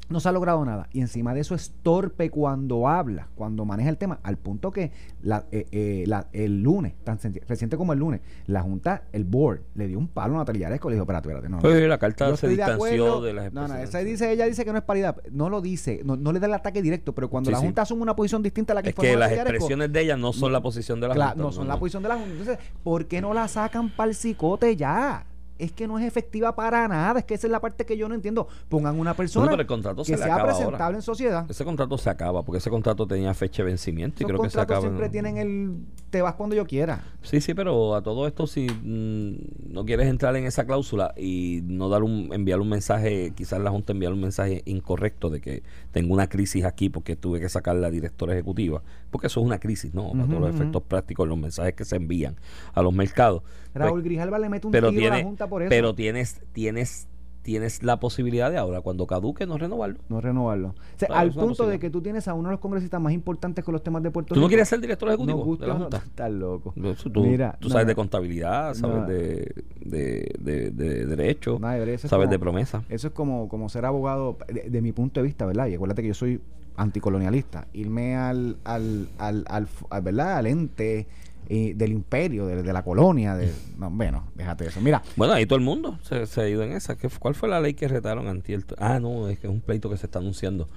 No 0.09 0.19
se 0.19 0.27
ha 0.27 0.31
logrado 0.31 0.65
nada. 0.65 0.87
Y 0.91 1.01
encima 1.01 1.33
de 1.35 1.41
eso 1.41 1.53
es 1.55 1.71
torpe 1.83 2.29
cuando 2.31 2.87
habla, 2.87 3.27
cuando 3.35 3.63
maneja 3.63 3.89
el 3.89 3.97
tema, 3.97 4.19
al 4.23 4.37
punto 4.37 4.71
que 4.71 4.91
la, 5.21 5.45
eh, 5.51 5.67
eh, 5.71 6.03
la- 6.07 6.27
el 6.33 6.63
lunes, 6.63 6.93
tan 7.03 7.19
reciente 7.47 7.77
como 7.77 7.93
el 7.93 7.99
lunes, 7.99 8.21
la 8.47 8.61
Junta, 8.63 9.03
el 9.11 9.23
board, 9.23 9.61
le 9.75 9.87
dio 9.87 9.99
un 9.99 10.07
palo 10.07 10.35
a 10.35 10.37
Natalia 10.39 10.61
Yaresco. 10.61 10.89
Le 10.89 10.95
dijo, 10.95 11.03
espérate, 11.03 11.27
espérate, 11.29 11.49
no. 11.49 11.57
no. 11.57 11.61
Pues 11.61 11.87
la 11.87 11.97
carta 11.99 12.35
se 12.37 12.47
de 12.47 12.53
distanció 12.55 12.73
acuerdo. 13.05 13.21
de 13.21 13.33
las 13.33 13.53
No, 13.53 13.67
no, 13.67 13.75
esa 13.75 13.99
dice, 13.99 14.31
ella 14.31 14.45
dice 14.45 14.65
que 14.65 14.71
no 14.71 14.79
es 14.79 14.83
paridad. 14.83 15.17
No 15.31 15.49
lo 15.49 15.61
dice, 15.61 16.01
no, 16.03 16.15
no 16.15 16.31
le 16.31 16.39
da 16.39 16.47
el 16.47 16.53
ataque 16.53 16.81
directo, 16.81 17.13
pero 17.13 17.29
cuando 17.29 17.49
Sí, 17.49 17.53
la 17.53 17.59
sí. 17.59 17.65
Junta 17.65 17.83
asume 17.83 18.01
una 18.01 18.15
posición 18.15 18.41
distinta 18.41 18.73
a 18.73 18.75
la 18.75 18.81
que 18.83 18.89
es 18.89 18.95
que 18.95 19.15
las 19.15 19.29
Yaresco, 19.29 19.49
expresiones 19.51 19.93
de 19.93 20.01
ella 20.01 20.17
no 20.17 20.33
son 20.33 20.51
la 20.51 20.61
posición 20.61 20.99
de 20.99 21.07
la 21.07 21.13
Claro, 21.13 21.31
Junta, 21.33 21.43
no 21.43 21.51
son 21.51 21.67
la 21.67 21.77
posición 21.77 22.01
de 22.03 22.09
la 22.09 22.15
Junta. 22.15 22.31
Entonces, 22.31 22.57
¿por 22.83 23.05
qué 23.05 23.21
no 23.21 23.33
la 23.33 23.47
sacan 23.47 23.89
para 23.91 24.09
el 24.09 24.15
cicote 24.15 24.75
ya? 24.75 25.25
Es 25.59 25.73
que 25.73 25.87
no 25.87 25.99
es 25.99 26.05
efectiva 26.05 26.55
para 26.55 26.87
nada. 26.87 27.19
Es 27.19 27.25
que 27.25 27.33
esa 27.35 27.47
es 27.47 27.51
la 27.51 27.59
parte 27.59 27.85
que 27.85 27.97
yo 27.97 28.07
no 28.07 28.15
entiendo. 28.15 28.47
Pongan 28.69 28.97
una 28.99 29.13
persona 29.13 29.43
Bueno, 29.45 29.51
pero 29.57 29.61
el 29.61 29.67
contrato 29.67 30.03
que 30.03 30.17
se 30.17 30.23
sea 30.23 30.41
presentable 30.43 30.83
ahora. 30.83 30.95
en 30.95 31.01
sociedad. 31.01 31.45
Ese 31.49 31.65
contrato 31.65 31.97
se 31.97 32.09
acaba, 32.09 32.43
porque 32.43 32.59
ese 32.59 32.69
contrato 32.69 33.05
tenía 33.05 33.33
fecha 33.33 33.61
de 33.61 33.67
vencimiento 33.69 34.23
y 34.23 34.25
creo 34.25 34.41
que 34.41 34.49
se 34.49 34.59
acaba. 34.59 34.81
siempre 34.81 35.09
tienen 35.09 35.37
el 35.37 35.75
te 36.09 36.21
vas 36.21 36.35
cuando 36.35 36.55
yo 36.55 36.65
quiera. 36.65 37.03
Sí, 37.21 37.39
sí, 37.41 37.53
pero 37.53 37.95
a 37.95 38.01
todo 38.01 38.27
esto, 38.27 38.47
si 38.47 38.67
mm, 38.67 39.71
no 39.73 39.85
quieres 39.85 40.07
entrar 40.07 40.35
en 40.35 40.45
esa 40.45 40.65
cláusula 40.65 41.13
y 41.17 41.61
no 41.65 41.89
dar 41.89 42.03
un, 42.03 42.29
enviar 42.33 42.59
un 42.59 42.69
mensaje, 42.69 43.31
quizás 43.35 43.59
la 43.61 43.69
Junta 43.69 43.93
enviar 43.93 44.13
un 44.13 44.21
mensaje 44.21 44.61
incorrecto 44.65 45.29
de 45.29 45.39
que 45.41 45.63
tengo 45.91 46.13
una 46.13 46.27
crisis 46.27 46.65
aquí 46.65 46.89
porque 46.89 47.15
tuve 47.15 47.39
que 47.39 47.49
sacar 47.49 47.75
la 47.75 47.89
directora 47.91 48.33
ejecutiva, 48.33 48.81
porque 49.11 49.27
eso 49.27 49.39
es 49.39 49.45
una 49.45 49.59
crisis, 49.59 49.93
¿no? 49.93 50.11
Para 50.11 50.25
todos 50.25 50.41
los 50.41 50.55
efectos 50.55 50.83
prácticos, 50.83 51.27
los 51.27 51.37
mensajes 51.37 51.73
que 51.73 51.85
se 51.85 51.95
envían 51.97 52.35
a 52.73 52.81
los 52.81 52.93
mercados. 52.93 53.43
Raúl 53.73 53.91
Pues, 53.93 54.03
Grijalva 54.05 54.39
le 54.39 54.49
mete 54.49 54.67
un 54.67 54.71
pero 54.71 54.89
tiro 54.89 55.01
a 55.01 55.09
la 55.09 55.15
tiene, 55.15 55.23
Junta 55.29 55.47
por 55.47 55.61
eso. 55.61 55.69
pero 55.69 55.93
tienes, 55.93 56.41
tienes, 56.53 57.07
tienes 57.41 57.81
la 57.83 57.99
posibilidad 57.99 58.51
de 58.51 58.57
ahora, 58.57 58.81
cuando 58.81 59.07
caduque, 59.07 59.45
no 59.47 59.57
renovarlo. 59.57 59.97
no 60.09 60.21
renovarlo. 60.21 60.69
O 60.69 60.73
sea, 60.97 61.07
Claro, 61.07 61.21
al 61.21 61.33
punto 61.33 61.65
de 61.67 61.79
que 61.79 61.89
tú 61.89 62.01
tienes 62.01 62.27
a 62.27 62.33
uno 62.33 62.49
de 62.49 62.53
los 62.53 62.59
congresistas 62.59 62.99
más 63.01 63.13
importantes 63.13 63.63
con 63.63 63.71
los 63.73 63.81
temas 63.83 64.03
de 64.03 64.11
Puerto 64.11 64.33
¿Tú 64.35 64.39
no 64.39 64.45
Rico. 64.45 64.49
quieres 64.49 64.67
ser 64.67 64.79
director 64.81 65.07
ejecutivo 65.09 65.37
Nos 65.37 65.45
gusta 65.47 65.65
de 65.65 65.71
la 65.73 65.79
no? 65.79 65.87
Estás 65.89 66.31
loco. 66.31 66.73
Eso 66.83 67.09
tú, 67.09 67.23
Mira, 67.25 67.57
tú 67.59 67.69
no, 67.69 67.71
sabes 67.73 67.85
no. 67.85 67.89
de 67.89 67.95
contabilidad, 67.95 68.73
sabes 68.75 68.97
No. 68.97 69.05
de, 69.07 69.53
de, 69.85 70.35
de, 70.39 70.71
de 70.71 71.05
derecho, 71.05 71.57
No, 71.59 71.67
sabes 71.67 72.09
como- 72.09 72.25
de 72.27 72.39
promesa. 72.39 72.83
Eso 72.89 73.07
es 73.07 73.13
como, 73.13 73.47
como 73.49 73.69
ser 73.69 73.85
abogado, 73.85 74.37
de, 74.53 74.69
de 74.69 74.81
mi 74.81 74.91
punto 74.91 75.19
de 75.21 75.25
vista, 75.25 75.45
¿verdad? 75.45 75.67
Y 75.67 75.75
acuérdate 75.75 76.01
que 76.01 76.09
yo 76.09 76.13
soy 76.13 76.41
anticolonialista. 76.75 77.67
Irme 77.73 78.15
al, 78.15 78.57
al, 78.63 79.09
al, 79.17 79.45
al, 79.47 79.67
al- 79.89 80.01
¿verdad? 80.01 80.37
al 80.37 80.47
ente 80.47 81.07
eh, 81.51 81.73
del 81.75 81.91
imperio, 81.91 82.45
de, 82.45 82.61
la 82.71 82.83
colonia. 82.83 83.35
De, 83.35 83.51
no, 83.77 83.89
bueno, 83.89 84.27
déjate 84.35 84.67
eso. 84.67 84.79
Mira, 84.81 85.01
Bueno, 85.15 85.33
ahí 85.33 85.47
todo 85.47 85.57
el 85.57 85.65
mundo 85.65 85.97
se, 86.03 86.27
se 86.27 86.41
ha 86.41 86.47
ido 86.47 86.61
en 86.61 86.73
esa. 86.73 86.95
¿Qué, 86.95 87.09
¿Cuál 87.09 87.33
fue 87.33 87.49
la 87.49 87.59
ley 87.59 87.73
que 87.73 87.87
retaron 87.87 88.27
antier? 88.27 88.63
Ah, 88.77 88.99
no, 88.99 89.27
es 89.27 89.39
que 89.39 89.47
es 89.47 89.53
un 89.53 89.61
pleito 89.61 89.89
que 89.89 89.97
se 89.97 90.05
está 90.05 90.19
anunciando 90.19 90.69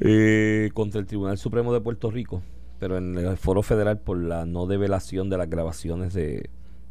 eh, 0.00 0.70
contra 0.74 1.00
el 1.00 1.06
Tribunal 1.06 1.36
Supremo 1.36 1.72
de 1.72 1.80
Puerto 1.80 2.10
Rico, 2.12 2.42
pero 2.78 2.96
en 2.96 3.18
el 3.18 3.36
foro 3.36 3.62
federal 3.62 3.98
por 3.98 4.18
la 4.18 4.46
no 4.46 4.66
develación 4.66 5.28
de 5.30 5.38
las 5.38 5.50
grabaciones 5.50 6.14
de 6.14 6.48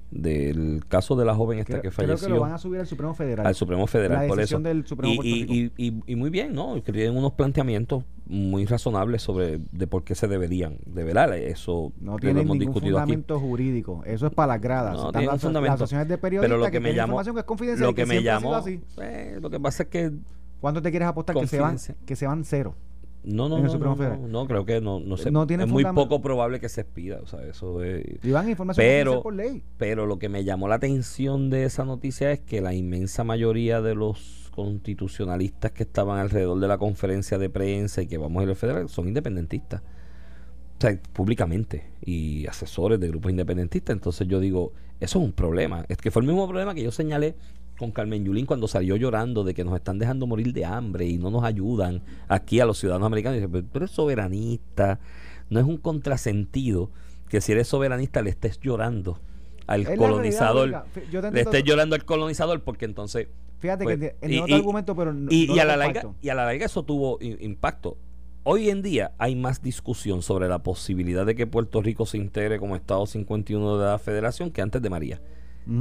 del 0.09 0.83
caso 0.87 1.15
de 1.15 1.25
la 1.25 1.35
joven 1.35 1.59
esta 1.59 1.73
creo, 1.73 1.81
que 1.81 1.89
creo 1.89 2.07
falleció 2.07 2.27
que 2.27 2.33
lo 2.33 2.39
van 2.39 2.53
a 2.53 2.57
subir 2.57 2.79
al 2.79 2.87
Supremo 2.87 3.13
Federal. 3.13 3.45
al 3.45 3.55
Supremo 3.55 3.87
Federal 3.87 4.21
La 4.23 4.27
por 4.27 4.39
eso 4.39 4.41
decisión 4.41 4.63
del 4.63 4.85
Supremo 4.87 5.21
y, 5.21 5.71
y, 5.77 6.01
y, 6.05 6.15
muy 6.15 6.29
bien 6.29 6.53
no 6.55 6.81
tienen 6.81 7.17
unos 7.17 7.33
planteamientos 7.33 8.03
muy 8.25 8.65
razonables 8.65 9.21
sobre 9.21 9.59
de 9.71 9.87
por 9.87 10.03
qué 10.03 10.15
se 10.15 10.27
deberían 10.27 10.77
develar 10.85 11.33
eso 11.33 11.91
no 11.99 12.17
tiene 12.17 12.41
ningún 12.41 12.59
discutido 12.59 12.97
aquí 12.97 13.03
fundamento 13.11 13.39
jurídico. 13.39 14.01
Eso 14.05 14.27
es 14.27 14.33
para 14.33 14.53
las 14.53 14.61
gradas. 14.61 14.95
No, 14.95 15.07
Están 15.07 15.25
las, 15.25 15.41
fundamento. 15.41 15.71
las 15.71 15.75
asociaciones 15.81 16.07
de 16.07 16.17
periodistas 16.17 16.49
pero 16.49 16.59
lo 16.59 16.65
que, 16.65 16.71
que 16.71 16.79
me 16.79 16.93
llamó 16.93 17.21
que 17.23 17.39
es 17.39 17.45
confidencial. 17.45 17.89
lo 17.89 17.95
que 17.95 18.05
me 18.05 18.23
llamó 18.23 18.55
así. 18.55 18.81
eh, 19.01 19.39
lo 19.41 19.49
que 19.49 19.59
pasa 19.59 19.83
es 19.83 19.89
que 19.89 20.11
¿Cuánto 20.59 20.81
te 20.81 20.89
quieres 20.89 21.07
apostar 21.07 21.35
que 21.35 21.47
se, 21.47 21.59
van, 21.59 21.77
que 22.05 22.15
se 22.15 22.25
van 22.25 22.43
cero? 22.43 22.75
No, 23.27 23.49
no, 23.49 23.55
en 23.57 23.61
el 23.61 23.67
no, 23.67 23.71
Supremo 23.73 23.95
no, 23.95 23.97
Federal. 23.97 24.21
no, 24.21 24.27
no, 24.27 24.47
creo 24.47 24.65
que 24.65 24.79
no, 24.81 24.99
no 24.99 25.17
sé. 25.17 25.31
No 25.31 25.45
tiene 25.45 25.63
es 25.65 25.69
muy 25.69 25.83
poco 25.83 26.21
probable 26.21 26.59
que 26.59 26.69
se 26.69 26.81
expida, 26.81 27.19
o 27.21 27.27
sea, 27.27 27.41
eso 27.45 27.83
es... 27.83 28.03
Iván, 28.23 28.49
información 28.49 28.83
que 28.85 28.89
Pero, 28.89 29.21
por 29.21 29.33
ley. 29.35 29.63
pero 29.77 30.05
lo 30.05 30.17
que 30.17 30.29
me 30.29 30.43
llamó 30.43 30.67
la 30.67 30.75
atención 30.75 31.49
de 31.49 31.65
esa 31.65 31.83
noticia 31.83 32.31
es 32.31 32.39
que 32.39 32.61
la 32.61 32.73
inmensa 32.73 33.23
mayoría 33.23 33.81
de 33.81 33.95
los 33.95 34.49
constitucionalistas 34.55 35.71
que 35.71 35.83
estaban 35.83 36.19
alrededor 36.19 36.59
de 36.59 36.67
la 36.67 36.77
conferencia 36.77 37.37
de 37.37 37.49
prensa 37.49 38.01
y 38.01 38.07
que 38.07 38.17
vamos 38.17 38.39
a 38.39 38.43
ir 38.43 38.49
al 38.49 38.55
federal 38.55 38.89
son 38.89 39.07
independentistas. 39.07 39.81
O 39.81 40.81
sea, 40.81 40.99
públicamente. 41.13 41.91
Y 42.03 42.47
asesores 42.47 42.99
de 42.99 43.07
grupos 43.07 43.31
independentistas. 43.31 43.93
Entonces 43.95 44.27
yo 44.27 44.39
digo, 44.39 44.73
eso 44.99 45.19
es 45.19 45.25
un 45.25 45.31
problema. 45.31 45.85
Es 45.89 45.97
que 45.97 46.11
fue 46.11 46.21
el 46.21 46.27
mismo 46.27 46.47
problema 46.47 46.73
que 46.73 46.83
yo 46.83 46.91
señalé 46.91 47.35
con 47.77 47.91
Carmen 47.91 48.25
Yulín 48.25 48.45
cuando 48.45 48.67
salió 48.67 48.95
llorando 48.95 49.43
de 49.43 49.53
que 49.53 49.63
nos 49.63 49.75
están 49.75 49.99
dejando 49.99 50.27
morir 50.27 50.53
de 50.53 50.65
hambre 50.65 51.05
y 51.05 51.17
no 51.17 51.29
nos 51.29 51.43
ayudan 51.43 52.01
aquí 52.27 52.59
a 52.59 52.65
los 52.65 52.77
ciudadanos 52.77 53.05
americanos. 53.05 53.37
Y 53.37 53.41
dice, 53.41 53.49
pero 53.49 53.65
tú 53.65 53.77
eres 53.79 53.91
soberanista. 53.91 54.99
No 55.49 55.59
es 55.59 55.65
un 55.65 55.77
contrasentido 55.77 56.89
que 57.29 57.41
si 57.41 57.51
eres 57.51 57.67
soberanista 57.67 58.21
le 58.21 58.29
estés 58.29 58.59
llorando 58.59 59.19
al 59.67 59.81
Es 59.81 59.97
colonizador. 59.97 60.69
realidad, 60.69 61.33
Le 61.33 61.41
estés 61.41 61.63
llorando 61.63 61.95
al 61.95 62.05
colonizador 62.05 62.61
porque 62.61 62.85
entonces 62.85 63.27
Fíjate 63.59 63.83
pues, 63.83 63.99
que 63.99 64.15
en 64.21 64.41
otro 64.41 64.55
argumento, 64.55 64.95
pero 64.95 65.13
no, 65.13 65.31
y, 65.31 65.47
no 65.47 65.53
y 65.53 65.55
lo 65.55 65.61
a 65.61 65.65
la 65.65 65.77
larga, 65.77 66.03
y 66.21 66.29
a 66.29 66.35
la 66.35 66.45
larga 66.45 66.65
eso 66.65 66.83
tuvo 66.83 67.17
impacto. 67.21 67.97
Hoy 68.43 68.69
en 68.69 68.81
día 68.81 69.11
hay 69.17 69.35
más 69.35 69.61
discusión 69.61 70.21
sobre 70.21 70.47
la 70.47 70.59
posibilidad 70.59 71.25
de 71.25 71.35
que 71.35 71.47
Puerto 71.47 71.81
Rico 71.81 72.05
se 72.05 72.17
integre 72.17 72.59
como 72.59 72.75
Estado 72.75 73.05
51 73.05 73.77
de 73.77 73.85
la 73.87 73.99
Federación 73.99 74.51
que 74.51 74.61
antes 74.61 74.81
de 74.81 74.89
María. 74.89 75.21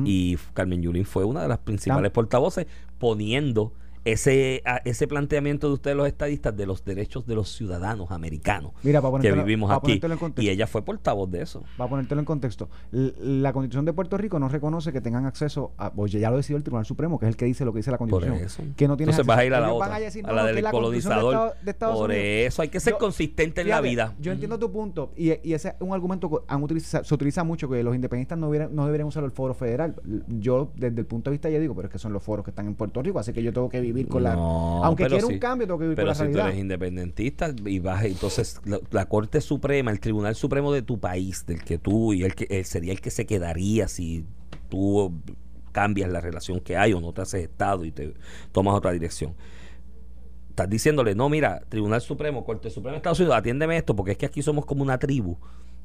Y 0.05 0.37
Carmen 0.55 0.82
Yulín 0.82 1.05
fue 1.05 1.24
una 1.24 1.43
de 1.43 1.49
las 1.49 1.59
principales 1.59 2.11
portavoces 2.11 2.66
poniendo 2.99 3.72
ese, 4.12 4.62
ese 4.84 5.07
planteamiento 5.09 5.68
de 5.68 5.74
ustedes 5.74 5.96
los 5.96 6.07
estadistas 6.07 6.57
de 6.57 6.64
los 6.66 6.84
derechos 6.84 7.26
de 7.26 7.34
los 7.34 7.48
ciudadanos 7.54 8.11
americanos 8.11 8.72
Mira, 8.82 9.02
que 9.20 9.32
vivimos 9.32 9.70
aquí. 9.70 10.00
Y 10.38 10.48
ella 10.48 10.66
fue 10.66 10.82
portavoz 10.82 11.30
de 11.30 11.42
eso. 11.42 11.64
Para 11.76 11.90
ponértelo 11.90 12.20
en 12.20 12.24
contexto, 12.24 12.68
la 12.92 13.52
Constitución 13.52 13.84
de 13.84 13.92
Puerto 13.92 14.16
Rico 14.16 14.38
no 14.38 14.48
reconoce 14.48 14.92
que 14.92 15.00
tengan 15.00 15.26
acceso 15.26 15.72
a, 15.76 15.92
oye, 15.96 16.20
ya 16.20 16.30
lo 16.30 16.36
decidió 16.36 16.57
el 16.57 16.62
Tribunal 16.62 16.86
Supremo, 16.86 17.18
que 17.18 17.26
es 17.26 17.30
el 17.30 17.36
que 17.36 17.44
dice 17.46 17.64
lo 17.64 17.72
que 17.72 17.78
dice 17.80 17.90
la 17.90 17.98
Por 17.98 18.09
Constitución. 18.09 18.44
eso. 18.46 18.62
Que 18.76 18.88
no 18.88 18.96
tienes 18.96 19.14
Entonces 19.14 19.26
vas 19.26 19.38
a 19.38 19.44
ir 19.44 19.54
a 19.54 19.61
la 19.61 19.66
Ellos 19.68 19.82
otra, 19.82 19.98
decir, 19.98 20.24
a 20.26 20.32
la 20.32 20.42
no, 20.42 20.46
del 20.46 20.62
la 20.64 20.70
Constitución 20.70 21.11
de 21.11 21.20
colonizador. 21.20 21.34
Estado- 21.34 21.64
de 21.64 21.70
Estados 21.70 21.96
Por 21.96 22.11
Unidos. 22.11 22.24
eso 22.46 22.62
hay 22.62 22.68
que 22.68 22.80
ser 22.80 22.92
Yo- 22.94 22.98
consistente 22.98 23.61
en 23.62 23.68
la 23.68 23.80
vida. 23.80 24.14
Yo 24.20 24.32
entiendo 24.32 24.59
tu 24.59 24.70
punto 24.70 25.11
y, 25.16 25.32
y 25.48 25.52
ese 25.54 25.68
es 25.68 25.74
un 25.80 25.92
argumento 25.92 26.30
que 26.30 26.36
han 26.46 26.62
utilizado, 26.62 27.04
se 27.04 27.14
utiliza 27.14 27.44
mucho 27.44 27.68
que 27.68 27.82
los 27.82 27.94
independentistas 27.94 28.38
no, 28.38 28.48
hubieran- 28.48 28.74
no 28.74 28.84
deberían 28.86 29.09
usar 29.09 29.24
el 29.24 29.30
foro 29.32 29.54
federal. 29.54 29.96
Yo 30.28 30.70
desde 30.76 31.00
el 31.00 31.07
punto 31.07 31.30
de 31.30 31.32
vista 31.32 31.50
ya 31.50 31.59
digo, 31.59 31.74
pero 31.74 31.88
es 31.88 31.92
que 31.92 31.98
son 31.98 32.12
los 32.12 32.22
foros 32.22 32.44
que 32.44 32.50
están 32.50 32.66
en 32.66 32.74
Puerto 32.74 33.02
Rico, 33.02 33.18
así 33.18 33.32
que 33.32 33.42
yo 33.42 33.52
tengo 33.52 33.68
que 33.68 33.80
vivir 33.80 33.95
con 34.05 34.22
la... 34.22 34.32
Aunque 34.34 35.05
pero 35.05 35.16
quiera 35.16 35.26
si- 35.26 35.32
un 35.34 35.38
cambio, 35.38 35.66
tengo 35.66 35.78
que 35.78 35.84
vivir 35.84 35.97
Pero 35.97 36.09
con 36.09 36.14
si 36.16 36.22
la 36.22 36.26
tú 36.28 36.32
realidad. 36.34 36.49
eres 36.51 36.61
independentista 36.61 37.55
y 37.64 37.78
vas, 37.78 38.05
entonces 38.05 38.61
la, 38.64 38.78
la 38.90 39.07
Corte 39.09 39.40
Suprema, 39.40 39.90
el 39.90 40.01
Tribunal 40.01 40.34
Supremo 40.36 40.72
de 40.72 40.82
tu 40.82 40.99
país, 41.01 41.44
del 41.47 41.62
que 41.64 41.78
tú 41.78 42.12
y 42.12 42.22
el 42.24 42.34
que 42.34 42.47
él 42.51 42.64
sería 42.64 42.92
el 42.92 43.01
que 43.01 43.11
se 43.11 43.26
quedaría 43.26 43.88
si 43.88 44.24
tú 44.68 45.12
cambias 45.72 46.11
la 46.11 46.20
relación 46.20 46.61
que 46.61 46.76
hay 46.76 46.92
o 46.92 47.01
no 47.01 47.12
te 47.12 47.22
haces 47.22 47.42
Estado 47.44 47.84
y 47.84 47.92
te 47.92 48.14
tomas 48.53 48.74
otra 48.74 48.92
dirección. 48.92 49.34
Estás 50.51 50.70
diciéndole, 50.70 51.14
no, 51.14 51.28
mira, 51.28 51.61
Tribunal 51.68 52.01
Supremo, 52.01 52.44
Corte 52.44 52.70
Suprema 52.70 52.92
de 52.92 52.97
Estados 52.99 53.20
Unidos, 53.20 53.36
atiéndeme 53.36 53.76
esto, 53.76 53.94
porque 53.94 54.12
es 54.12 54.18
que 54.18 54.24
aquí 54.26 54.40
somos 54.42 54.64
como 54.64 54.82
una 54.82 54.99
tribu, 54.99 55.36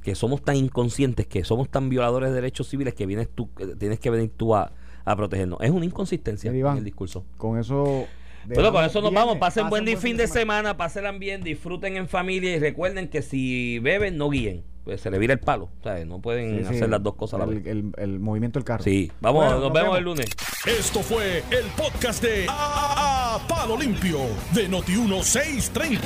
que 0.01 0.15
somos 0.15 0.41
tan 0.43 0.55
inconscientes, 0.55 1.27
que 1.27 1.43
somos 1.43 1.69
tan 1.69 1.89
violadores 1.89 2.29
de 2.29 2.35
derechos 2.35 2.69
civiles 2.69 2.93
que 2.93 3.05
vienes 3.05 3.27
tú, 3.35 3.53
que 3.53 3.67
tienes 3.75 3.99
que 3.99 4.09
venir 4.09 4.31
tú 4.37 4.55
a, 4.55 4.71
a 5.05 5.15
protegernos. 5.15 5.59
Es 5.61 5.71
una 5.71 5.85
inconsistencia 5.85 6.51
Mira, 6.51 6.59
Iván, 6.59 6.73
en 6.73 6.77
el 6.79 6.85
discurso. 6.85 7.25
Con 7.37 7.59
eso... 7.59 8.07
Bueno, 8.43 8.71
con 8.71 8.83
eso 8.83 9.01
nos 9.01 9.13
vamos. 9.13 9.37
Pasen 9.37 9.69
buen 9.69 9.85
buen 9.85 9.97
fin 9.99 10.17
de 10.17 10.27
semana, 10.27 10.75
pásenla 10.75 11.11
bien, 11.11 11.43
disfruten 11.43 11.95
en 11.95 12.07
familia 12.07 12.55
y 12.55 12.59
recuerden 12.59 13.07
que 13.07 13.21
si 13.21 13.77
beben, 13.79 14.17
no 14.17 14.29
guíen. 14.31 14.63
Pues 14.83 14.99
se 14.99 15.11
le 15.11 15.19
vira 15.19 15.33
el 15.33 15.39
palo. 15.39 15.69
¿sabes? 15.83 16.07
No 16.07 16.19
pueden 16.21 16.57
Sí, 16.57 16.65
sí, 16.69 16.75
hacer 16.77 16.89
las 16.89 17.03
dos 17.03 17.13
cosas 17.13 17.39
a 17.39 17.45
la 17.45 17.51
el, 17.51 17.59
vez. 17.59 17.67
el- 17.67 17.91
el 17.99 18.19
movimiento 18.19 18.57
del 18.57 18.63
carro. 18.65 18.83
Sí, 18.83 19.11
vamos, 19.21 19.41
Bueno, 19.43 19.51
nos, 19.59 19.61
nos 19.65 19.73
vemos, 19.73 19.83
vemos. 19.93 19.97
el 19.99 20.03
lunes. 20.05 20.29
Esto 20.65 21.01
fue 21.01 21.43
el 21.51 21.65
podcast 21.77 22.23
de 22.23 22.47
A, 22.49 23.35
A- 23.35 23.47
Palo 23.47 23.77
Limpio 23.77 24.17
de 24.55 24.67
Noti1630. 24.71 25.99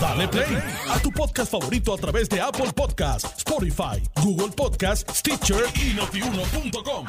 Dale 0.00 0.26
play 0.26 0.58
a 0.90 0.98
tu 0.98 1.12
podcast 1.12 1.52
favorito 1.52 1.94
a 1.94 1.96
través 1.96 2.28
de 2.28 2.40
Apple 2.40 2.72
Podcasts, 2.74 3.34
Spotify, 3.38 4.02
Google 4.20 4.50
Podcasts, 4.56 5.16
Stitcher 5.16 5.62
y 5.76 5.94
notiuno.com. 5.94 7.06